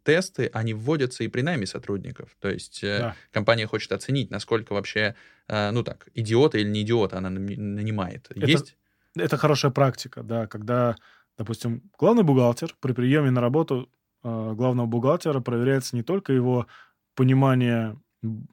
тесты, 0.04 0.50
они 0.54 0.74
вводятся 0.74 1.24
и 1.24 1.28
при 1.28 1.42
найме 1.42 1.66
сотрудников. 1.66 2.36
То 2.40 2.50
есть 2.50 2.84
э, 2.84 3.00
Да. 3.00 3.16
компания 3.32 3.68
хочет 3.68 3.92
оценить, 3.92 4.32
насколько 4.32 4.74
вообще, 4.74 5.16
э, 5.48 5.72
ну 5.72 5.84
так, 5.84 6.08
идиота 6.14 6.58
или 6.58 6.70
не 6.70 6.82
идиота 6.82 7.18
она 7.18 7.30
нанимает. 7.30 8.28
Это- 8.32 8.46
Есть? 8.48 8.78
Это 9.16 9.36
хорошая 9.38 9.72
практика, 9.72 10.24
да, 10.24 10.48
когда, 10.48 10.96
допустим, 11.38 11.82
главный 11.98 12.24
бухгалтер 12.24 12.76
при 12.80 12.94
приеме 12.94 13.32
на 13.32 13.42
работу 13.42 13.90
э, 14.24 14.54
главного 14.56 14.88
бухгалтера 14.88 15.40
проверяется 15.42 15.96
не 15.96 16.04
только 16.04 16.34
его 16.34 16.68
понимание 17.16 18.00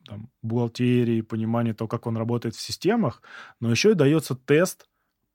там, 0.06 0.30
бухгалтерии, 0.42 1.20
понимание 1.22 1.74
того, 1.74 1.88
как 1.88 2.06
он 2.06 2.16
работает 2.16 2.54
в 2.54 2.60
системах, 2.60 3.22
но 3.60 3.70
еще 3.70 3.92
и 3.92 3.94
дается 3.94 4.34
тест 4.34 4.86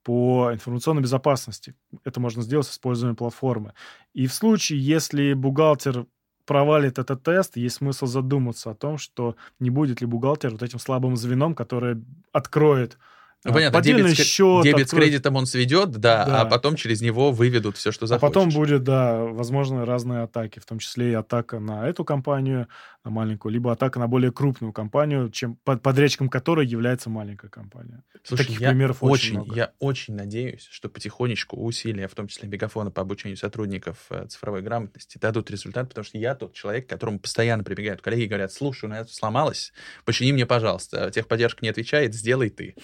по 0.02 0.50
информационной 0.52 1.02
безопасности. 1.02 1.74
Это 2.04 2.20
можно 2.20 2.42
сделать 2.42 2.66
с 2.66 2.72
использованием 2.72 3.16
платформы. 3.16 3.74
И 4.14 4.26
в 4.26 4.34
случае, 4.34 4.80
если 4.80 5.34
бухгалтер 5.34 6.06
провалит 6.46 6.98
этот 6.98 7.22
тест, 7.22 7.56
есть 7.56 7.76
смысл 7.76 8.06
задуматься 8.06 8.70
о 8.70 8.74
том, 8.74 8.98
что 8.98 9.36
не 9.58 9.70
будет 9.70 10.00
ли 10.00 10.06
бухгалтер 10.06 10.50
вот 10.50 10.62
этим 10.62 10.78
слабым 10.78 11.16
звеном, 11.16 11.54
которое 11.54 12.02
откроет 12.32 12.98
Ну, 13.42 13.52
а, 13.52 13.54
понятно, 13.54 13.80
дебет, 13.80 14.18
с, 14.18 14.22
счет, 14.22 14.64
дебет 14.64 14.80
с 14.88 14.92
откроет- 14.92 15.08
кредитом 15.10 15.36
он 15.36 15.46
сведет, 15.46 15.92
да, 15.92 16.26
Да. 16.26 16.40
а 16.42 16.44
потом 16.44 16.76
через 16.76 17.00
него 17.00 17.32
выведут 17.32 17.78
все, 17.78 17.90
что 17.90 18.04
А 18.04 18.08
захочешь. 18.08 18.34
потом 18.34 18.50
будет, 18.50 18.82
да, 18.84 19.16
возможно, 19.24 19.86
разные 19.86 20.22
атаки, 20.24 20.58
в 20.58 20.66
том 20.66 20.78
числе 20.78 21.12
и 21.12 21.14
атака 21.14 21.58
на 21.58 21.88
эту 21.88 22.04
компанию, 22.04 22.68
на 23.02 23.10
маленькую, 23.10 23.52
либо 23.54 23.72
атака 23.72 23.98
на 23.98 24.08
более 24.08 24.30
крупную 24.30 24.74
компанию, 24.74 25.30
чем 25.30 25.56
под, 25.64 25.80
подрядчиком 25.82 26.28
которой 26.28 26.66
является 26.66 27.08
маленькая 27.08 27.48
компания. 27.48 28.02
Слушай, 28.24 28.42
Таких 28.44 28.60
я 28.60 28.68
примеров 28.68 29.02
очень 29.02 29.12
очень, 29.12 29.34
много. 29.36 29.54
я 29.56 29.72
очень 29.78 30.14
надеюсь, 30.14 30.68
что 30.70 30.90
потихонечку 30.90 31.56
усилия, 31.56 32.08
в 32.08 32.14
том 32.14 32.28
числе 32.28 32.46
Мегафона 32.46 32.90
по 32.90 33.00
обучению 33.00 33.38
сотрудников 33.38 33.96
э, 34.10 34.26
цифровой 34.28 34.60
грамотности, 34.60 35.16
дадут 35.16 35.50
результат, 35.50 35.88
потому 35.88 36.04
что 36.04 36.18
я 36.18 36.34
тот 36.34 36.52
человек, 36.52 36.86
к 36.86 36.90
которому 36.90 37.18
постоянно 37.18 37.64
прибегают 37.64 38.02
коллеги 38.02 38.24
и 38.24 38.26
говорят, 38.26 38.52
слушай, 38.52 38.84
у 38.84 38.88
нас 38.88 39.10
сломалось, 39.14 39.72
почини 40.04 40.32
мне, 40.32 40.44
пожалуйста. 40.44 41.10
Техподдержка 41.10 41.60
не 41.62 41.70
отвечает, 41.70 42.14
сделай 42.14 42.50
ты. 42.50 42.74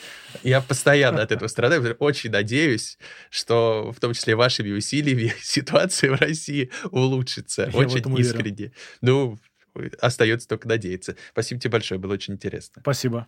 Я 0.47 0.61
постоянно 0.61 1.23
от 1.23 1.33
этого 1.33 1.49
страдаю, 1.49 1.97
очень 1.99 2.31
надеюсь, 2.31 2.99
что 3.31 3.93
в 3.93 4.01
том 4.01 4.13
числе 4.15 4.37
вашими 4.37 4.71
усилиями 4.71 5.35
ситуация 5.43 6.13
в 6.13 6.21
России 6.21 6.71
улучшится. 6.91 7.71
Я 7.73 7.79
очень 7.79 8.19
искренне. 8.19 8.73
Ну, 9.01 9.39
остается 10.01 10.49
только 10.49 10.69
надеяться. 10.69 11.17
Спасибо 11.33 11.61
тебе 11.61 11.73
большое, 11.73 12.01
было 12.01 12.13
очень 12.15 12.35
интересно. 12.35 12.81
Спасибо. 12.83 13.27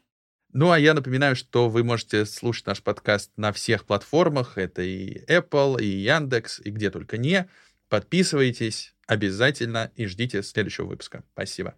Ну, 0.53 0.71
а 0.71 0.79
я 0.79 0.95
напоминаю, 0.95 1.37
что 1.37 1.69
вы 1.69 1.85
можете 1.85 2.25
слушать 2.25 2.67
наш 2.67 2.83
подкаст 2.83 3.33
на 3.37 3.53
всех 3.53 3.85
платформах. 3.85 4.57
Это 4.57 4.83
и 4.83 5.25
Apple, 5.27 5.83
и 5.83 5.87
Яндекс, 5.87 6.61
и 6.61 6.71
где 6.71 6.91
только 6.91 7.19
не. 7.19 7.49
Подписывайтесь 7.89 8.95
обязательно 9.07 9.91
и 9.97 10.07
ждите 10.07 10.43
следующего 10.43 10.87
выпуска. 10.87 11.25
Спасибо. 11.33 11.75